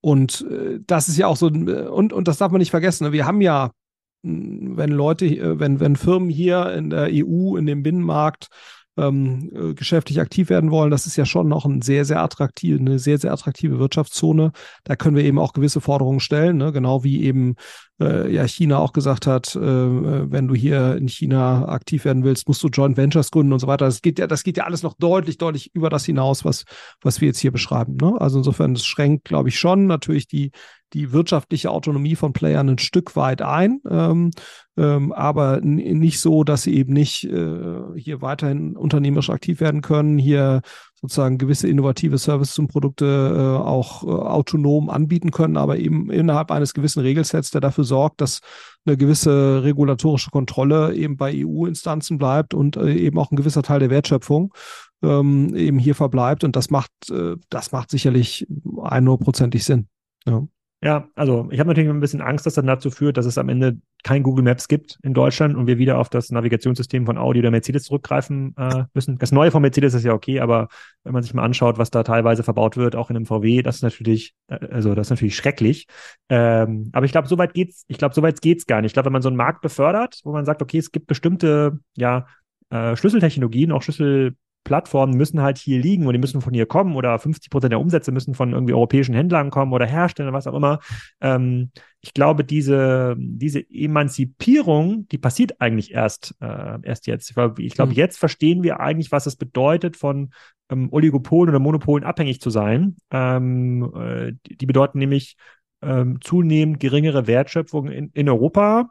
und 0.00 0.46
äh, 0.50 0.80
das 0.86 1.08
ist 1.08 1.16
ja 1.16 1.26
auch 1.26 1.36
so, 1.36 1.48
äh, 1.48 1.88
und, 1.88 2.12
und 2.12 2.28
das 2.28 2.38
darf 2.38 2.52
man 2.52 2.60
nicht 2.60 2.70
vergessen, 2.70 3.04
ne? 3.04 3.12
wir 3.12 3.26
haben 3.26 3.40
ja 3.40 3.70
wenn 4.22 4.90
Leute, 4.90 5.26
äh, 5.26 5.58
wenn, 5.60 5.80
wenn 5.80 5.96
Firmen 5.96 6.28
hier 6.28 6.72
in 6.72 6.90
der 6.90 7.08
EU, 7.12 7.56
in 7.56 7.66
dem 7.66 7.82
Binnenmarkt 7.82 8.48
ähm, 8.96 9.50
äh, 9.54 9.74
geschäftlich 9.74 10.20
aktiv 10.20 10.50
werden 10.50 10.70
wollen, 10.70 10.90
das 10.90 11.06
ist 11.06 11.16
ja 11.16 11.24
schon 11.24 11.48
noch 11.48 11.64
ein 11.64 11.82
sehr, 11.82 12.04
sehr 12.04 12.20
attraktiv, 12.20 12.80
eine 12.80 12.98
sehr, 12.98 13.18
sehr 13.18 13.32
attraktive 13.32 13.78
Wirtschaftszone. 13.78 14.52
Da 14.84 14.96
können 14.96 15.16
wir 15.16 15.24
eben 15.24 15.38
auch 15.38 15.52
gewisse 15.52 15.80
Forderungen 15.80 16.20
stellen, 16.20 16.56
ne? 16.56 16.72
genau 16.72 17.04
wie 17.04 17.22
eben 17.22 17.54
äh, 18.00 18.32
ja 18.32 18.46
China 18.46 18.78
auch 18.78 18.92
gesagt 18.92 19.26
hat, 19.26 19.54
äh, 19.56 19.60
wenn 19.60 20.48
du 20.48 20.54
hier 20.54 20.96
in 20.96 21.08
China 21.08 21.68
aktiv 21.68 22.04
werden 22.04 22.24
willst, 22.24 22.48
musst 22.48 22.62
du 22.62 22.68
Joint 22.68 22.96
Ventures 22.96 23.30
gründen 23.30 23.52
und 23.52 23.58
so 23.58 23.66
weiter. 23.66 23.86
Das 23.86 24.02
geht 24.02 24.18
ja, 24.18 24.26
das 24.26 24.44
geht 24.44 24.56
ja 24.56 24.64
alles 24.64 24.82
noch 24.82 24.94
deutlich, 24.94 25.38
deutlich 25.38 25.70
über 25.74 25.90
das 25.90 26.04
hinaus, 26.04 26.44
was, 26.44 26.64
was 27.00 27.20
wir 27.20 27.28
jetzt 27.28 27.40
hier 27.40 27.52
beschreiben. 27.52 27.96
Ne? 28.00 28.14
Also 28.18 28.38
insofern, 28.38 28.74
das 28.74 28.84
schränkt, 28.84 29.24
glaube 29.24 29.48
ich, 29.48 29.58
schon 29.58 29.86
natürlich 29.86 30.28
die, 30.28 30.52
die 30.92 31.12
wirtschaftliche 31.12 31.70
Autonomie 31.70 32.16
von 32.16 32.32
Playern 32.32 32.68
ein 32.68 32.78
Stück 32.78 33.14
weit 33.14 33.42
ein, 33.42 33.80
ähm, 33.90 34.30
ähm, 34.76 35.12
aber 35.12 35.60
nicht 35.60 36.20
so, 36.20 36.44
dass 36.44 36.62
sie 36.62 36.74
eben 36.76 36.92
nicht 36.92 37.24
äh, 37.24 37.80
hier 37.96 38.22
weiterhin 38.22 38.76
unternehmerisch 38.76 39.30
aktiv 39.30 39.60
werden 39.60 39.82
können, 39.82 40.18
hier 40.18 40.62
sozusagen 41.00 41.38
gewisse 41.38 41.68
innovative 41.68 42.18
Services 42.18 42.58
und 42.58 42.68
Produkte 42.68 43.04
äh, 43.06 43.62
auch 43.62 44.02
äh, 44.02 44.06
autonom 44.06 44.90
anbieten 44.90 45.30
können, 45.30 45.56
aber 45.56 45.78
eben 45.78 46.10
innerhalb 46.10 46.50
eines 46.50 46.74
gewissen 46.74 47.00
Regelsets, 47.00 47.50
der 47.50 47.60
dafür 47.60 47.84
sorgt, 47.84 48.20
dass 48.20 48.40
eine 48.84 48.96
gewisse 48.96 49.62
regulatorische 49.62 50.30
Kontrolle 50.30 50.94
eben 50.94 51.16
bei 51.16 51.32
EU-Instanzen 51.44 52.18
bleibt 52.18 52.52
und 52.54 52.76
äh, 52.76 52.94
eben 52.94 53.18
auch 53.18 53.30
ein 53.30 53.36
gewisser 53.36 53.62
Teil 53.62 53.80
der 53.80 53.90
Wertschöpfung 53.90 54.52
ähm, 55.02 55.54
eben 55.54 55.78
hier 55.78 55.94
verbleibt. 55.94 56.42
Und 56.42 56.56
das 56.56 56.70
macht, 56.70 56.90
äh, 57.10 57.36
das 57.48 57.70
macht 57.72 57.90
sicherlich 57.90 58.46
100%ig 58.48 59.64
Sinn. 59.64 59.88
Ja. 60.26 60.46
Ja, 60.80 61.08
also 61.16 61.48
ich 61.50 61.58
habe 61.58 61.68
natürlich 61.68 61.90
ein 61.90 61.98
bisschen 61.98 62.20
Angst, 62.20 62.46
dass 62.46 62.54
das 62.54 62.64
dazu 62.64 62.92
führt, 62.92 63.16
dass 63.16 63.26
es 63.26 63.36
am 63.36 63.48
Ende 63.48 63.78
kein 64.04 64.22
Google 64.22 64.44
Maps 64.44 64.68
gibt 64.68 64.96
in 65.02 65.12
Deutschland 65.12 65.56
und 65.56 65.66
wir 65.66 65.76
wieder 65.76 65.98
auf 65.98 66.08
das 66.08 66.30
Navigationssystem 66.30 67.04
von 67.04 67.18
Audi 67.18 67.40
oder 67.40 67.50
Mercedes 67.50 67.82
zurückgreifen 67.82 68.54
äh, 68.56 68.84
müssen. 68.94 69.18
Das 69.18 69.32
neue 69.32 69.50
von 69.50 69.60
Mercedes 69.60 69.94
ist 69.94 70.04
ja 70.04 70.12
okay, 70.12 70.38
aber 70.38 70.68
wenn 71.02 71.12
man 71.12 71.24
sich 71.24 71.34
mal 71.34 71.42
anschaut, 71.42 71.78
was 71.78 71.90
da 71.90 72.04
teilweise 72.04 72.44
verbaut 72.44 72.76
wird, 72.76 72.94
auch 72.94 73.10
in 73.10 73.16
einem 73.16 73.26
VW, 73.26 73.62
das 73.62 73.76
ist 73.76 73.82
natürlich, 73.82 74.34
äh, 74.46 74.68
also 74.70 74.94
das 74.94 75.08
ist 75.08 75.10
natürlich 75.10 75.34
schrecklich. 75.34 75.88
Ähm, 76.28 76.90
aber 76.92 77.06
ich 77.06 77.12
glaube, 77.12 77.26
soweit 77.26 77.54
geht's. 77.54 77.84
Ich 77.88 77.98
glaube, 77.98 78.14
soweit 78.14 78.40
geht's 78.40 78.66
gar 78.66 78.80
nicht. 78.80 78.90
Ich 78.90 78.94
glaube, 78.94 79.06
wenn 79.06 79.12
man 79.14 79.22
so 79.22 79.30
einen 79.30 79.36
Markt 79.36 79.62
befördert, 79.62 80.20
wo 80.22 80.30
man 80.30 80.44
sagt, 80.44 80.62
okay, 80.62 80.78
es 80.78 80.92
gibt 80.92 81.08
bestimmte 81.08 81.80
ja 81.96 82.28
äh, 82.70 82.94
Schlüsseltechnologien, 82.94 83.72
auch 83.72 83.82
Schlüssel 83.82 84.36
Plattformen 84.68 85.16
müssen 85.16 85.40
halt 85.40 85.56
hier 85.56 85.80
liegen 85.80 86.06
und 86.06 86.12
die 86.12 86.18
müssen 86.18 86.42
von 86.42 86.52
hier 86.52 86.66
kommen 86.66 86.94
oder 86.94 87.18
50 87.18 87.48
Prozent 87.48 87.72
der 87.72 87.80
Umsätze 87.80 88.12
müssen 88.12 88.34
von 88.34 88.52
irgendwie 88.52 88.74
europäischen 88.74 89.14
Händlern 89.14 89.48
kommen 89.48 89.72
oder 89.72 89.86
Herstellern, 89.86 90.34
was 90.34 90.46
auch 90.46 90.52
immer. 90.52 90.80
Ähm, 91.22 91.70
ich 92.02 92.12
glaube, 92.12 92.44
diese, 92.44 93.16
diese 93.18 93.60
Emanzipierung, 93.70 95.08
die 95.08 95.16
passiert 95.16 95.58
eigentlich 95.62 95.94
erst, 95.94 96.34
äh, 96.42 96.78
erst 96.82 97.06
jetzt. 97.06 97.30
Ich 97.56 97.74
glaube, 97.74 97.92
mhm. 97.92 97.96
jetzt 97.96 98.18
verstehen 98.18 98.62
wir 98.62 98.78
eigentlich, 98.78 99.10
was 99.10 99.24
es 99.24 99.36
bedeutet, 99.36 99.96
von 99.96 100.34
ähm, 100.68 100.88
Oligopolen 100.92 101.48
oder 101.48 101.60
Monopolen 101.60 102.04
abhängig 102.04 102.42
zu 102.42 102.50
sein. 102.50 102.96
Ähm, 103.10 103.90
äh, 103.96 104.32
die, 104.46 104.58
die, 104.58 104.66
bedeuten 104.66 104.98
nämlich 104.98 105.36
ähm, 105.80 106.18
zunehmend 106.20 106.78
geringere 106.78 107.26
Wertschöpfung 107.26 107.88
in, 107.88 108.10
in 108.12 108.28
Europa, 108.28 108.90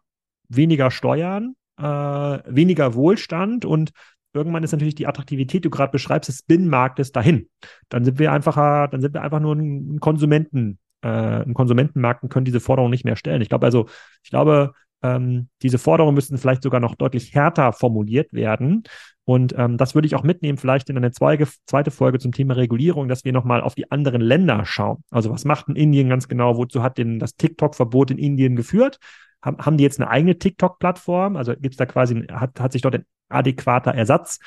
weniger 0.50 0.90
Steuern, 0.90 1.54
äh, 1.78 1.84
weniger 1.84 2.96
Wohlstand 2.96 3.64
und 3.64 3.92
irgendwann 4.34 4.64
ist 4.64 4.72
natürlich 4.72 4.96
die 4.96 5.08
Attraktivität, 5.08 5.64
die 5.64 5.70
du 5.70 5.70
gerade 5.70 5.92
beschreibst, 5.92 6.30
des 6.30 6.44
Binnenmarktes 6.44 7.12
dahin. 7.12 7.50
Dann 7.90 8.06
sind 8.06 8.20
wir 8.20 8.32
einfach, 8.32 8.90
dann 8.90 9.02
sind 9.02 9.14
wir 9.14 9.22
einfach 9.22 9.40
nur 9.40 9.56
ein 9.56 10.00
Konsumenten, 10.00 10.80
äh, 11.02 11.08
ein 11.08 11.54
Konsumentenmarkt 11.54 12.24
und 12.24 12.30
können 12.30 12.46
diese 12.46 12.60
Forderung 12.60 12.90
nicht 12.90 13.06
mehr 13.06 13.16
stellen. 13.16 13.42
Ich 13.42 13.50
glaube 13.50 13.66
also, 13.66 13.88
ich 14.24 14.30
glaube, 14.30 14.74
ähm, 15.04 15.50
diese 15.62 15.78
Forderungen 15.78 16.16
müssten 16.16 16.38
vielleicht 16.38 16.64
sogar 16.64 16.80
noch 16.80 16.96
deutlich 16.96 17.34
härter 17.34 17.72
formuliert 17.74 18.34
werden. 18.34 18.84
Und 19.26 19.54
ähm, 19.58 19.78
das 19.78 19.94
würde 19.94 20.08
ich 20.08 20.16
auch 20.16 20.24
mitnehmen, 20.24 20.58
vielleicht 20.58 20.90
in 20.90 20.98
eine 20.98 21.12
zweite, 21.12 21.48
zweite 21.66 21.92
Folge 21.92 22.18
zum 22.18 22.32
Thema 22.32 22.56
Regulierung, 22.56 23.10
dass 23.10 23.26
wir 23.26 23.34
nochmal 23.34 23.62
auf 23.62 23.76
die 23.76 23.92
anderen 23.92 24.22
Länder 24.22 24.64
schauen. 24.66 25.04
Also 25.12 25.30
was 25.32 25.44
macht 25.44 25.68
in 25.68 25.76
Indien 25.76 26.10
ganz 26.10 26.28
genau? 26.28 26.58
Wozu 26.58 26.82
hat 26.82 26.98
denn 26.98 27.20
das 27.20 27.36
TikTok-Verbot 27.36 28.12
in 28.12 28.18
Indien 28.18 28.56
geführt? 28.56 29.00
Haben, 29.42 29.58
haben 29.60 29.78
die 29.78 29.84
jetzt 29.84 30.00
eine 30.00 30.10
eigene 30.10 30.38
TikTok-Plattform? 30.38 31.36
Also 31.36 31.54
gibt 31.54 31.74
es 31.74 31.78
da 31.78 31.86
quasi, 31.86 32.26
hat, 32.32 32.60
hat 32.60 32.72
sich 32.72 32.82
dort 32.82 32.96
ein 32.96 33.06
adäquater 33.30 33.94
Ersatz 33.94 34.40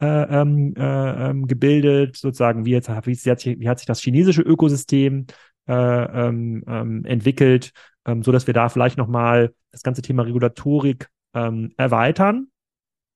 äh, 0.00 0.06
ähm, 0.06 0.74
äh, 0.76 1.30
ähm, 1.30 1.46
gebildet, 1.46 2.16
sozusagen, 2.16 2.64
wie, 2.64 2.70
jetzt, 2.70 2.88
wie, 2.88 3.30
hat 3.30 3.40
sich, 3.40 3.58
wie 3.58 3.68
hat 3.68 3.78
sich 3.78 3.86
das 3.86 4.00
chinesische 4.00 4.42
Ökosystem 4.42 5.26
äh, 5.66 5.72
ähm, 5.72 6.64
ähm, 6.66 7.04
entwickelt, 7.04 7.72
ähm, 8.06 8.22
so 8.22 8.32
dass 8.32 8.46
wir 8.46 8.54
da 8.54 8.68
vielleicht 8.68 8.96
nochmal 8.96 9.54
das 9.70 9.82
ganze 9.82 10.02
Thema 10.02 10.22
Regulatorik 10.22 11.08
ähm, 11.34 11.72
erweitern. 11.76 12.48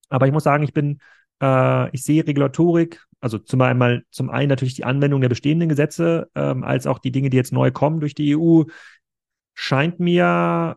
Aber 0.08 0.26
ich 0.26 0.32
muss 0.32 0.44
sagen, 0.44 0.64
ich 0.64 0.72
bin, 0.72 0.98
äh, 1.40 1.90
ich 1.94 2.02
sehe 2.02 2.26
Regulatorik, 2.26 3.02
also 3.20 3.38
zum 3.38 3.60
einen, 3.60 4.02
zum 4.10 4.30
einen 4.30 4.48
natürlich 4.48 4.74
die 4.74 4.84
Anwendung 4.84 5.20
der 5.20 5.28
bestehenden 5.28 5.68
Gesetze, 5.68 6.28
ähm, 6.34 6.64
als 6.64 6.86
auch 6.86 6.98
die 6.98 7.12
Dinge, 7.12 7.30
die 7.30 7.36
jetzt 7.36 7.52
neu 7.52 7.70
kommen 7.70 8.00
durch 8.00 8.14
die 8.14 8.36
EU, 8.36 8.64
scheint 9.54 10.00
mir 10.00 10.76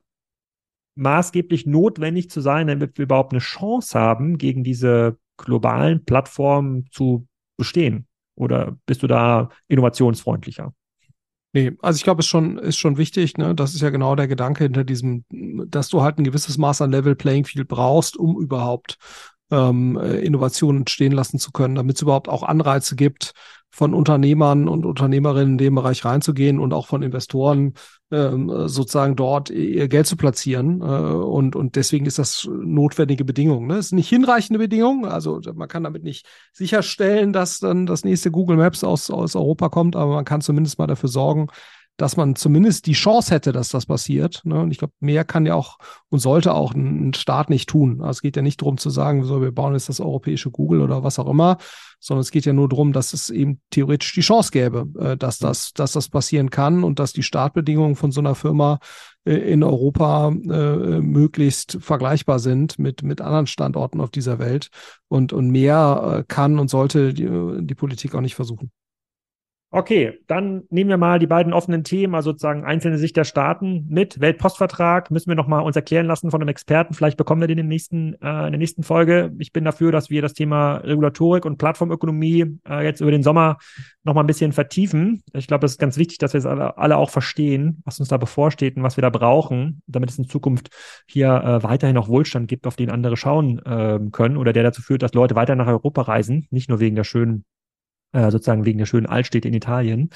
maßgeblich 0.96 1.66
notwendig 1.66 2.30
zu 2.30 2.42
sein, 2.42 2.68
damit 2.68 2.98
wir 2.98 3.04
überhaupt 3.04 3.34
eine 3.34 3.42
Chance 3.42 4.00
haben, 4.00 4.38
gegen 4.38 4.64
diese 4.64 5.18
globalen 5.38 6.06
Plattformen 6.06 6.88
zu 6.92 7.28
bestehen? 7.58 8.08
Oder 8.36 8.78
bist 8.86 9.04
du 9.04 9.08
da 9.08 9.50
innovationsfreundlicher? 9.68 10.74
Nee, 11.54 11.72
also 11.82 11.96
ich 11.96 12.04
glaube, 12.04 12.20
es 12.20 12.26
ist 12.26 12.30
schon, 12.30 12.58
ist 12.58 12.78
schon 12.78 12.98
wichtig, 12.98 13.38
ne? 13.38 13.56
Das 13.56 13.74
ist 13.74 13.82
ja 13.82 13.90
genau 13.90 14.16
der 14.16 14.28
Gedanke 14.28 14.66
hinter 14.66 14.84
diesem, 14.84 15.24
dass 15.30 15.88
du 15.88 16.02
halt 16.02 16.18
ein 16.18 16.26
gewisses 16.26 16.58
Maß 16.58 16.82
an 16.82 16.92
Level 16.92 17.16
Playing 17.16 17.46
Field 17.46 17.70
brauchst, 17.70 18.18
um 18.18 18.42
überhaupt 18.42 18.98
ähm, 19.52 19.98
Innovationen 19.98 20.82
entstehen 20.82 21.14
lassen 21.14 21.40
zu 21.40 21.52
können, 21.52 21.76
damit 21.76 21.96
es 21.96 22.02
überhaupt 22.02 22.28
auch 22.28 22.44
Anreize 22.44 22.98
gibt, 22.98 23.34
von 23.76 23.94
Unternehmern 23.94 24.70
und 24.70 24.86
Unternehmerinnen 24.86 25.56
in 25.56 25.58
dem 25.58 25.76
Bereich 25.76 26.06
reinzugehen 26.06 26.62
und 26.62 26.74
auch 26.74 26.88
von 26.88 27.04
Investoren 27.04 27.74
ähm, 28.10 28.50
sozusagen 28.68 29.18
dort 29.18 29.50
ihr 29.50 29.90
Geld 29.90 30.08
zu 30.08 30.16
platzieren. 30.16 30.80
Äh, 30.80 30.86
und, 30.86 31.58
und 31.58 31.76
deswegen 31.76 32.06
ist 32.06 32.18
das 32.18 32.48
notwendige 32.50 33.26
Bedingung. 33.26 33.68
Ne? 33.68 33.76
Es 33.76 33.88
ist 33.88 33.92
nicht 33.92 34.08
hinreichende 34.08 34.60
Bedingung. 34.60 35.06
Also 35.06 35.42
man 35.54 35.68
kann 35.68 35.84
damit 35.84 36.04
nicht 36.04 36.26
sicherstellen, 36.54 37.34
dass 37.34 37.60
dann 37.60 37.86
das 37.86 38.06
nächste 38.06 38.32
Google 38.32 38.56
Maps 38.56 38.86
aus, 38.86 39.12
aus 39.12 39.36
Europa 39.36 39.68
kommt, 39.68 39.98
aber 39.98 40.14
man 40.14 40.24
kann 40.24 40.40
zumindest 40.40 40.80
mal 40.80 40.88
dafür 40.88 41.10
sorgen, 41.10 41.48
dass 41.98 42.18
man 42.18 42.36
zumindest 42.36 42.88
die 42.88 42.94
Chance 42.94 43.34
hätte, 43.34 43.52
dass 43.52 43.70
das 43.70 43.86
passiert. 43.86 44.42
Ne? 44.44 44.60
Und 44.60 44.72
ich 44.72 44.80
glaube, 44.80 44.94
mehr 45.00 45.24
kann 45.24 45.46
ja 45.46 45.56
auch 45.56 45.78
und 46.10 46.20
sollte 46.20 46.54
auch 46.54 46.74
ein 46.74 47.14
Staat 47.14 47.50
nicht 47.50 47.70
tun. 47.70 48.02
Also 48.02 48.12
es 48.12 48.22
geht 48.22 48.36
ja 48.36 48.42
nicht 48.42 48.62
darum 48.62 48.78
zu 48.78 48.90
sagen, 48.90 49.24
so, 49.24 49.42
wir 49.42 49.54
bauen 49.54 49.74
jetzt 49.74 49.90
das 49.90 50.00
europäische 50.00 50.52
Google 50.52 50.82
oder 50.82 51.04
was 51.04 51.20
auch 51.20 51.30
immer, 51.30 51.58
sondern 52.00 52.22
es 52.22 52.32
geht 52.32 52.46
ja 52.46 52.54
nur 52.54 52.68
darum, 52.68 52.92
dass 52.92 53.14
es 53.14 53.30
eben 53.30 53.62
theoretisch 53.70 54.14
die 54.14 54.22
Chance 54.22 54.52
gäbe, 54.52 54.88
äh, 55.00 55.18
dass 55.18 55.40
das, 55.40 55.74
dass 55.74 55.94
das 55.94 56.10
passieren 56.10 56.50
kann 56.50 56.84
und 56.84 57.00
dass 57.00 57.14
die 57.14 57.24
Startbedingungen 57.24 57.96
von 57.96 58.12
so 58.12 58.20
einer 58.20 58.36
Firma 58.36 58.80
äh, 59.26 59.34
in 59.36 59.64
Europa 59.64 60.30
äh, 60.30 61.02
möglichst 61.02 61.78
vergleichbar 61.82 62.40
sind 62.40 62.78
mit, 62.78 63.04
mit 63.04 63.22
anderen 63.22 63.48
Standorten 63.48 64.02
auf 64.02 64.12
dieser 64.12 64.40
Welt. 64.40 64.70
Und, 65.08 65.34
und 65.34 65.50
mehr 65.50 66.20
äh, 66.20 66.24
kann 66.28 66.60
und 66.60 66.70
sollte 66.70 67.14
die, 67.14 67.28
die 67.62 67.76
Politik 67.76 68.16
auch 68.16 68.22
nicht 68.22 68.36
versuchen. 68.36 68.72
Okay, 69.76 70.22
dann 70.28 70.64
nehmen 70.70 70.90
wir 70.90 70.96
mal 70.96 71.20
die 71.20 71.28
beiden 71.28 71.52
offenen 71.52 71.84
Themen, 71.84 72.16
also 72.16 72.32
sozusagen 72.32 72.64
einzelne 72.64 72.98
Sicht 72.98 73.18
der 73.18 73.26
Staaten 73.26 73.86
mit. 73.90 74.22
Weltpostvertrag 74.22 75.12
müssen 75.12 75.28
wir 75.28 75.36
nochmal 75.36 75.64
uns 75.64 75.76
erklären 75.76 76.06
lassen 76.06 76.32
von 76.32 76.40
einem 76.40 76.48
Experten. 76.48 76.94
Vielleicht 76.94 77.18
bekommen 77.18 77.42
wir 77.42 77.50
den 77.50 77.58
in, 77.58 77.68
nächsten, 77.68 78.14
äh, 78.22 78.46
in 78.46 78.54
der 78.54 78.58
nächsten 78.58 78.84
Folge. 78.84 79.34
Ich 79.38 79.52
bin 79.52 79.66
dafür, 79.66 79.92
dass 79.92 80.10
wir 80.10 80.22
das 80.22 80.32
Thema 80.32 80.78
Regulatorik 80.78 81.44
und 81.44 81.58
Plattformökonomie 81.58 82.58
äh, 82.70 82.86
jetzt 82.86 83.02
über 83.02 83.12
den 83.12 83.22
Sommer 83.22 83.58
nochmal 84.06 84.24
ein 84.24 84.28
bisschen 84.28 84.54
vertiefen. 84.54 85.22
Ich 85.34 85.48
glaube, 85.48 85.64
das 85.64 85.72
ist 85.72 85.78
ganz 85.78 85.98
wichtig, 85.98 86.20
dass 86.20 86.32
wir 86.32 86.38
es 86.38 86.46
alle, 86.46 86.78
alle, 86.78 86.96
auch 86.96 87.10
verstehen, 87.10 87.82
was 87.84 88.00
uns 88.00 88.08
da 88.08 88.16
bevorsteht 88.16 88.78
und 88.78 88.84
was 88.84 88.96
wir 88.96 89.02
da 89.02 89.10
brauchen, 89.10 89.82
damit 89.88 90.10
es 90.10 90.18
in 90.18 90.30
Zukunft 90.30 90.70
hier 91.06 91.34
äh, 91.34 91.64
weiterhin 91.64 91.98
auch 91.98 92.08
Wohlstand 92.08 92.48
gibt, 92.48 92.66
auf 92.66 92.78
den 92.78 92.92
andere 92.92 93.18
schauen 93.18 93.60
äh, 93.66 94.00
können 94.14 94.38
oder 94.38 94.54
der 94.54 94.64
dazu 94.64 94.82
führt, 94.82 95.04
dass 95.04 95.14
Leute 95.14 95.36
weiter 95.36 95.58
nach 95.58 95.68
Europa 95.68 96.04
reisen, 96.04 96.48
nicht 96.50 96.70
nur 96.70 96.80
wegen 96.80 96.96
der 96.96 97.04
schönen 97.04 97.44
äh, 98.16 98.32
sozusagen 98.32 98.66
wegen 98.66 98.80
der 98.80 98.86
schönen 98.86 99.06
Altstädte 99.06 99.48
in 99.48 99.54
Italien, 99.54 100.10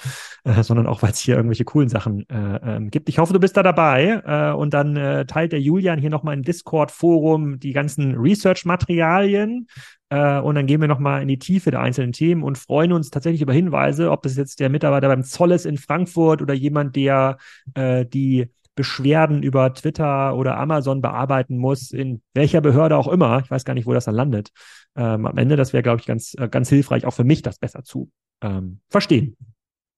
äh, 0.46 0.64
sondern 0.64 0.88
auch, 0.88 1.02
weil 1.02 1.12
es 1.12 1.20
hier 1.20 1.36
irgendwelche 1.36 1.66
coolen 1.66 1.90
Sachen 1.90 2.28
äh, 2.30 2.60
ähm, 2.64 2.90
gibt. 2.90 3.10
Ich 3.10 3.20
hoffe, 3.20 3.34
du 3.34 3.40
bist 3.40 3.58
da 3.58 3.64
dabei 3.64 4.22
äh, 4.26 4.56
und 4.56 4.74
dann 4.74 4.96
äh, 4.96 5.26
teilt 5.26 5.52
der 5.52 5.62
Julian 5.62 6.00
hier 6.00 6.10
nochmal 6.10 6.36
im 6.36 6.44
Discord-Forum 6.44 7.60
die 7.60 7.74
ganzen 7.74 8.16
Research-Materialien 8.16 9.68
äh, 10.10 10.40
und 10.40 10.56
dann 10.56 10.66
gehen 10.66 10.82
wir 10.82 10.88
nochmal 10.88 11.22
in 11.22 11.28
die 11.28 11.40
Tiefe 11.40 11.72
der 11.72 11.82
einzelnen 11.82 12.14
Themen 12.14 12.44
und 12.44 12.58
freuen 12.58 12.94
uns 12.94 13.10
tatsächlich 13.10 13.42
über 13.42 13.54
Hinweise, 13.54 14.12
ob 14.12 14.24
das 14.24 14.38
jetzt 14.38 14.60
der 14.60 14.70
Mitarbeiter 14.70 15.08
beim 15.08 15.24
Zoll 15.24 15.52
ist 15.52 15.66
in 15.66 15.78
Frankfurt 15.78 16.42
oder 16.42 16.54
jemand, 16.54 16.96
der 16.96 17.38
äh, 17.76 18.06
die 18.06 18.50
Beschwerden 18.76 19.44
über 19.44 19.74
Twitter 19.74 20.36
oder 20.36 20.58
Amazon 20.58 21.02
bearbeiten 21.02 21.58
muss, 21.58 21.92
in 21.92 22.22
welcher 22.34 22.62
Behörde 22.62 22.98
auch 22.98 23.08
immer. 23.08 23.42
Ich 23.44 23.52
weiß 23.52 23.66
gar 23.66 23.74
nicht, 23.74 23.88
wo 23.88 23.94
das 23.94 24.06
dann 24.06 24.16
landet. 24.16 24.50
Ähm, 24.96 25.26
am 25.26 25.38
Ende, 25.38 25.56
das 25.56 25.74
wäre, 25.74 25.84
glaube 25.84 26.00
ich, 26.00 26.08
ganz, 26.08 26.36
äh, 26.38 26.48
ganz 26.48 26.70
hilfreich, 26.70 27.06
auch 27.06 27.14
für 27.14 27.24
mich, 27.24 27.42
das 27.42 27.60
besser 27.60 27.84
zu 27.84 28.10
ähm, 28.42 28.80
verstehen. 28.90 29.36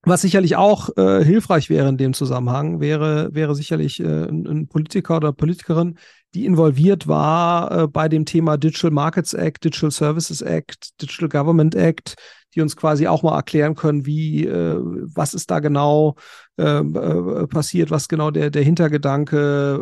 Was 0.03 0.21
sicherlich 0.21 0.55
auch 0.55 0.89
äh, 0.97 1.23
hilfreich 1.23 1.69
wäre 1.69 1.87
in 1.87 1.97
dem 1.97 2.13
Zusammenhang, 2.13 2.79
wäre, 2.79 3.29
wäre 3.35 3.53
sicherlich 3.53 3.99
äh, 3.99 4.05
ein, 4.05 4.47
ein 4.47 4.67
Politiker 4.67 5.17
oder 5.17 5.31
Politikerin, 5.31 5.99
die 6.33 6.45
involviert 6.45 7.07
war 7.07 7.71
äh, 7.71 7.87
bei 7.87 8.07
dem 8.07 8.25
Thema 8.25 8.57
Digital 8.57 8.91
Markets 8.91 9.33
Act, 9.33 9.63
Digital 9.63 9.91
Services 9.91 10.41
Act, 10.41 11.01
Digital 11.01 11.29
Government 11.29 11.75
Act, 11.75 12.15
die 12.55 12.61
uns 12.61 12.75
quasi 12.75 13.07
auch 13.07 13.23
mal 13.23 13.35
erklären 13.35 13.75
können, 13.75 14.05
wie, 14.05 14.45
äh, 14.45 14.77
was 14.79 15.33
ist 15.33 15.51
da 15.51 15.59
genau 15.59 16.15
äh, 16.57 16.79
äh, 16.79 17.47
passiert, 17.47 17.91
was 17.91 18.07
genau 18.07 18.31
der, 18.31 18.49
der 18.49 18.63
Hintergedanke, 18.63 19.79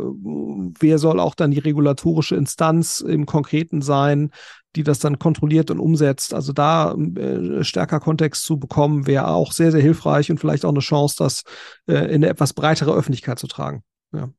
wer 0.79 0.97
soll 0.99 1.19
auch 1.19 1.35
dann 1.35 1.51
die 1.51 1.59
regulatorische 1.59 2.35
Instanz 2.35 3.01
im 3.01 3.25
Konkreten 3.25 3.81
sein, 3.81 4.31
die 4.75 4.83
das 4.83 4.99
dann 4.99 5.17
kontrolliert 5.17 5.71
und 5.71 5.79
umsetzt. 5.79 6.33
Also 6.33 6.53
da 6.53 6.93
äh, 6.93 7.63
stärker 7.63 7.99
Kontext 7.99 8.43
zu 8.43 8.59
bekommen, 8.59 9.07
wäre 9.07 9.27
auch 9.27 9.51
sehr, 9.51 9.71
sehr 9.71 9.81
hilfreich 9.81 10.29
und 10.29 10.39
vielleicht 10.39 10.63
auch 10.63 10.69
eine 10.69 10.79
Chance, 10.79 11.15
das 11.17 11.43
äh, 11.87 12.05
in 12.05 12.15
eine 12.15 12.29
etwas 12.29 12.53
breitere 12.53 12.93
Öffentlichkeit 12.93 13.39
zu 13.39 13.47
tragen. 13.47 13.83
Ja. 14.11 14.29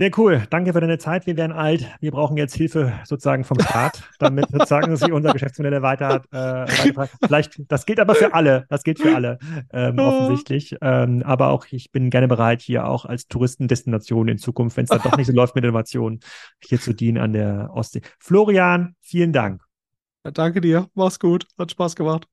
Sehr 0.00 0.12
cool. 0.16 0.42
Danke 0.48 0.72
für 0.72 0.80
deine 0.80 0.98
Zeit. 0.98 1.26
Wir 1.26 1.36
werden 1.36 1.50
alt. 1.50 1.84
Wir 1.98 2.12
brauchen 2.12 2.36
jetzt 2.36 2.54
Hilfe 2.54 2.92
sozusagen 3.04 3.42
vom 3.42 3.58
Staat, 3.58 4.04
damit 4.20 4.48
sozusagen 4.52 4.94
sich 4.96 5.10
unser 5.10 5.32
Geschäftsmodell 5.32 5.82
weiter, 5.82 6.22
äh, 6.30 7.06
Vielleicht, 7.24 7.60
das 7.66 7.84
gilt 7.84 7.98
aber 7.98 8.14
für 8.14 8.32
alle. 8.32 8.66
Das 8.68 8.84
gilt 8.84 9.00
für 9.00 9.16
alle, 9.16 9.40
ähm, 9.72 9.98
offensichtlich. 9.98 10.76
Ähm, 10.82 11.24
aber 11.24 11.48
auch 11.48 11.66
ich 11.70 11.90
bin 11.90 12.10
gerne 12.10 12.28
bereit, 12.28 12.62
hier 12.62 12.86
auch 12.86 13.06
als 13.06 13.26
Touristendestination 13.26 14.28
in 14.28 14.38
Zukunft, 14.38 14.76
wenn 14.76 14.84
es 14.84 14.90
dann 14.90 15.02
doch 15.02 15.16
nicht 15.16 15.26
so 15.26 15.32
läuft 15.32 15.56
mit 15.56 15.64
Innovation, 15.64 16.20
hier 16.64 16.80
zu 16.80 16.92
dienen 16.92 17.18
an 17.18 17.32
der 17.32 17.70
Ostsee. 17.74 18.02
Florian, 18.20 18.94
vielen 19.00 19.32
Dank. 19.32 19.62
Ja, 20.24 20.30
danke 20.30 20.60
dir. 20.60 20.86
Mach's 20.94 21.18
gut. 21.18 21.48
Hat 21.58 21.72
Spaß 21.72 21.96
gemacht. 21.96 22.28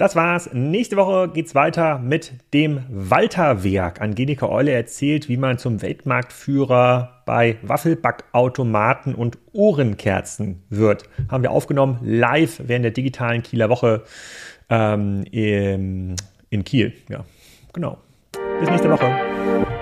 Das 0.00 0.16
war's. 0.16 0.48
Nächste 0.54 0.96
Woche 0.96 1.28
geht's 1.28 1.54
weiter 1.54 1.98
mit 1.98 2.32
dem 2.54 2.84
Walter-Werk. 2.88 4.00
Angelika 4.00 4.48
Eule 4.48 4.70
erzählt, 4.72 5.28
wie 5.28 5.36
man 5.36 5.58
zum 5.58 5.82
Weltmarktführer 5.82 7.20
bei 7.26 7.58
Waffelbackautomaten 7.60 9.14
und 9.14 9.36
Ohrenkerzen 9.52 10.62
wird. 10.70 11.02
Haben 11.28 11.42
wir 11.42 11.50
aufgenommen 11.50 11.98
live 12.02 12.62
während 12.64 12.84
der 12.84 12.92
digitalen 12.92 13.42
Kieler 13.42 13.68
Woche 13.68 14.04
ähm, 14.70 15.22
in, 15.30 16.16
in 16.48 16.64
Kiel. 16.64 16.94
Ja, 17.10 17.26
genau. 17.74 17.98
Bis 18.58 18.70
nächste 18.70 18.88
Woche. 18.88 19.79